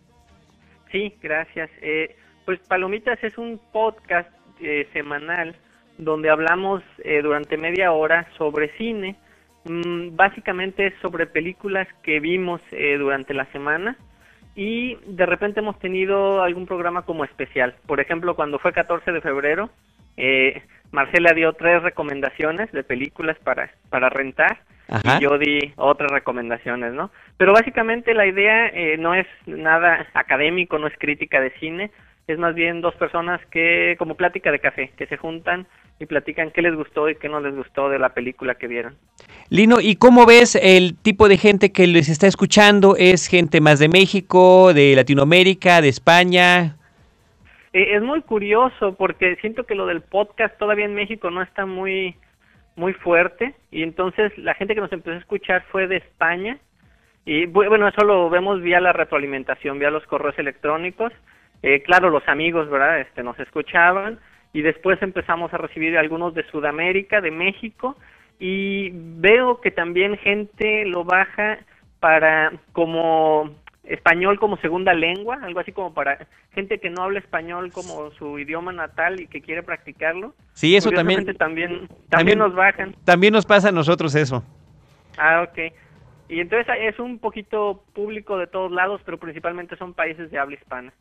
Sí, 0.90 1.14
gracias. 1.22 1.70
Eh, 1.80 2.16
pues 2.44 2.60
Palomitas 2.60 3.22
es 3.22 3.36
un 3.38 3.60
podcast 3.72 4.30
eh, 4.60 4.88
semanal 4.92 5.56
donde 5.98 6.30
hablamos 6.30 6.82
eh, 7.04 7.20
durante 7.22 7.56
media 7.56 7.92
hora 7.92 8.26
sobre 8.36 8.76
cine. 8.78 9.16
Mm, 9.64 10.16
básicamente 10.16 10.94
sobre 11.02 11.26
películas 11.26 11.88
que 12.02 12.20
vimos 12.20 12.60
eh, 12.70 12.96
durante 12.96 13.34
la 13.34 13.44
semana 13.52 13.96
y 14.54 14.96
de 15.06 15.26
repente 15.26 15.60
hemos 15.60 15.78
tenido 15.78 16.42
algún 16.42 16.66
programa 16.66 17.02
como 17.02 17.24
especial. 17.24 17.74
Por 17.86 18.00
ejemplo, 18.00 18.34
cuando 18.34 18.58
fue 18.58 18.72
14 18.72 19.12
de 19.12 19.20
febrero, 19.20 19.70
eh, 20.16 20.62
Marcela 20.92 21.32
dio 21.32 21.52
tres 21.52 21.82
recomendaciones 21.82 22.70
de 22.72 22.82
películas 22.82 23.36
para, 23.44 23.70
para 23.90 24.08
rentar 24.08 24.58
Ajá. 24.88 25.18
y 25.18 25.22
yo 25.22 25.38
di 25.38 25.72
otras 25.76 26.10
recomendaciones, 26.10 26.94
¿no? 26.94 27.10
Pero 27.36 27.52
básicamente 27.52 28.14
la 28.14 28.26
idea 28.26 28.68
eh, 28.68 28.96
no 28.98 29.14
es 29.14 29.26
nada 29.46 30.06
académico, 30.14 30.78
no 30.78 30.86
es 30.86 30.94
crítica 30.98 31.40
de 31.40 31.50
cine, 31.58 31.90
es 32.26 32.38
más 32.38 32.54
bien 32.54 32.80
dos 32.80 32.94
personas 32.94 33.40
que, 33.50 33.96
como 33.98 34.14
plática 34.14 34.50
de 34.50 34.58
café, 34.58 34.92
que 34.96 35.06
se 35.06 35.16
juntan 35.16 35.66
y 35.98 36.06
platican 36.06 36.50
qué 36.50 36.62
les 36.62 36.74
gustó 36.74 37.08
y 37.08 37.16
qué 37.16 37.28
no 37.28 37.40
les 37.40 37.54
gustó 37.54 37.88
de 37.88 37.98
la 37.98 38.10
película 38.10 38.54
que 38.54 38.68
vieron. 38.68 38.96
Lino, 39.50 39.80
¿y 39.80 39.96
cómo 39.96 40.26
ves 40.26 40.54
el 40.60 40.96
tipo 40.96 41.28
de 41.28 41.38
gente 41.38 41.72
que 41.72 41.86
les 41.86 42.08
está 42.08 42.26
escuchando? 42.26 42.96
¿Es 42.96 43.26
gente 43.26 43.60
más 43.60 43.78
de 43.78 43.88
México, 43.88 44.72
de 44.74 44.94
Latinoamérica, 44.94 45.80
de 45.80 45.88
España? 45.88 46.77
Eh, 47.78 47.94
es 47.94 48.02
muy 48.02 48.22
curioso 48.22 48.96
porque 48.96 49.36
siento 49.36 49.64
que 49.64 49.76
lo 49.76 49.86
del 49.86 50.00
podcast 50.02 50.58
todavía 50.58 50.84
en 50.84 50.94
México 50.94 51.30
no 51.30 51.42
está 51.42 51.64
muy 51.64 52.16
muy 52.74 52.92
fuerte. 52.92 53.54
Y 53.70 53.82
entonces 53.82 54.36
la 54.38 54.54
gente 54.54 54.74
que 54.74 54.80
nos 54.80 54.92
empezó 54.92 55.14
a 55.14 55.20
escuchar 55.20 55.62
fue 55.70 55.86
de 55.86 55.96
España. 55.96 56.58
Y 57.24 57.46
bu- 57.46 57.68
bueno 57.68 57.86
eso 57.88 58.04
lo 58.04 58.28
vemos 58.30 58.62
vía 58.62 58.80
la 58.80 58.92
retroalimentación 58.92 59.78
vía 59.78 59.90
los 59.90 60.06
correos 60.06 60.38
electrónicos. 60.38 61.12
Eh, 61.62 61.82
claro 61.82 62.10
los 62.10 62.26
amigos 62.28 62.68
verdad 62.68 63.00
este 63.00 63.22
nos 63.22 63.38
escuchaban. 63.38 64.18
Y 64.52 64.62
después 64.62 65.00
empezamos 65.02 65.52
a 65.54 65.58
recibir 65.58 65.96
algunos 65.98 66.34
de 66.34 66.42
Sudamérica 66.50 67.20
de 67.20 67.30
México. 67.30 67.96
Y 68.40 68.90
veo 68.92 69.60
que 69.60 69.70
también 69.70 70.16
gente 70.18 70.84
lo 70.84 71.04
baja 71.04 71.58
para 72.00 72.52
como 72.72 73.50
español 73.88 74.38
como 74.38 74.56
segunda 74.58 74.94
lengua, 74.94 75.38
algo 75.42 75.60
así 75.60 75.72
como 75.72 75.94
para 75.94 76.26
gente 76.52 76.78
que 76.78 76.90
no 76.90 77.02
habla 77.02 77.18
español 77.18 77.72
como 77.72 78.10
su 78.12 78.38
idioma 78.38 78.72
natal 78.72 79.20
y 79.20 79.26
que 79.26 79.40
quiere 79.40 79.62
practicarlo. 79.62 80.34
Sí, 80.52 80.76
eso 80.76 80.90
también, 80.90 81.24
también, 81.36 81.88
también 82.08 82.38
nos 82.38 82.54
bajan. 82.54 82.94
También 83.04 83.32
nos 83.32 83.46
pasa 83.46 83.70
a 83.70 83.72
nosotros 83.72 84.14
eso. 84.14 84.44
Ah, 85.16 85.46
ok. 85.48 85.72
Y 86.28 86.40
entonces 86.40 86.66
es 86.80 86.98
un 86.98 87.18
poquito 87.18 87.82
público 87.94 88.36
de 88.36 88.46
todos 88.46 88.70
lados, 88.70 89.00
pero 89.04 89.18
principalmente 89.18 89.76
son 89.76 89.94
países 89.94 90.30
de 90.30 90.38
habla 90.38 90.56
hispana. 90.56 90.92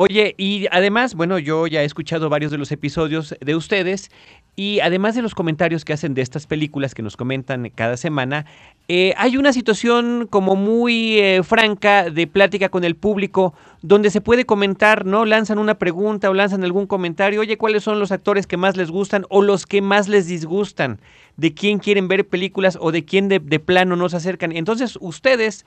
Oye, 0.00 0.36
y 0.38 0.68
además, 0.70 1.16
bueno, 1.16 1.40
yo 1.40 1.66
ya 1.66 1.82
he 1.82 1.84
escuchado 1.84 2.28
varios 2.28 2.52
de 2.52 2.58
los 2.58 2.70
episodios 2.70 3.36
de 3.40 3.56
ustedes 3.56 4.12
y 4.54 4.78
además 4.78 5.16
de 5.16 5.22
los 5.22 5.34
comentarios 5.34 5.84
que 5.84 5.92
hacen 5.92 6.14
de 6.14 6.22
estas 6.22 6.46
películas 6.46 6.94
que 6.94 7.02
nos 7.02 7.16
comentan 7.16 7.68
cada 7.74 7.96
semana, 7.96 8.46
eh, 8.88 9.14
hay 9.16 9.36
una 9.36 9.52
situación 9.52 10.26
como 10.28 10.56
muy 10.56 11.18
eh, 11.18 11.42
franca 11.42 12.10
de 12.10 12.26
plática 12.26 12.70
con 12.70 12.84
el 12.84 12.96
público 12.96 13.54
donde 13.82 14.10
se 14.10 14.20
puede 14.20 14.46
comentar, 14.46 15.04
¿no? 15.04 15.24
Lanzan 15.24 15.58
una 15.58 15.78
pregunta 15.78 16.30
o 16.30 16.34
lanzan 16.34 16.64
algún 16.64 16.86
comentario, 16.86 17.40
oye, 17.40 17.58
¿cuáles 17.58 17.84
son 17.84 18.00
los 18.00 18.12
actores 18.12 18.46
que 18.46 18.56
más 18.56 18.76
les 18.76 18.90
gustan 18.90 19.24
o 19.28 19.42
los 19.42 19.66
que 19.66 19.82
más 19.82 20.08
les 20.08 20.26
disgustan? 20.26 21.00
¿De 21.36 21.52
quién 21.54 21.78
quieren 21.78 22.08
ver 22.08 22.26
películas 22.26 22.78
o 22.80 22.90
de 22.90 23.04
quién 23.04 23.28
de, 23.28 23.38
de 23.38 23.60
plano 23.60 23.94
no 23.94 24.08
se 24.08 24.16
acercan? 24.16 24.52
Entonces, 24.52 24.98
ustedes 25.00 25.66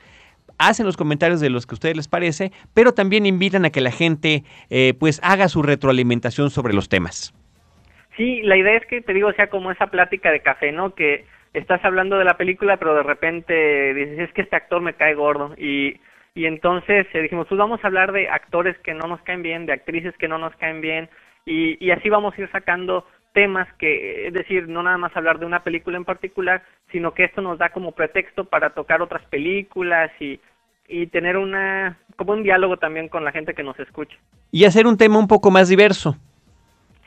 hacen 0.58 0.86
los 0.86 0.98
comentarios 0.98 1.40
de 1.40 1.50
los 1.50 1.66
que 1.66 1.74
a 1.74 1.76
ustedes 1.76 1.96
les 1.96 2.08
parece, 2.08 2.52
pero 2.74 2.94
también 2.94 3.26
invitan 3.26 3.66
a 3.66 3.70
que 3.70 3.82
la 3.82 3.92
gente 3.92 4.44
eh, 4.70 4.94
pues 5.00 5.20
haga 5.24 5.48
su 5.48 5.64
retroalimentación 5.64 6.50
sobre 6.50 6.74
los 6.74 6.90
temas. 6.90 7.34
Sí, 8.18 8.42
la 8.44 8.58
idea 8.58 8.78
es 8.78 8.86
que 8.88 9.02
te 9.02 9.14
digo, 9.14 9.32
sea 9.34 9.48
como 9.48 9.72
esa 9.72 9.88
plática 9.88 10.32
de 10.32 10.42
café, 10.42 10.72
¿no? 10.72 10.94
Que 10.94 11.26
estás 11.54 11.84
hablando 11.84 12.18
de 12.18 12.26
la 12.26 12.38
película, 12.38 12.78
pero 12.78 12.96
de 12.96 13.04
repente 13.04 13.94
dices, 13.94 14.20
es 14.20 14.34
que 14.34 14.42
este 14.42 14.56
actor 14.56 14.82
me 14.82 14.94
cae 14.94 15.16
gordo. 15.16 15.54
Y, 15.58 16.00
y 16.34 16.46
entonces 16.46 17.08
eh, 17.14 17.22
dijimos, 17.22 17.48
pues 17.48 17.60
vamos 17.60 17.84
a 17.84 17.88
hablar 17.88 18.12
de 18.12 18.30
actores 18.30 18.78
que 18.80 18.94
no 18.94 19.08
nos 19.08 19.22
caen 19.22 19.44
bien, 19.44 19.66
de 19.66 19.74
actrices 19.74 20.16
que 20.18 20.28
no 20.28 20.38
nos 20.38 20.56
caen 20.56 20.82
bien, 20.82 21.10
y, 21.46 21.84
y 21.84 21.92
así 21.92 22.10
vamos 22.10 22.38
a 22.38 22.42
ir 22.42 22.50
sacando 22.52 23.06
temas 23.34 23.68
que, 23.80 24.28
es 24.28 24.34
decir, 24.34 24.68
no 24.68 24.84
nada 24.84 24.98
más 24.98 25.16
hablar 25.16 25.40
de 25.40 25.46
una 25.46 25.64
película 25.64 25.98
en 25.98 26.06
particular, 26.06 26.64
sino 26.92 27.14
que 27.14 27.24
esto 27.24 27.42
nos 27.42 27.58
da 27.58 27.70
como 27.70 27.94
pretexto 27.94 28.46
para 28.46 28.72
tocar 28.72 29.02
otras 29.02 29.24
películas 29.26 30.12
y, 30.20 30.40
y 30.88 31.08
tener 31.08 31.38
una 31.38 31.98
como 32.18 32.34
un 32.34 32.44
diálogo 32.44 32.78
también 32.78 33.08
con 33.08 33.24
la 33.24 33.32
gente 33.32 33.54
que 33.54 33.64
nos 33.64 33.80
escucha. 33.80 34.16
Y 34.52 34.66
hacer 34.66 34.86
un 34.86 34.98
tema 34.98 35.18
un 35.18 35.28
poco 35.28 35.50
más 35.50 35.70
diverso. 35.70 36.16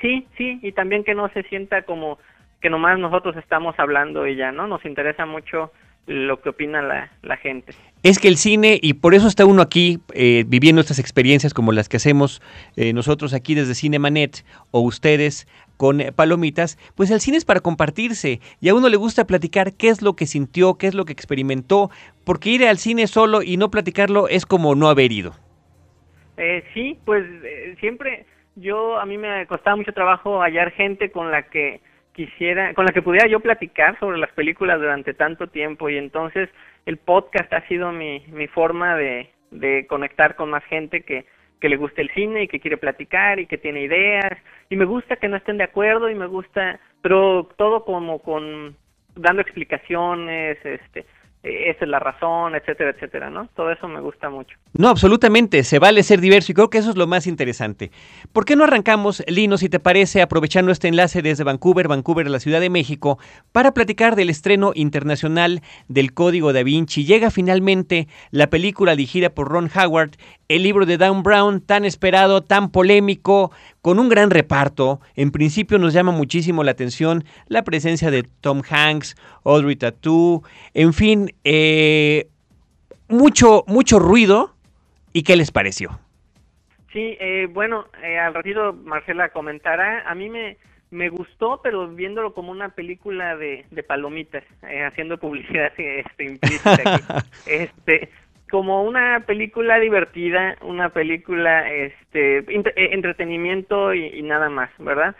Sí, 0.00 0.26
sí, 0.36 0.58
y 0.62 0.72
también 0.72 1.04
que 1.04 1.14
no 1.14 1.28
se 1.28 1.42
sienta 1.44 1.82
como 1.82 2.18
que 2.64 2.70
nomás 2.70 2.98
nosotros 2.98 3.36
estamos 3.36 3.74
hablando 3.78 4.26
y 4.26 4.36
ya, 4.36 4.50
¿no? 4.50 4.66
Nos 4.66 4.86
interesa 4.86 5.26
mucho 5.26 5.70
lo 6.06 6.40
que 6.40 6.48
opina 6.48 6.80
la, 6.80 7.10
la 7.20 7.36
gente. 7.36 7.74
Es 8.02 8.18
que 8.18 8.26
el 8.28 8.38
cine, 8.38 8.78
y 8.80 8.94
por 8.94 9.12
eso 9.12 9.28
está 9.28 9.44
uno 9.44 9.60
aquí 9.60 10.00
eh, 10.14 10.44
viviendo 10.46 10.80
estas 10.80 10.98
experiencias 10.98 11.52
como 11.52 11.72
las 11.72 11.90
que 11.90 11.98
hacemos 11.98 12.40
eh, 12.76 12.94
nosotros 12.94 13.34
aquí 13.34 13.54
desde 13.54 13.74
Cinemanet 13.74 14.46
o 14.70 14.80
ustedes 14.80 15.46
con 15.76 16.00
eh, 16.00 16.10
palomitas, 16.10 16.78
pues 16.96 17.10
el 17.10 17.20
cine 17.20 17.36
es 17.36 17.44
para 17.44 17.60
compartirse 17.60 18.40
y 18.62 18.70
a 18.70 18.74
uno 18.74 18.88
le 18.88 18.96
gusta 18.96 19.26
platicar 19.26 19.74
qué 19.74 19.90
es 19.90 20.00
lo 20.00 20.16
que 20.16 20.24
sintió, 20.24 20.78
qué 20.78 20.86
es 20.86 20.94
lo 20.94 21.04
que 21.04 21.12
experimentó, 21.12 21.90
porque 22.24 22.48
ir 22.48 22.66
al 22.66 22.78
cine 22.78 23.06
solo 23.08 23.42
y 23.42 23.58
no 23.58 23.70
platicarlo 23.70 24.26
es 24.26 24.46
como 24.46 24.74
no 24.74 24.88
haber 24.88 25.12
ido. 25.12 25.32
Eh, 26.38 26.64
sí, 26.72 26.98
pues 27.04 27.26
eh, 27.44 27.76
siempre 27.78 28.24
yo 28.56 28.98
a 28.98 29.04
mí 29.04 29.18
me 29.18 29.46
costaba 29.48 29.76
mucho 29.76 29.92
trabajo 29.92 30.40
hallar 30.40 30.70
gente 30.70 31.10
con 31.10 31.30
la 31.30 31.42
que 31.42 31.82
quisiera, 32.14 32.72
con 32.74 32.86
la 32.86 32.92
que 32.92 33.02
pudiera 33.02 33.28
yo 33.28 33.40
platicar 33.40 33.98
sobre 34.00 34.18
las 34.18 34.30
películas 34.32 34.78
durante 34.78 35.12
tanto 35.12 35.48
tiempo 35.48 35.90
y 35.90 35.98
entonces 35.98 36.48
el 36.86 36.96
podcast 36.96 37.52
ha 37.52 37.66
sido 37.68 37.92
mi, 37.92 38.24
mi 38.28 38.46
forma 38.46 38.96
de, 38.96 39.30
de 39.50 39.86
conectar 39.86 40.36
con 40.36 40.50
más 40.50 40.64
gente 40.64 41.02
que 41.02 41.26
que 41.64 41.70
le 41.70 41.78
gusta 41.78 42.02
el 42.02 42.10
cine 42.10 42.42
y 42.42 42.48
que 42.48 42.60
quiere 42.60 42.76
platicar 42.76 43.40
y 43.40 43.46
que 43.46 43.56
tiene 43.56 43.80
ideas 43.80 44.36
y 44.68 44.76
me 44.76 44.84
gusta 44.84 45.16
que 45.16 45.28
no 45.28 45.36
estén 45.38 45.56
de 45.56 45.64
acuerdo 45.64 46.10
y 46.10 46.14
me 46.14 46.26
gusta 46.26 46.78
pero 47.00 47.48
todo 47.56 47.86
como 47.86 48.18
con 48.18 48.76
dando 49.16 49.40
explicaciones 49.40 50.58
este 50.62 51.06
esa 51.44 51.84
es 51.84 51.90
la 51.90 51.98
razón, 51.98 52.54
etcétera, 52.54 52.90
etcétera, 52.90 53.30
¿no? 53.30 53.48
Todo 53.54 53.70
eso 53.70 53.86
me 53.86 54.00
gusta 54.00 54.30
mucho. 54.30 54.56
No, 54.72 54.88
absolutamente, 54.88 55.62
se 55.62 55.78
vale 55.78 56.02
ser 56.02 56.20
diverso 56.20 56.52
y 56.52 56.54
creo 56.54 56.70
que 56.70 56.78
eso 56.78 56.90
es 56.90 56.96
lo 56.96 57.06
más 57.06 57.26
interesante. 57.26 57.90
¿Por 58.32 58.44
qué 58.44 58.56
no 58.56 58.64
arrancamos, 58.64 59.22
Lino, 59.28 59.58
si 59.58 59.68
te 59.68 59.78
parece, 59.78 60.22
aprovechando 60.22 60.72
este 60.72 60.88
enlace 60.88 61.22
desde 61.22 61.44
Vancouver, 61.44 61.86
Vancouver, 61.86 62.28
la 62.30 62.40
Ciudad 62.40 62.60
de 62.60 62.70
México, 62.70 63.18
para 63.52 63.72
platicar 63.72 64.16
del 64.16 64.30
estreno 64.30 64.72
internacional 64.74 65.60
del 65.88 66.14
Código 66.14 66.52
da 66.52 66.62
Vinci? 66.62 67.04
Llega 67.04 67.30
finalmente 67.30 68.08
la 68.30 68.48
película 68.48 68.96
dirigida 68.96 69.30
por 69.30 69.48
Ron 69.48 69.70
Howard, 69.74 70.12
el 70.48 70.62
libro 70.62 70.86
de 70.86 70.98
Dan 70.98 71.22
Brown, 71.22 71.60
tan 71.60 71.84
esperado, 71.84 72.42
tan 72.42 72.70
polémico, 72.70 73.52
con 73.82 73.98
un 73.98 74.08
gran 74.08 74.30
reparto. 74.30 75.00
En 75.16 75.30
principio 75.30 75.78
nos 75.78 75.92
llama 75.92 76.12
muchísimo 76.12 76.64
la 76.64 76.72
atención 76.72 77.24
la 77.46 77.64
presencia 77.64 78.10
de 78.10 78.24
Tom 78.40 78.62
Hanks, 78.68 79.16
Audrey 79.44 79.76
Tattoo, 79.76 80.42
en 80.74 80.92
fin, 80.92 81.34
eh, 81.44 82.28
mucho, 83.08 83.64
mucho 83.66 83.98
ruido. 83.98 84.54
¿Y 85.12 85.22
qué 85.22 85.36
les 85.36 85.52
pareció? 85.52 86.00
Sí, 86.92 87.16
eh, 87.20 87.48
bueno, 87.50 87.86
eh, 88.02 88.18
al 88.18 88.34
ratito 88.34 88.72
Marcela 88.72 89.30
comentará, 89.30 90.08
a 90.08 90.14
mí 90.14 90.28
me, 90.28 90.56
me 90.90 91.08
gustó, 91.08 91.60
pero 91.62 91.88
viéndolo 91.88 92.34
como 92.34 92.52
una 92.52 92.68
película 92.68 93.36
de, 93.36 93.66
de 93.72 93.82
palomitas, 93.82 94.44
eh, 94.62 94.84
haciendo 94.84 95.18
publicidad 95.18 95.72
este, 95.78 96.24
implícita 96.24 96.72
aquí. 96.72 97.04
este, 97.46 98.10
como 98.50 98.82
una 98.84 99.24
película 99.26 99.78
divertida, 99.78 100.56
una 100.62 100.90
película 100.90 101.70
este 101.70 102.38
eh, 102.38 102.90
entretenimiento 102.92 103.94
y, 103.94 104.22
nada 104.22 104.48
más, 104.48 104.70
¿verdad? 104.78 105.14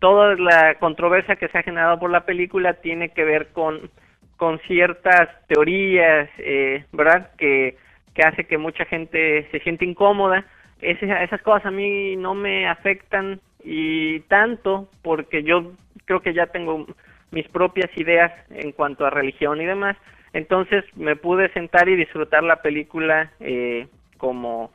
Toda 0.00 0.34
la 0.36 0.74
controversia 0.76 1.36
que 1.36 1.48
se 1.48 1.58
ha 1.58 1.62
generado 1.62 1.98
por 1.98 2.10
la 2.10 2.24
película 2.24 2.74
tiene 2.74 3.10
que 3.10 3.24
ver 3.24 3.48
con 3.48 3.90
con 4.36 4.58
ciertas 4.60 5.28
teorías, 5.46 6.28
eh, 6.38 6.84
¿verdad? 6.92 7.30
Que 7.38 7.76
que 8.14 8.22
hace 8.22 8.44
que 8.44 8.58
mucha 8.58 8.84
gente 8.84 9.48
se 9.50 9.60
siente 9.60 9.84
incómoda. 9.84 10.44
Esas 10.80 11.40
cosas 11.42 11.66
a 11.66 11.70
mí 11.70 12.16
no 12.16 12.34
me 12.34 12.68
afectan 12.68 13.40
y 13.62 14.20
tanto 14.20 14.88
porque 15.02 15.42
yo 15.42 15.72
creo 16.04 16.20
que 16.20 16.34
ya 16.34 16.46
tengo 16.46 16.86
mis 17.30 17.48
propias 17.48 17.90
ideas 17.96 18.32
en 18.50 18.72
cuanto 18.72 19.06
a 19.06 19.10
religión 19.10 19.60
y 19.60 19.66
demás 19.66 19.96
entonces 20.34 20.84
me 20.96 21.16
pude 21.16 21.50
sentar 21.52 21.88
y 21.88 21.96
disfrutar 21.96 22.42
la 22.42 22.60
película 22.60 23.30
eh, 23.40 23.86
como, 24.18 24.70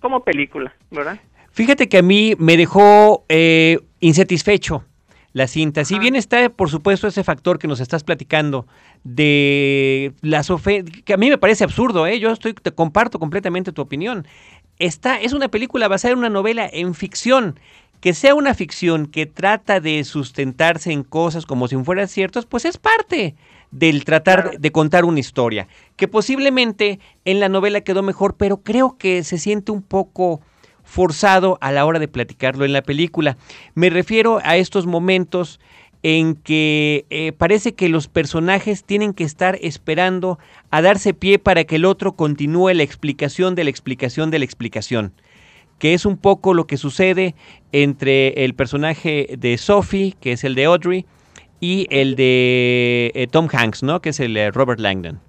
como 0.00 0.22
película, 0.22 0.72
¿verdad? 0.90 1.18
Fíjate 1.50 1.88
que 1.88 1.98
a 1.98 2.02
mí 2.02 2.34
me 2.38 2.56
dejó 2.56 3.24
eh, 3.28 3.80
insatisfecho 4.00 4.84
la 5.32 5.46
cinta. 5.46 5.84
Si 5.84 5.98
bien 5.98 6.14
está, 6.14 6.50
por 6.50 6.68
supuesto, 6.68 7.06
ese 7.06 7.24
factor 7.24 7.58
que 7.58 7.68
nos 7.68 7.80
estás 7.80 8.04
platicando 8.04 8.66
de 9.02 10.12
las 10.20 10.50
ofensas, 10.50 11.02
que 11.02 11.14
a 11.14 11.16
mí 11.16 11.30
me 11.30 11.38
parece 11.38 11.64
absurdo, 11.64 12.06
¿eh? 12.06 12.20
yo 12.20 12.30
estoy, 12.30 12.52
te 12.52 12.72
comparto 12.72 13.18
completamente 13.18 13.72
tu 13.72 13.80
opinión. 13.80 14.26
Está, 14.78 15.20
es 15.20 15.32
una 15.32 15.48
película 15.48 15.88
basada 15.88 16.12
en 16.12 16.18
una 16.18 16.28
novela 16.28 16.68
en 16.70 16.94
ficción. 16.94 17.58
Que 18.00 18.14
sea 18.14 18.36
una 18.36 18.54
ficción 18.54 19.06
que 19.06 19.26
trata 19.26 19.80
de 19.80 20.04
sustentarse 20.04 20.92
en 20.92 21.02
cosas 21.02 21.46
como 21.46 21.66
si 21.66 21.76
fueran 21.78 22.06
ciertos, 22.06 22.46
pues 22.46 22.64
es 22.64 22.78
parte 22.78 23.34
del 23.70 24.04
tratar 24.04 24.58
de 24.58 24.72
contar 24.72 25.04
una 25.04 25.20
historia, 25.20 25.68
que 25.96 26.08
posiblemente 26.08 27.00
en 27.24 27.40
la 27.40 27.48
novela 27.48 27.82
quedó 27.82 28.02
mejor, 28.02 28.36
pero 28.36 28.58
creo 28.58 28.96
que 28.98 29.24
se 29.24 29.38
siente 29.38 29.72
un 29.72 29.82
poco 29.82 30.40
forzado 30.84 31.58
a 31.60 31.70
la 31.70 31.84
hora 31.84 31.98
de 31.98 32.08
platicarlo 32.08 32.64
en 32.64 32.72
la 32.72 32.82
película. 32.82 33.36
Me 33.74 33.90
refiero 33.90 34.40
a 34.42 34.56
estos 34.56 34.86
momentos 34.86 35.60
en 36.02 36.36
que 36.36 37.04
eh, 37.10 37.32
parece 37.32 37.74
que 37.74 37.88
los 37.88 38.08
personajes 38.08 38.84
tienen 38.84 39.12
que 39.12 39.24
estar 39.24 39.58
esperando 39.60 40.38
a 40.70 40.80
darse 40.80 41.12
pie 41.12 41.38
para 41.38 41.64
que 41.64 41.76
el 41.76 41.84
otro 41.84 42.12
continúe 42.12 42.72
la 42.72 42.84
explicación 42.84 43.54
de 43.54 43.64
la 43.64 43.70
explicación 43.70 44.30
de 44.30 44.38
la 44.38 44.44
explicación 44.44 45.12
que 45.78 45.94
es 45.94 46.04
un 46.06 46.16
poco 46.16 46.54
lo 46.54 46.66
que 46.66 46.76
sucede 46.76 47.34
entre 47.72 48.44
el 48.44 48.54
personaje 48.54 49.36
de 49.38 49.56
Sophie, 49.58 50.16
que 50.20 50.32
es 50.32 50.44
el 50.44 50.54
de 50.54 50.64
Audrey, 50.64 51.06
y 51.60 51.86
el 51.90 52.14
de 52.16 53.10
eh, 53.14 53.26
Tom 53.26 53.48
Hanks, 53.52 53.82
¿no? 53.82 54.00
Que 54.00 54.10
es 54.10 54.20
el 54.20 54.36
eh, 54.36 54.50
Robert 54.50 54.80
Langdon. 54.80 55.20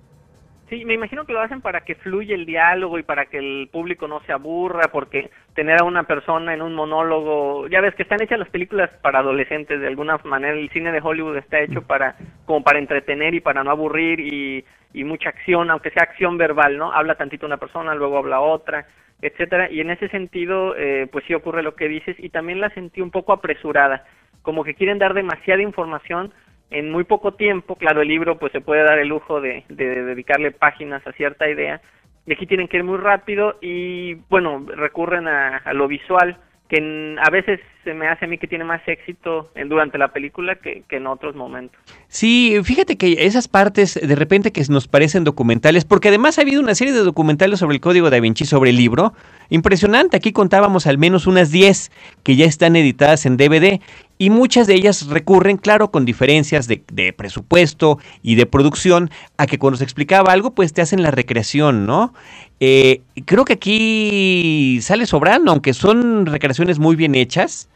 Sí, 0.70 0.86
me 0.86 0.94
imagino 0.94 1.26
que 1.26 1.34
lo 1.34 1.42
hacen 1.42 1.62
para 1.62 1.82
que 1.82 1.96
fluya 1.96 2.36
el 2.36 2.46
diálogo 2.46 3.00
y 3.00 3.04
para 3.04 3.26
que 3.26 3.40
el 3.40 3.70
público 3.72 4.08
no 4.08 4.22
se 4.28 4.32
aburra, 4.32 4.90
porque 4.92 5.32
tener 5.56 5.82
a 5.82 5.84
una 5.84 6.04
persona 6.04 6.54
en 6.54 6.62
un 6.62 6.76
monólogo, 6.76 7.68
ya 7.68 7.82
ves 7.82 7.96
que 7.96 8.04
están 8.04 8.22
hechas 8.22 8.38
las 8.38 8.50
películas 8.50 8.92
para 9.02 9.20
adolescentes 9.20 9.80
de 9.82 9.88
alguna 9.88 10.20
manera, 10.26 10.54
el 10.54 10.70
cine 10.70 10.92
de 10.92 11.02
Hollywood 11.02 11.38
está 11.38 11.60
hecho 11.60 11.82
para 11.82 12.16
como 12.46 12.64
para 12.64 12.78
entretener 12.78 13.34
y 13.34 13.40
para 13.40 13.64
no 13.64 13.72
aburrir 13.72 14.20
y, 14.20 14.64
y 14.94 15.04
mucha 15.04 15.30
acción, 15.30 15.72
aunque 15.72 15.90
sea 15.90 16.04
acción 16.04 16.38
verbal, 16.38 16.78
¿no? 16.78 16.94
Habla 16.94 17.16
tantito 17.16 17.48
una 17.48 17.58
persona, 17.58 17.96
luego 17.96 18.20
habla 18.20 18.40
otra, 18.40 18.86
etcétera, 19.24 19.72
y 19.72 19.82
en 19.82 19.90
ese 19.90 20.08
sentido, 20.10 20.76
eh, 20.78 21.08
pues 21.12 21.26
sí 21.26 21.34
ocurre 21.34 21.64
lo 21.64 21.76
que 21.76 21.88
dices 21.88 22.16
y 22.20 22.30
también 22.30 22.62
la 22.62 22.70
sentí 22.70 23.02
un 23.02 23.10
poco 23.10 23.34
apresurada 23.34 24.06
como 24.42 24.64
que 24.64 24.76
quieren 24.76 25.00
dar 25.00 25.14
demasiada 25.14 25.62
información 25.62 26.34
en 26.72 26.92
muy 26.92 27.04
poco 27.04 27.34
tiempo. 27.34 27.76
Claro, 27.76 28.02
el 28.02 28.08
libro 28.08 28.38
pues 28.38 28.52
se 28.52 28.62
puede 28.62 28.84
dar 28.84 29.00
el 29.00 29.08
lujo 29.08 29.42
de, 29.42 29.64
de 29.70 30.04
dedicarle 30.04 30.52
páginas 30.52 31.06
a 31.06 31.14
cierta 31.14 31.50
idea. 31.50 31.82
Y 32.26 32.34
aquí 32.34 32.46
tienen 32.46 32.68
que 32.68 32.78
ir 32.78 32.84
muy 32.84 32.98
rápido 32.98 33.58
y 33.62 34.16
bueno, 34.30 34.66
recurren 34.68 35.28
a, 35.28 35.58
a 35.58 35.74
lo 35.74 35.88
visual 35.88 36.38
que 36.70 37.16
a 37.20 37.30
veces 37.32 37.60
se 37.84 37.96
me 37.96 38.08
hace 38.08 38.26
a 38.26 38.28
mí 38.28 38.38
que 38.38 38.46
tiene 38.46 38.64
más 38.64 38.82
éxito 38.88 39.50
en, 39.56 39.70
durante 39.70 39.98
la 39.98 40.10
película 40.10 40.56
que, 40.56 40.84
que, 40.88 40.98
en 40.98 41.08
otros 41.08 41.36
momentos. 41.36 41.82
Sí, 42.08 42.56
fíjate 42.64 42.96
que 42.96 43.26
esas 43.26 43.48
partes 43.48 44.00
de 44.00 44.16
repente 44.16 44.52
que 44.52 44.62
nos 44.70 44.88
parecen 44.88 45.24
documentales, 45.24 45.84
porque 45.84 46.10
además 46.10 46.38
ha 46.38 46.44
habido 46.44 46.62
una 46.62 46.76
serie 46.76 46.94
de 46.94 47.00
documentales 47.00 47.60
sobre 47.60 47.74
el 47.74 47.82
código 47.82 48.12
da 48.12 48.20
Vinci, 48.20 48.46
sobre 48.46 48.70
el 48.70 48.78
libro, 48.78 49.14
impresionante, 49.50 50.16
aquí 50.16 50.32
contábamos 50.32 50.86
al 50.86 51.00
menos 51.00 51.26
unas 51.26 51.50
10 51.50 51.92
que 52.24 52.36
ya 52.36 52.46
están 52.46 52.76
editadas 52.76 53.26
en 53.26 53.38
DVD 53.38 53.82
y 54.22 54.30
muchas 54.30 54.68
de 54.68 54.76
ellas 54.76 55.08
recurren, 55.08 55.56
claro, 55.56 55.92
con 55.92 56.04
diferencias 56.04 56.68
de, 56.68 57.14
presupuesto 57.14 58.00
y 58.22 58.36
de 58.36 58.46
producción, 58.46 59.10
a 59.38 59.48
que 59.48 59.58
cuando 59.58 59.78
se 59.78 59.86
explicaba 59.86 60.34
algo, 60.34 60.52
pues 60.52 60.74
te 60.74 60.82
hacen 60.82 61.02
la 61.02 61.10
recreación, 61.10 61.86
¿no? 61.86 62.14
Eh, 62.60 63.02
creo 63.26 63.46
que 63.46 63.54
aquí 63.54 64.80
sale 64.82 65.06
sobrando, 65.06 65.52
aunque 65.52 65.74
son 65.74 66.26
recreaciones 66.26 66.80
muy 66.80 66.98
bien 66.98 67.16
hechas. 67.16 67.70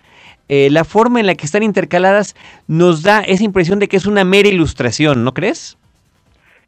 Eh, 0.49 0.69
la 0.69 0.83
forma 0.83 1.21
en 1.21 1.27
la 1.27 1.35
que 1.35 1.45
están 1.45 1.63
intercaladas 1.63 2.35
nos 2.67 3.03
da 3.03 3.21
esa 3.21 3.45
impresión 3.45 3.79
de 3.79 3.87
que 3.87 3.95
es 3.95 4.05
una 4.05 4.25
mera 4.25 4.49
ilustración, 4.49 5.23
¿no 5.23 5.33
crees? 5.33 5.77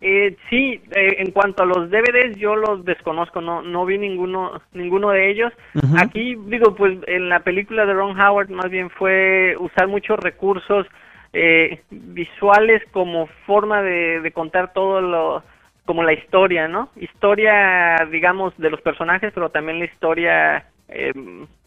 Eh, 0.08 0.38
sí, 0.52 0.80
eh, 0.96 1.16
en 1.18 1.32
cuanto 1.32 1.64
a 1.64 1.66
los 1.66 1.90
DVDs 1.90 2.38
yo 2.38 2.56
los 2.56 2.86
desconozco, 2.86 3.42
no 3.42 3.64
no 3.64 3.88
vi 3.88 3.98
ninguno 3.98 4.62
ninguno 4.72 5.10
de 5.10 5.32
ellos. 5.32 5.52
Uh 5.74 5.80
-huh. 5.80 6.04
Aquí 6.04 6.36
digo, 6.46 6.76
pues 6.76 7.00
en 7.08 7.28
la 7.28 7.40
película 7.40 7.88
de 7.88 7.94
Ron 7.96 8.20
Howard 8.22 8.52
más 8.52 8.70
bien 8.70 8.92
fue 8.92 9.56
usar 9.58 9.88
muchos 9.88 10.20
recursos 10.20 10.86
eh, 11.34 11.82
visuales 11.90 12.84
como 12.92 13.26
forma 13.48 13.82
de, 13.82 14.22
de 14.22 14.32
contar 14.32 14.74
todo 14.74 15.02
lo 15.02 15.44
como 15.86 16.04
la 16.04 16.14
historia, 16.14 16.68
¿no? 16.68 16.90
Historia, 16.98 17.98
digamos, 18.12 18.56
de 18.60 18.70
los 18.70 18.82
personajes, 18.82 19.32
pero 19.34 19.50
también 19.50 19.80
la 19.80 19.86
historia 19.86 20.66
eh, 20.88 21.14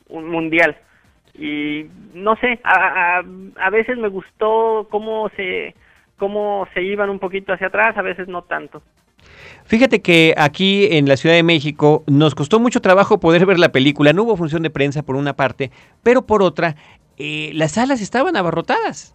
mundial. 0.09 0.77
Y 1.35 1.87
no 2.15 2.37
sé, 2.37 2.61
a, 2.63 3.19
a, 3.19 3.25
a, 3.67 3.71
veces 3.71 3.99
me 3.99 4.09
gustó 4.09 4.87
cómo 4.91 5.29
se, 5.31 5.75
cómo 6.19 6.67
se 6.75 6.83
iban 6.83 7.09
un 7.09 7.19
poquito 7.19 7.53
hacia 7.53 7.69
atrás, 7.69 7.97
a 7.97 8.03
veces 8.03 8.29
no 8.29 8.43
tanto. 8.43 8.83
Fíjate 9.65 10.01
que 10.01 10.35
aquí 10.37 10.89
en 10.91 11.09
la 11.09 11.17
Ciudad 11.17 11.35
de 11.35 11.43
México 11.43 12.03
nos 12.07 12.35
costó 12.35 12.61
mucho 12.61 12.81
trabajo 12.81 13.21
poder 13.21 13.47
ver 13.47 13.59
la 13.59 13.73
película. 13.73 14.13
No 14.13 14.23
hubo 14.25 14.37
función 14.37 14.63
de 14.63 14.71
prensa 14.71 15.03
por 15.03 15.17
una 15.17 15.35
parte, 15.35 15.71
pero 16.03 16.27
por 16.27 16.43
otra, 16.43 16.77
eh, 17.17 17.51
las 17.55 17.73
salas 17.73 18.01
estaban 18.01 18.37
abarrotadas. 18.37 19.15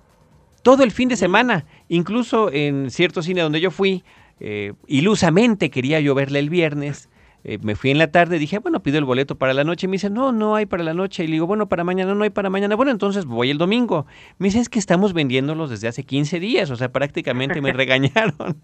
Todo 0.61 0.83
el 0.83 0.91
fin 0.91 1.09
de 1.09 1.15
semana, 1.15 1.65
incluso 1.89 2.51
en 2.51 2.89
cierto 2.89 3.21
cine 3.21 3.41
donde 3.41 3.61
yo 3.61 3.71
fui, 3.71 4.03
eh, 4.39 4.73
ilusamente 4.87 5.69
quería 5.69 5.99
yo 5.99 6.15
verla 6.15 6.39
el 6.39 6.49
viernes. 6.49 7.09
Eh, 7.45 7.57
me 7.61 7.75
fui 7.75 7.91
en 7.91 7.97
la 7.97 8.11
tarde, 8.11 8.39
dije, 8.39 8.59
bueno, 8.59 8.81
pido 8.81 8.97
el 8.97 9.05
boleto 9.05 9.37
para 9.37 9.53
la 9.53 9.63
noche. 9.63 9.87
Me 9.87 9.93
dice, 9.93 10.09
no, 10.09 10.31
no 10.31 10.55
hay 10.55 10.65
para 10.65 10.83
la 10.83 10.93
noche. 10.93 11.23
Y 11.23 11.27
le 11.27 11.33
digo, 11.33 11.47
bueno, 11.47 11.67
para 11.67 11.83
mañana 11.83 12.15
no 12.15 12.23
hay 12.23 12.29
para 12.29 12.49
mañana. 12.49 12.75
Bueno, 12.75 12.91
entonces 12.91 13.25
voy 13.25 13.51
el 13.51 13.57
domingo. 13.57 14.05
Me 14.37 14.47
dice, 14.47 14.59
es 14.59 14.69
que 14.69 14.79
estamos 14.79 15.13
vendiéndolos 15.13 15.69
desde 15.69 15.87
hace 15.87 16.03
15 16.03 16.39
días. 16.39 16.71
O 16.71 16.75
sea, 16.75 16.89
prácticamente 16.89 17.61
me 17.61 17.73
regañaron. 17.73 18.61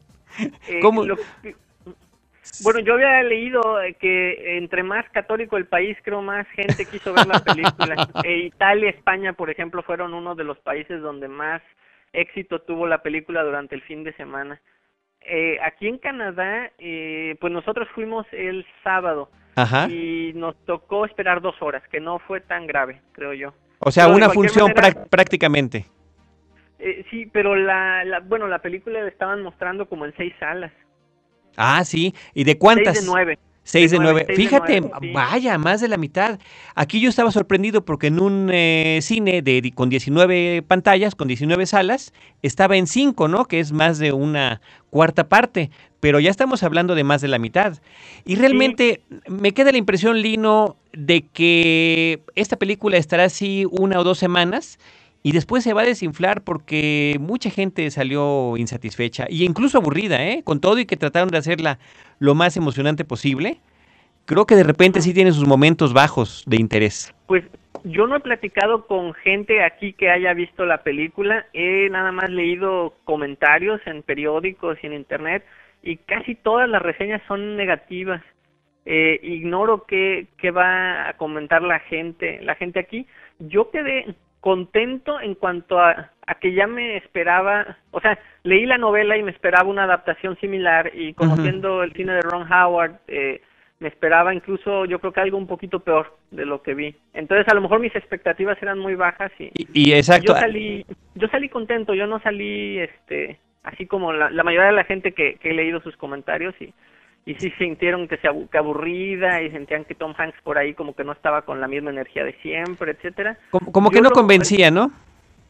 Eh, 0.67 0.79
¿Cómo? 0.81 1.05
Lo, 1.05 1.17
bueno, 2.63 2.79
yo 2.79 2.93
había 2.93 3.21
leído 3.23 3.61
que 3.99 4.57
entre 4.57 4.83
más 4.83 5.07
católico 5.09 5.57
el 5.57 5.65
país, 5.65 5.97
creo 6.03 6.21
más 6.21 6.47
gente 6.49 6.85
quiso 6.85 7.13
ver 7.13 7.27
la 7.27 7.39
película. 7.43 8.07
e 8.23 8.37
Italia, 8.45 8.89
España, 8.89 9.33
por 9.33 9.49
ejemplo, 9.49 9.83
fueron 9.83 10.13
uno 10.13 10.35
de 10.35 10.45
los 10.45 10.57
países 10.59 11.01
donde 11.01 11.27
más 11.27 11.61
éxito 12.13 12.61
tuvo 12.61 12.87
la 12.87 13.03
película 13.03 13.43
durante 13.43 13.75
el 13.75 13.81
fin 13.81 14.03
de 14.03 14.13
semana 14.13 14.59
eh, 15.21 15.57
aquí 15.63 15.87
en 15.87 15.97
Canadá, 15.97 16.71
eh, 16.77 17.35
pues 17.39 17.51
nosotros 17.53 17.87
fuimos 17.93 18.25
el 18.31 18.65
sábado 18.83 19.29
Ajá. 19.55 19.87
y 19.89 20.31
nos 20.35 20.55
tocó 20.65 21.05
esperar 21.05 21.41
dos 21.41 21.55
horas, 21.61 21.83
que 21.91 21.99
no 21.99 22.19
fue 22.19 22.41
tan 22.41 22.67
grave, 22.67 23.01
creo 23.11 23.33
yo. 23.33 23.53
O 23.79 23.91
sea, 23.91 24.05
pero 24.05 24.17
una 24.17 24.29
función 24.29 24.73
manera, 24.75 25.05
prácticamente. 25.05 25.85
Eh, 26.79 27.05
sí, 27.09 27.25
pero 27.25 27.55
la, 27.55 28.03
la, 28.05 28.19
bueno, 28.19 28.47
la 28.47 28.59
película 28.59 29.01
la 29.01 29.09
estaban 29.09 29.43
mostrando 29.43 29.87
como 29.87 30.05
en 30.05 30.15
seis 30.15 30.33
salas. 30.39 30.71
Ah, 31.57 31.83
sí. 31.83 32.13
¿Y 32.33 32.45
de 32.45 32.57
cuántas? 32.57 32.95
Seis 32.95 33.05
de 33.05 33.11
nueve. 33.11 33.39
6 33.69 33.91
de 33.91 33.99
9. 33.99 34.25
Fíjate, 34.35 34.73
de 34.73 34.81
9, 34.81 34.95
sí. 34.99 35.11
vaya, 35.13 35.57
más 35.59 35.79
de 35.79 35.87
la 35.87 35.97
mitad. 35.97 36.39
Aquí 36.73 36.99
yo 36.99 37.07
estaba 37.07 37.31
sorprendido 37.31 37.85
porque 37.85 38.07
en 38.07 38.19
un 38.19 38.49
eh, 38.51 38.97
cine 39.03 39.43
de, 39.43 39.71
con 39.75 39.89
19 39.89 40.63
pantallas, 40.63 41.13
con 41.13 41.27
19 41.27 41.67
salas, 41.67 42.11
estaba 42.41 42.77
en 42.77 42.87
5, 42.87 43.27
¿no? 43.27 43.45
Que 43.45 43.59
es 43.59 43.71
más 43.71 43.99
de 43.99 44.11
una 44.11 44.59
cuarta 44.89 45.29
parte. 45.29 45.69
Pero 45.99 46.19
ya 46.19 46.31
estamos 46.31 46.63
hablando 46.63 46.95
de 46.95 47.03
más 47.03 47.21
de 47.21 47.27
la 47.27 47.37
mitad. 47.37 47.77
Y 48.25 48.37
realmente 48.37 49.01
sí. 49.07 49.17
me 49.27 49.51
queda 49.51 49.71
la 49.71 49.77
impresión, 49.77 50.19
Lino, 50.19 50.75
de 50.93 51.21
que 51.21 52.21
esta 52.33 52.55
película 52.55 52.97
estará 52.97 53.25
así 53.25 53.67
una 53.69 53.99
o 53.99 54.03
dos 54.03 54.17
semanas 54.17 54.79
y 55.21 55.33
después 55.33 55.63
se 55.63 55.73
va 55.73 55.81
a 55.81 55.85
desinflar 55.85 56.43
porque 56.43 57.17
mucha 57.19 57.49
gente 57.49 57.89
salió 57.91 58.55
insatisfecha 58.57 59.25
y 59.29 59.43
incluso 59.45 59.77
aburrida, 59.77 60.25
¿eh? 60.25 60.43
Con 60.43 60.61
todo 60.61 60.79
y 60.79 60.85
que 60.85 60.97
trataron 60.97 61.29
de 61.29 61.37
hacerla 61.37 61.79
lo 62.19 62.35
más 62.35 62.55
emocionante 62.55 63.03
posible. 63.03 63.59
Creo 64.25 64.45
que 64.45 64.55
de 64.55 64.63
repente 64.63 65.01
sí 65.01 65.13
tiene 65.13 65.31
sus 65.31 65.47
momentos 65.47 65.93
bajos 65.93 66.43
de 66.47 66.57
interés. 66.57 67.13
Pues 67.27 67.43
yo 67.83 68.07
no 68.07 68.15
he 68.15 68.19
platicado 68.19 68.87
con 68.87 69.13
gente 69.13 69.63
aquí 69.63 69.93
que 69.93 70.09
haya 70.09 70.33
visto 70.33 70.65
la 70.65 70.83
película, 70.83 71.45
he 71.53 71.89
nada 71.89 72.11
más 72.11 72.29
leído 72.29 72.93
comentarios 73.03 73.81
en 73.85 74.03
periódicos 74.03 74.77
y 74.81 74.87
en 74.87 74.93
internet 74.93 75.43
y 75.81 75.97
casi 75.97 76.35
todas 76.35 76.69
las 76.69 76.81
reseñas 76.81 77.21
son 77.27 77.57
negativas. 77.57 78.21
Eh, 78.85 79.19
ignoro 79.21 79.85
qué, 79.85 80.27
qué 80.37 80.51
va 80.51 81.09
a 81.09 81.13
comentar 81.17 81.61
la 81.61 81.79
gente, 81.79 82.39
la 82.41 82.55
gente 82.55 82.79
aquí. 82.79 83.05
Yo 83.39 83.69
quedé 83.69 84.15
contento 84.39 85.19
en 85.19 85.35
cuanto 85.35 85.79
a, 85.79 86.11
a, 86.25 86.35
que 86.35 86.53
ya 86.53 86.67
me 86.67 86.97
esperaba, 86.97 87.77
o 87.91 87.99
sea, 87.99 88.17
leí 88.43 88.65
la 88.65 88.77
novela 88.77 89.17
y 89.17 89.23
me 89.23 89.31
esperaba 89.31 89.69
una 89.69 89.83
adaptación 89.83 90.37
similar 90.39 90.91
y 90.93 91.13
conociendo 91.13 91.77
uh 91.77 91.79
-huh. 91.79 91.83
el 91.83 91.93
cine 91.93 92.13
de 92.13 92.21
Ron 92.21 92.51
Howard, 92.51 92.99
eh, 93.07 93.41
me 93.79 93.87
esperaba 93.87 94.33
incluso 94.33 94.85
yo 94.85 94.99
creo 94.99 95.13
que 95.13 95.21
algo 95.21 95.37
un 95.37 95.47
poquito 95.47 95.79
peor 95.79 96.17
de 96.31 96.45
lo 96.45 96.61
que 96.61 96.73
vi. 96.73 96.95
Entonces 97.13 97.47
a 97.47 97.55
lo 97.55 97.61
mejor 97.61 97.79
mis 97.79 97.95
expectativas 97.95 98.61
eran 98.61 98.77
muy 98.79 98.95
bajas 98.95 99.31
y, 99.39 99.51
y, 99.53 99.67
y 99.73 99.93
exacto. 99.93 100.33
yo 100.33 100.39
salí, 100.39 100.85
yo 101.15 101.27
salí 101.29 101.49
contento, 101.49 101.93
yo 101.93 102.05
no 102.05 102.19
salí 102.19 102.79
este 102.79 103.39
así 103.63 103.85
como 103.87 104.13
la, 104.13 104.29
la 104.29 104.43
mayoría 104.43 104.67
de 104.67 104.75
la 104.75 104.83
gente 104.83 105.13
que, 105.13 105.35
que 105.35 105.51
he 105.51 105.53
leído 105.53 105.81
sus 105.81 105.95
comentarios 105.97 106.55
y 106.61 106.73
y 107.25 107.35
sí 107.35 107.51
sintieron 107.57 108.07
que 108.07 108.17
se 108.17 108.29
que 108.51 108.57
aburrida 108.57 109.41
y 109.41 109.51
sentían 109.51 109.85
que 109.85 109.95
Tom 109.95 110.13
Hanks 110.17 110.41
por 110.43 110.57
ahí 110.57 110.73
como 110.73 110.95
que 110.95 111.03
no 111.03 111.11
estaba 111.11 111.43
con 111.43 111.61
la 111.61 111.67
misma 111.67 111.91
energía 111.91 112.23
de 112.23 112.33
siempre, 112.41 112.91
etcétera. 112.91 113.37
Como, 113.51 113.71
como 113.71 113.89
que 113.91 114.01
no 114.01 114.09
lo, 114.09 114.15
convencía, 114.15 114.71
¿no? 114.71 114.91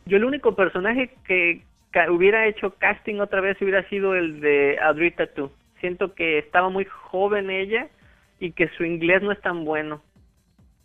Yo 0.05 0.17
el 0.17 0.25
único 0.25 0.55
personaje 0.55 1.11
que 1.25 1.63
hubiera 2.09 2.47
hecho 2.47 2.73
casting 2.77 3.19
otra 3.19 3.41
vez 3.41 3.61
hubiera 3.61 3.87
sido 3.89 4.15
el 4.15 4.41
de 4.41 4.77
Audrey 4.81 5.11
Tautou. 5.11 5.51
Siento 5.79 6.13
que 6.13 6.39
estaba 6.39 6.69
muy 6.69 6.85
joven 6.85 7.49
ella 7.49 7.87
y 8.39 8.51
que 8.51 8.69
su 8.77 8.83
inglés 8.83 9.21
no 9.21 9.31
es 9.31 9.41
tan 9.41 9.65
bueno. 9.65 10.01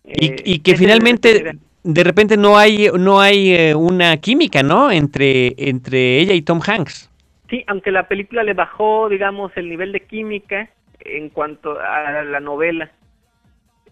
Y, 0.05 0.27
eh, 0.27 0.37
y 0.45 0.59
que 0.61 0.77
finalmente 0.77 1.59
de 1.83 2.05
repente 2.05 2.37
no 2.37 2.57
hay 2.57 2.89
no 2.99 3.21
hay 3.21 3.53
eh, 3.53 3.75
una 3.75 4.17
química, 4.19 4.63
¿no? 4.63 4.91
Entre 4.91 5.55
entre 5.57 6.19
ella 6.19 6.35
y 6.35 6.43
Tom 6.43 6.61
Hanks. 6.65 7.11
Sí, 7.49 7.65
aunque 7.67 7.91
la 7.91 8.09
película 8.09 8.43
le 8.43 8.55
bajó, 8.55 9.09
digamos, 9.09 9.53
el 9.57 9.69
nivel 9.69 9.93
de 9.93 10.01
química, 10.01 10.71
en 11.01 11.29
cuanto 11.29 11.79
a 11.79 12.23
la 12.23 12.41
novela. 12.41 12.91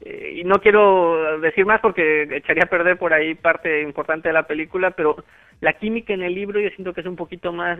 Eh, 0.00 0.40
y 0.40 0.44
no 0.44 0.60
quiero 0.60 1.40
decir 1.40 1.64
más 1.64 1.80
porque 1.80 2.22
echaría 2.22 2.64
a 2.64 2.70
perder 2.70 2.98
por 2.98 3.12
ahí 3.12 3.34
parte 3.34 3.82
importante 3.82 4.28
de 4.28 4.34
la 4.34 4.46
película, 4.46 4.90
pero 4.90 5.16
la 5.60 5.74
química 5.74 6.12
en 6.12 6.22
el 6.22 6.34
libro 6.34 6.60
yo 6.60 6.70
siento 6.70 6.92
que 6.92 7.02
es 7.02 7.06
un 7.06 7.16
poquito 7.16 7.52
más 7.52 7.78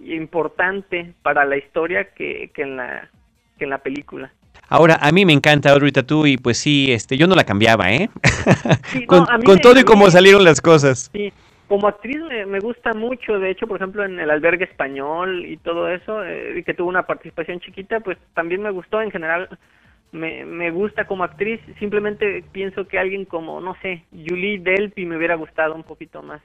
importante 0.00 1.14
para 1.22 1.44
la 1.44 1.56
historia 1.56 2.12
que, 2.12 2.50
que 2.52 2.62
en 2.62 2.76
la 2.76 3.08
que 3.56 3.64
en 3.64 3.70
la 3.70 3.78
película. 3.78 4.32
Ahora, 4.68 4.98
a 5.00 5.12
mí 5.12 5.24
me 5.24 5.32
encanta 5.32 5.70
Audrey 5.70 5.92
Tattoo 5.92 6.26
y 6.26 6.36
pues 6.36 6.58
sí, 6.58 6.92
este, 6.92 7.16
yo 7.16 7.26
no 7.26 7.34
la 7.34 7.44
cambiaba, 7.44 7.92
¿eh? 7.92 8.10
Sí, 8.86 9.06
con, 9.06 9.20
no, 9.20 9.44
con 9.44 9.58
todo 9.60 9.78
y 9.78 9.84
cómo 9.84 10.10
salieron 10.10 10.44
las 10.44 10.60
cosas. 10.60 11.10
Sí, 11.12 11.32
como 11.74 11.88
actriz 11.88 12.22
me, 12.22 12.46
me, 12.46 12.60
gusta 12.60 12.92
mucho, 12.92 13.40
de 13.40 13.50
hecho, 13.50 13.66
por 13.66 13.78
ejemplo, 13.78 14.04
en 14.04 14.20
el 14.20 14.30
albergue 14.30 14.62
español 14.62 15.44
y 15.44 15.56
todo 15.56 15.88
eso, 15.88 16.24
eh, 16.24 16.62
que 16.64 16.72
tuvo 16.72 16.88
una 16.88 17.04
participación 17.04 17.58
chiquita, 17.58 17.98
pues 17.98 18.16
también 18.32 18.62
me 18.62 18.70
gustó 18.70 19.02
en 19.02 19.10
general. 19.10 19.48
Me, 20.12 20.44
me 20.44 20.70
gusta 20.70 21.08
como 21.08 21.24
actriz, 21.24 21.60
simplemente 21.80 22.44
pienso 22.52 22.86
que 22.86 23.00
alguien 23.00 23.24
como, 23.24 23.60
no 23.60 23.74
sé, 23.82 24.04
Julie 24.12 24.60
Delpy 24.60 25.04
me 25.04 25.16
hubiera 25.16 25.34
gustado 25.34 25.74
un 25.74 25.82
poquito 25.82 26.22
más. 26.22 26.40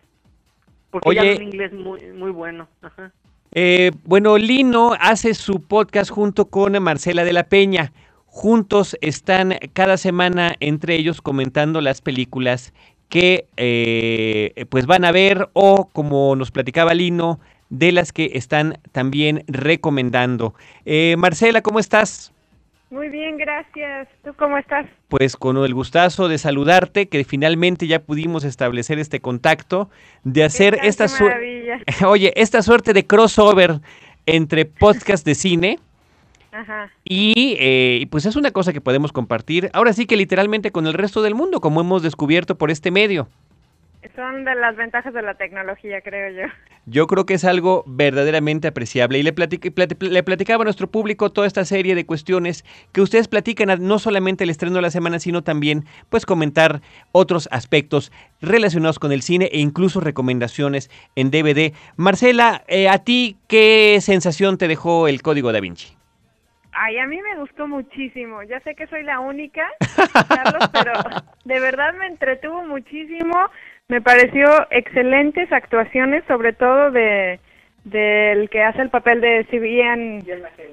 Porque 0.90 1.08
Oye, 1.08 1.20
ella 1.20 1.32
habla 1.34 1.44
inglés 1.44 1.74
muy, 1.74 2.02
muy 2.08 2.32
bueno. 2.32 2.68
Ajá. 2.82 3.12
Eh, 3.52 3.92
bueno, 4.06 4.36
Lino 4.40 4.94
hace 5.00 5.36
su 5.36 5.62
podcast 5.62 6.10
junto 6.10 6.46
con 6.46 6.82
Marcela 6.82 7.24
de 7.24 7.34
la 7.34 7.44
Peña. 7.44 7.94
Juntos 8.26 8.98
están 9.02 9.54
cada 9.74 9.98
semana 9.98 10.56
entre 10.60 10.96
ellos 10.96 11.22
comentando 11.22 11.82
las 11.82 12.02
películas 12.02 12.74
que 13.10 13.48
eh, 13.58 14.66
pues 14.70 14.86
van 14.86 15.04
a 15.04 15.12
ver 15.12 15.50
o 15.54 15.90
como 15.92 16.36
nos 16.36 16.52
platicaba 16.52 16.94
Lino, 16.94 17.40
de 17.70 17.92
las 17.92 18.14
que 18.14 18.32
están 18.34 18.80
también 18.92 19.44
recomendando. 19.48 20.54
Eh, 20.86 21.16
Marcela, 21.18 21.62
¿cómo 21.62 21.80
estás? 21.80 22.34
Muy 22.90 23.10
bien, 23.10 23.38
gracias. 23.38 24.08
¿Tú 24.24 24.34
cómo 24.36 24.58
estás? 24.58 24.88
Pues 25.10 25.36
con 25.36 25.58
el 25.58 25.76
gustazo 25.76 26.28
de 26.28 26.40
saludarte, 26.40 27.08
que 27.08 27.24
finalmente 27.24 27.86
ya 27.86 28.00
pudimos 28.00 28.44
establecer 28.44 28.98
este 28.98 29.20
contacto, 29.20 29.90
de 30.24 30.44
hacer 30.44 30.80
esta 30.82 31.08
suerte. 31.08 31.84
Oye, 32.06 32.34
esta 32.36 32.64
suerte 32.64 32.94
de 32.94 33.06
crossover 33.06 33.80
entre 34.26 34.66
podcast 34.66 35.24
de 35.24 35.36
cine. 35.36 35.80
Ajá. 36.52 36.92
Y 37.04 37.58
eh, 37.60 38.08
pues 38.10 38.26
es 38.26 38.36
una 38.36 38.52
cosa 38.52 38.74
que 38.74 38.82
podemos 38.82 39.12
compartir, 39.12 39.70
ahora 39.74 39.94
sí 39.94 40.06
que 40.06 40.18
literalmente 40.18 40.72
con 40.72 40.88
el 40.88 40.94
resto 40.94 41.22
del 41.22 41.36
mundo, 41.36 41.62
como 41.62 41.82
hemos 41.82 42.04
descubierto 42.04 42.58
por 42.58 42.72
este 42.72 42.92
medio. 42.92 43.30
Son 44.16 44.46
de 44.46 44.56
las 44.56 44.78
ventajas 44.78 45.14
de 45.14 45.22
la 45.22 45.34
tecnología, 45.34 46.02
creo 46.02 46.32
yo. 46.32 46.54
Yo 46.86 47.06
creo 47.06 47.26
que 47.26 47.34
es 47.34 47.44
algo 47.44 47.84
verdaderamente 47.86 48.70
apreciable 48.70 49.20
y 49.20 49.24
le, 49.24 49.34
le 49.34 50.24
platicaba 50.24 50.64
a 50.64 50.66
nuestro 50.66 50.90
público 50.90 51.32
toda 51.32 51.46
esta 51.46 51.66
serie 51.66 51.96
de 51.96 52.06
cuestiones 52.06 52.64
que 52.94 53.02
ustedes 53.02 53.28
platican, 53.28 53.86
no 53.86 54.00
solamente 54.00 54.46
el 54.46 54.50
estreno 54.50 54.78
de 54.78 54.82
la 54.84 54.90
semana, 54.90 55.20
sino 55.20 55.44
también 55.44 55.86
pues 56.10 56.26
comentar 56.26 56.82
otros 57.12 57.50
aspectos 57.52 58.12
relacionados 58.42 59.00
con 59.00 59.12
el 59.12 59.22
cine 59.22 59.50
e 59.52 59.60
incluso 59.60 60.00
recomendaciones 60.00 60.90
en 61.16 61.30
DVD. 61.30 61.74
Marcela, 61.98 62.64
eh, 62.68 62.88
¿a 62.88 63.00
ti 63.00 63.38
qué 63.48 64.00
sensación 64.02 64.58
te 64.58 64.70
dejó 64.70 65.10
el 65.10 65.22
Código 65.22 65.52
da 65.52 65.60
Vinci? 65.60 65.99
Ay, 66.72 66.98
a 66.98 67.06
mí 67.06 67.20
me 67.22 67.40
gustó 67.40 67.68
muchísimo. 67.68 68.44
Ya 68.44 68.60
sé 68.62 68.76
que 68.76 68.88
soy 68.88 69.04
la 69.04 69.20
única, 69.20 69.68
Carlos, 70.28 70.70
pero 70.74 70.94
de 71.46 71.60
verdad 71.60 71.94
me 71.96 72.08
entretuvo 72.08 72.64
muchísimo. 72.64 73.50
Me 73.88 74.02
pareció 74.02 74.48
excelentes 74.70 75.52
actuaciones, 75.52 76.24
sobre 76.28 76.54
todo 76.54 76.92
de 76.92 77.40
del 77.84 78.50
que 78.50 78.62
hace 78.62 78.82
el 78.82 78.90
papel 78.90 79.22
de 79.22 79.46
Ian, 79.52 80.22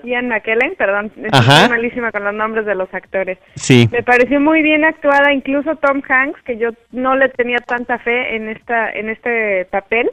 Ian 0.03 0.29
McKellen, 0.29 0.75
perdón, 0.77 1.13
estoy 1.17 1.69
malísima 1.71 2.11
con 2.11 2.25
los 2.25 2.35
nombres 2.35 2.67
de 2.67 2.75
los 2.75 2.93
actores. 2.93 3.39
Sí. 3.55 3.89
Me 3.93 4.03
pareció 4.03 4.41
muy 4.41 4.63
bien 4.63 4.85
actuada, 4.85 5.33
incluso 5.33 5.77
Tom 5.77 6.03
Hanks, 6.07 6.43
que 6.43 6.59
yo 6.59 6.71
no 6.93 7.17
le 7.17 7.29
tenía 7.31 7.59
tanta 7.59 7.99
fe 7.99 8.37
en 8.37 8.49
esta 8.49 8.91
en 8.91 9.09
este 9.09 9.67
papel. 9.67 10.11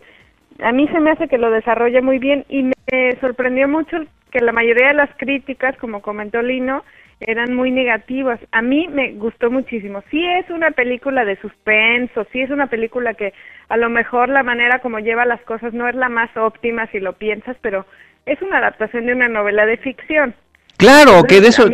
A 0.62 0.72
mí 0.72 0.88
se 0.90 1.00
me 1.00 1.12
hace 1.12 1.28
que 1.28 1.38
lo 1.38 1.50
desarrolla 1.50 2.02
muy 2.02 2.20
bien 2.20 2.46
y 2.48 2.64
me 2.64 3.12
sorprendió 3.20 3.68
mucho 3.68 3.98
que 4.34 4.42
la 4.42 4.52
mayoría 4.52 4.88
de 4.88 4.96
las 4.96 5.12
críticas, 5.16 5.78
como 5.78 6.02
comentó 6.02 6.42
Lino, 6.42 6.84
eran 7.20 7.54
muy 7.54 7.70
negativas. 7.70 8.40
A 8.52 8.64
mí 8.64 8.88
me 8.92 9.12
gustó 9.14 9.52
muchísimo. 9.52 10.04
Sí 10.10 10.26
es 10.26 10.50
una 10.50 10.72
película 10.72 11.24
de 11.24 11.40
suspenso, 11.40 12.26
sí 12.34 12.42
es 12.42 12.50
una 12.50 12.66
película 12.66 13.14
que 13.14 13.32
a 13.70 13.78
lo 13.78 13.90
mejor 13.90 14.30
la 14.30 14.42
manera 14.42 14.80
como 14.80 14.98
lleva 14.98 15.24
las 15.26 15.40
cosas 15.42 15.72
no 15.74 15.88
es 15.88 15.96
la 15.96 16.10
más 16.10 16.36
óptima 16.36 16.88
si 16.88 17.00
lo 17.00 17.14
piensas, 17.14 17.56
pero 17.62 17.86
es 18.26 18.42
una 18.42 18.58
adaptación 18.58 19.06
de 19.06 19.14
una 19.14 19.30
novela 19.30 19.68
de 19.68 19.78
ficción. 19.78 20.34
Claro, 20.78 21.24
que 21.30 21.40
de 21.40 21.50
eso 21.50 21.70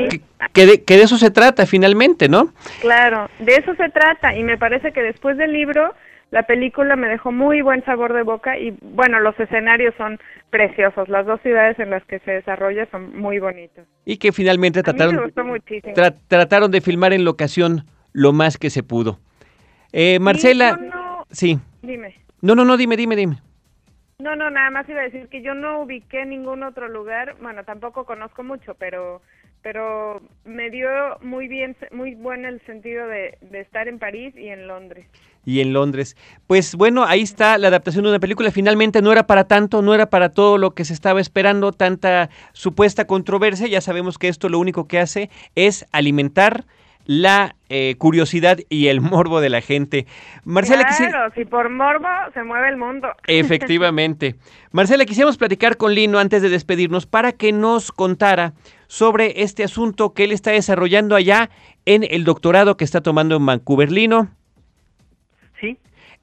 que, 0.54 0.66
de, 0.66 0.84
que 0.84 0.98
de 0.98 1.04
eso 1.04 1.18
se 1.18 1.32
trata 1.32 1.66
finalmente, 1.66 2.28
¿no? 2.28 2.54
Claro, 2.82 3.30
de 3.40 3.56
eso 3.56 3.74
se 3.76 3.88
trata 3.90 4.36
y 4.36 4.44
me 4.44 4.58
parece 4.58 4.92
que 4.92 5.02
después 5.02 5.38
del 5.38 5.54
libro 5.54 5.96
la 6.32 6.44
película 6.44 6.96
me 6.96 7.08
dejó 7.08 7.32
muy 7.32 7.62
buen 7.62 7.84
sabor 7.86 8.14
de 8.14 8.24
boca 8.24 8.58
y 8.58 8.78
bueno, 8.82 9.20
los 9.20 9.40
escenarios 9.40 9.96
son 9.98 10.20
preciosos. 10.50 11.10
Las 11.10 11.26
dos 11.26 11.42
ciudades 11.42 11.80
en 11.80 11.90
las 11.90 12.04
que 12.06 12.20
se 12.20 12.32
desarrolla 12.32 12.88
son 12.92 13.18
muy 13.18 13.40
bonitos. 13.40 13.88
Y 14.06 14.18
que 14.18 14.32
finalmente 14.32 14.84
trataron, 14.84 15.34
trataron 16.28 16.72
de 16.72 16.82
filmar 16.82 17.14
en 17.14 17.26
locación 17.26 17.86
lo 18.14 18.32
más 18.34 18.58
que 18.58 18.70
se 18.70 18.84
pudo. 18.84 19.20
Eh, 19.92 20.20
Marcela, 20.20 20.80
sí. 21.32 21.60
Dime. 21.82 22.16
No, 22.42 22.56
no, 22.56 22.64
no, 22.64 22.78
dime, 22.78 22.96
dime, 22.96 23.16
dime. 23.16 23.38
No, 24.20 24.36
no, 24.36 24.50
nada 24.50 24.70
más 24.70 24.88
iba 24.90 25.00
a 25.00 25.06
decir 25.06 25.30
que 25.30 25.42
yo 25.42 25.56
no 25.56 25.82
ubiqué 25.82 26.26
ningún 26.26 26.64
otro 26.64 26.90
lugar, 26.90 27.38
bueno, 27.42 27.64
tampoco 27.64 28.06
conozco 28.06 28.44
mucho, 28.44 28.76
pero 28.76 29.22
pero 29.62 30.22
me 30.46 30.70
dio 30.70 30.90
muy 31.22 31.48
bien, 31.48 31.76
muy 31.92 32.16
bueno 32.16 32.48
el 32.48 32.62
sentido 32.66 33.08
de, 33.08 33.38
estar 33.52 33.88
en 33.88 34.00
París 34.00 34.34
y 34.38 34.48
en 34.48 34.68
Londres. 34.68 35.06
Y 35.46 35.62
en 35.62 35.74
Londres. 35.74 36.16
Pues 36.48 36.76
bueno, 36.76 37.06
ahí 37.06 37.22
está 37.22 37.58
la 37.58 37.70
adaptación 37.70 38.04
de 38.04 38.10
una 38.10 38.20
película. 38.20 38.52
Finalmente 38.52 39.02
no 39.02 39.12
era 39.12 39.26
para 39.26 39.46
tanto, 39.46 39.82
no 39.82 39.94
era 39.94 40.10
para 40.10 40.30
todo 40.30 40.58
lo 40.58 40.72
que 40.72 40.86
se 40.86 40.94
estaba 40.94 41.22
esperando, 41.22 41.72
tanta 41.72 42.30
supuesta 42.54 43.06
controversia. 43.06 43.68
Ya 43.68 43.82
sabemos 43.82 44.18
que 44.18 44.28
esto 44.28 44.50
lo 44.50 44.60
único 44.60 44.88
que 44.88 45.00
hace 45.00 45.30
es 45.56 45.86
alimentar 45.92 46.66
la 47.10 47.56
eh, 47.70 47.96
curiosidad 47.98 48.60
y 48.70 48.86
el 48.86 49.02
morbo 49.02 49.42
de 49.42 49.50
la 49.50 49.62
gente. 49.62 50.06
Marcela, 50.44 50.86
claro, 50.86 51.34
si 51.34 51.44
por 51.44 51.68
morbo 51.68 52.08
se 52.36 52.44
mueve 52.44 52.70
el 52.70 52.78
mundo. 52.78 53.08
Efectivamente. 53.28 54.36
Marcela, 54.72 55.06
quisiéramos 55.06 55.38
platicar 55.38 55.78
con 55.78 55.96
Lino 55.96 56.20
antes 56.20 56.44
de 56.44 56.50
despedirnos 56.50 57.08
para 57.08 57.32
que 57.32 57.52
nos 57.52 57.92
contara 57.92 58.54
sobre 58.86 59.42
este 59.42 59.64
asunto 59.64 60.14
que 60.14 60.26
él 60.26 60.32
está 60.32 60.52
desarrollando 60.52 61.16
allá 61.16 61.50
en 61.86 62.06
el 62.08 62.26
doctorado 62.26 62.78
que 62.78 62.86
está 62.86 63.02
tomando 63.02 63.38
en 63.38 63.46
Vancouver. 63.48 63.92
Lino. 63.92 64.30
Sí. 65.60 65.78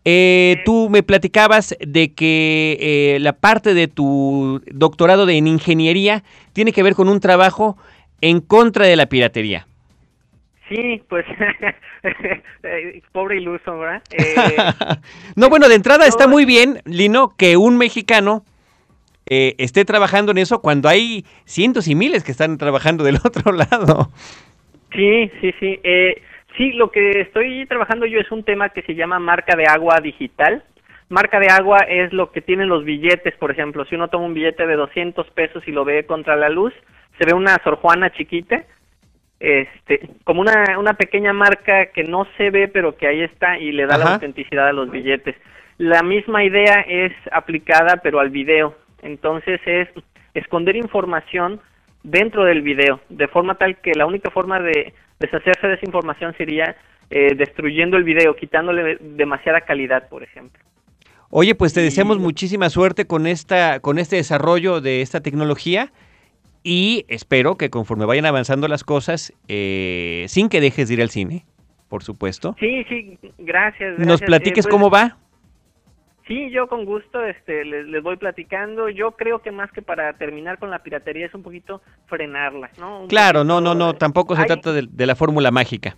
Eh, 0.05 0.63
tú 0.65 0.89
me 0.89 1.03
platicabas 1.03 1.77
de 1.81 2.15
que 2.15 2.77
eh, 2.81 3.19
la 3.21 3.33
parte 3.33 3.75
de 3.75 3.89
tu 3.89 4.63
doctorado 4.67 5.27
de 5.27 5.37
en 5.37 5.49
ingeniería 5.49 6.23
tiene 6.53 6.73
que 6.73 6.83
ver 6.83 6.95
con 6.95 7.09
un 7.09 7.19
trabajo 7.19 7.77
en 8.21 8.41
contra 8.41 8.87
de 8.87 8.97
la 8.97 9.07
piratería. 9.07 9.67
Sí, 10.69 11.03
pues 11.09 11.25
pobre 13.13 13.37
iluso, 13.37 13.79
¿verdad? 13.79 14.03
no, 15.37 15.49
bueno, 15.49 15.69
de 15.69 15.75
entrada 15.75 16.07
está 16.07 16.27
muy 16.27 16.45
bien, 16.45 16.81
Lino, 16.85 17.35
que 17.37 17.57
un 17.57 17.77
mexicano 17.77 18.45
eh, 19.29 19.55
esté 19.59 19.85
trabajando 19.85 20.31
en 20.31 20.39
eso 20.39 20.61
cuando 20.61 20.89
hay 20.89 21.25
cientos 21.45 21.89
y 21.89 21.97
miles 21.97 22.23
que 22.23 22.31
están 22.31 22.59
trabajando 22.59 23.03
del 23.03 23.17
otro 23.25 23.53
lado. 23.53 24.11
Sí, 24.93 25.31
sí, 25.41 25.53
sí. 25.59 25.81
Eh, 25.83 26.23
sí, 26.57 26.73
lo 26.73 26.91
que 26.91 27.21
estoy 27.21 27.67
trabajando 27.67 28.07
yo 28.07 28.19
es 28.19 28.31
un 28.31 28.45
tema 28.45 28.71
que 28.71 28.83
se 28.83 28.95
llama 28.95 29.19
marca 29.19 29.57
de 29.57 29.67
agua 29.67 30.01
digital. 30.03 30.65
Marca 31.09 31.39
de 31.39 31.49
agua 31.49 31.79
es 31.89 32.13
lo 32.13 32.33
que 32.33 32.41
tienen 32.41 32.69
los 32.69 32.85
billetes, 32.85 33.35
por 33.37 33.51
ejemplo. 33.51 33.85
Si 33.85 33.95
uno 33.95 34.09
toma 34.09 34.27
un 34.27 34.35
billete 34.35 34.67
de 34.67 34.75
200 34.75 35.31
pesos 35.31 35.67
y 35.67 35.73
lo 35.73 35.85
ve 35.85 36.05
contra 36.05 36.35
la 36.37 36.49
luz, 36.49 36.75
se 37.19 37.27
ve 37.27 37.35
una 37.35 37.57
Sor 37.63 37.77
Juana 37.77 38.11
chiquita 38.11 38.65
este 39.39 40.09
como 40.25 40.41
una, 40.41 40.79
una 40.79 40.95
pequeña 40.95 41.33
marca 41.33 41.87
que 41.87 42.05
no 42.05 42.27
se 42.37 42.51
ve 42.51 42.69
pero 42.69 42.97
que 42.97 43.07
ahí 43.07 43.21
está 43.21 43.59
y 43.59 43.73
le 43.73 43.87
da 43.87 43.99
la 43.99 44.15
autenticidad 44.15 44.69
a 44.69 44.73
los 44.73 44.91
billetes. 44.91 45.37
La 45.79 46.03
misma 46.03 46.45
idea 46.45 46.85
es 46.89 47.13
aplicada 47.33 47.99
pero 48.03 48.21
al 48.21 48.31
video. 48.31 48.75
Entonces 49.03 49.61
es 49.67 49.89
esconder 50.35 50.77
información 50.77 51.61
dentro 52.03 52.45
del 52.45 52.63
video, 52.63 53.01
de 53.09 53.29
forma 53.29 53.57
tal 53.57 53.77
que 53.79 53.93
la 53.95 54.07
única 54.07 54.31
forma 54.31 54.61
de 54.61 54.95
deshacerse 55.19 55.67
de 55.67 55.75
esa 55.75 55.87
información 55.87 56.35
sería 56.37 56.77
eh, 57.11 57.35
destruyendo 57.37 57.97
el 57.97 58.05
video, 58.05 58.35
quitándole 58.37 58.99
demasiada 59.01 59.61
calidad, 59.63 60.09
por 60.09 60.23
ejemplo. 60.23 60.63
Oye, 61.31 61.55
pues 61.55 61.73
te 61.73 61.81
deseamos 61.81 62.19
muchísima 62.19 62.71
suerte 62.71 63.07
con 63.07 63.27
esta, 63.27 63.81
con 63.81 63.99
este 63.99 64.17
desarrollo 64.17 64.81
de 64.81 65.03
esta 65.03 65.21
tecnología 65.21 65.93
y 66.63 67.05
espero 67.09 67.57
que 67.57 67.71
conforme 67.71 68.07
vayan 68.07 68.27
avanzando 68.27 68.69
las 68.69 68.85
cosas, 68.85 69.33
eh, 69.49 70.25
sin 70.29 70.49
que 70.49 70.61
dejes 70.61 70.89
de 70.89 70.95
ir 70.95 71.03
al 71.03 71.11
cine, 71.11 71.45
por 71.89 72.03
supuesto. 72.03 72.57
Sí, 72.59 72.85
sí, 72.89 73.19
gracias. 73.39 73.99
Nos 73.99 74.21
platiques 74.21 74.67
eh, 74.67 74.69
pues, 74.69 74.73
cómo 74.73 74.91
va. 74.91 75.17
Sí, 76.27 76.51
yo 76.51 76.67
con 76.67 76.85
gusto 76.85 77.25
este, 77.25 77.65
les, 77.65 78.03
voy 78.03 78.17
platicando. 78.17 78.89
Yo 78.89 79.13
creo 79.13 79.43
que 79.43 79.53
más 79.53 79.71
que 79.71 79.81
para 79.81 80.13
terminar 80.15 80.59
con 80.59 80.71
la 80.71 80.83
piratería 80.83 81.27
es 81.27 81.35
un 81.35 81.43
poquito 81.43 81.83
frenarla, 82.07 82.71
¿no? 82.79 83.07
claro, 83.09 83.45
no, 83.45 83.61
no, 83.61 83.75
no, 83.75 83.95
tampoco 83.95 84.35
se 84.35 84.45
trata 84.45 84.73
de, 84.73 85.07
la 85.07 85.15
fórmula 85.15 85.53
mágica. 85.53 85.97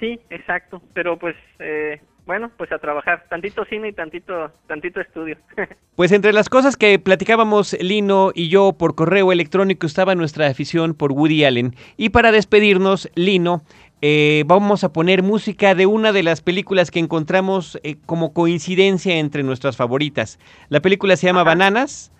Sí, 0.00 0.18
exacto, 0.30 0.82
pero 0.94 1.18
pues 1.18 1.36
eh, 1.60 2.00
bueno, 2.26 2.50
pues 2.56 2.70
a 2.72 2.78
trabajar, 2.78 3.26
tantito 3.28 3.64
cine 3.64 3.88
y 3.88 3.92
tantito, 3.92 4.52
tantito 4.66 5.00
estudio. 5.00 5.36
pues 5.96 6.12
entre 6.12 6.32
las 6.32 6.48
cosas 6.48 6.76
que 6.76 6.98
platicábamos 6.98 7.76
Lino 7.80 8.32
y 8.34 8.48
yo 8.48 8.72
por 8.72 8.94
correo 8.94 9.32
electrónico 9.32 9.86
estaba 9.86 10.14
nuestra 10.14 10.46
afición 10.46 10.94
por 10.94 11.12
Woody 11.12 11.44
Allen. 11.44 11.74
Y 11.96 12.10
para 12.10 12.32
despedirnos, 12.32 13.10
Lino, 13.14 13.62
eh, 14.02 14.44
vamos 14.46 14.82
a 14.82 14.92
poner 14.92 15.22
música 15.22 15.74
de 15.74 15.84
una 15.86 16.12
de 16.12 16.22
las 16.22 16.40
películas 16.40 16.90
que 16.90 16.98
encontramos 16.98 17.78
eh, 17.82 17.96
como 18.06 18.32
coincidencia 18.32 19.18
entre 19.18 19.42
nuestras 19.42 19.76
favoritas. 19.76 20.38
La 20.68 20.80
película 20.80 21.16
se 21.16 21.26
llama 21.26 21.44
Bananas. 21.44 22.10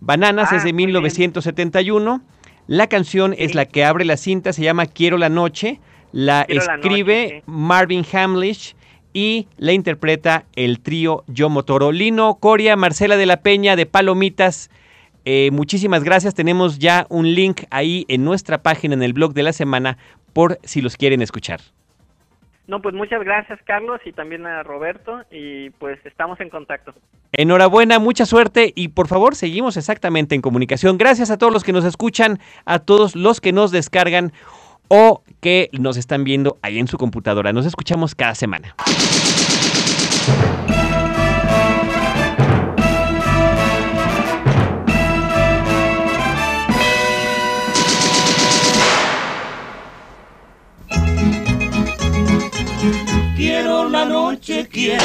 Bananas 0.00 0.52
es 0.52 0.62
ah, 0.62 0.64
de 0.66 0.72
1971. 0.72 2.22
La 2.66 2.88
canción 2.88 3.34
es 3.38 3.54
la 3.54 3.64
que 3.64 3.84
abre 3.84 4.04
la 4.04 4.16
cinta, 4.16 4.52
se 4.52 4.62
llama 4.62 4.86
Quiero 4.86 5.16
la 5.16 5.28
Noche. 5.30 5.80
La 6.12 6.42
escribe 6.42 7.42
Marvin 7.46 8.04
Hamlish 8.12 8.74
y 9.12 9.48
la 9.56 9.72
interpreta 9.72 10.44
el 10.54 10.80
trío 10.80 11.24
Yo 11.26 11.48
Motoro. 11.48 11.90
Lino, 11.90 12.36
Coria, 12.36 12.76
Marcela 12.76 13.16
de 13.16 13.26
la 13.26 13.42
Peña 13.42 13.76
de 13.76 13.86
Palomitas. 13.86 14.70
Eh, 15.24 15.50
muchísimas 15.52 16.04
gracias. 16.04 16.34
Tenemos 16.34 16.78
ya 16.78 17.06
un 17.10 17.34
link 17.34 17.62
ahí 17.70 18.04
en 18.08 18.24
nuestra 18.24 18.62
página 18.62 18.94
en 18.94 19.02
el 19.02 19.12
blog 19.12 19.34
de 19.34 19.42
la 19.42 19.52
semana 19.52 19.98
por 20.32 20.58
si 20.62 20.80
los 20.80 20.96
quieren 20.96 21.22
escuchar. 21.22 21.60
No, 22.66 22.80
pues 22.80 22.94
muchas 22.94 23.24
gracias 23.24 23.58
Carlos 23.64 24.00
y 24.04 24.12
también 24.12 24.46
a 24.46 24.62
Roberto 24.62 25.22
y 25.30 25.70
pues 25.70 25.98
estamos 26.06 26.40
en 26.40 26.50
contacto. 26.50 26.94
Enhorabuena, 27.32 27.98
mucha 27.98 28.26
suerte 28.26 28.72
y 28.76 28.88
por 28.88 29.08
favor 29.08 29.34
seguimos 29.34 29.76
exactamente 29.76 30.36
en 30.36 30.40
comunicación. 30.40 30.96
Gracias 30.96 31.32
a 31.32 31.38
todos 31.38 31.52
los 31.52 31.64
que 31.64 31.72
nos 31.72 31.84
escuchan, 31.84 32.38
a 32.66 32.78
todos 32.78 33.16
los 33.16 33.40
que 33.40 33.52
nos 33.52 33.72
descargan 33.72 34.32
o 34.86 35.24
que 35.40 35.68
nos 35.72 35.96
están 35.96 36.22
viendo 36.22 36.58
ahí 36.62 36.78
en 36.78 36.86
su 36.86 36.96
computadora. 36.96 37.52
Nos 37.52 37.66
escuchamos 37.66 38.14
cada 38.14 38.36
semana. 38.36 38.76
Quiero, 54.50 55.04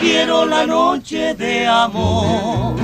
quiero 0.00 0.44
la 0.44 0.66
noche 0.66 1.34
de 1.34 1.66
amor. 1.66 2.76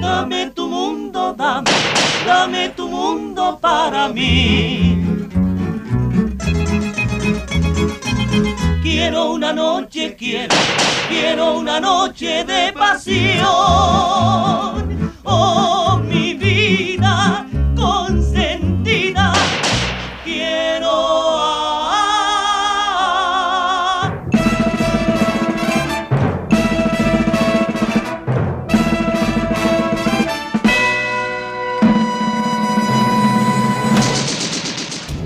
Dame 0.00 0.50
tu 0.50 0.66
mundo, 0.68 1.32
dame, 1.36 1.70
dame 2.26 2.70
tu 2.70 2.88
mundo 2.88 3.58
para 3.60 4.08
mí. 4.08 5.00
Quiero 8.82 9.30
una 9.32 9.52
noche, 9.52 10.16
quiero, 10.16 10.56
quiero 11.08 11.58
una 11.58 11.78
noche 11.78 12.44
de 12.44 12.72
pasión. 12.72 13.44
Oh, 15.24 16.00
mi 16.02 16.34
vida 16.34 16.43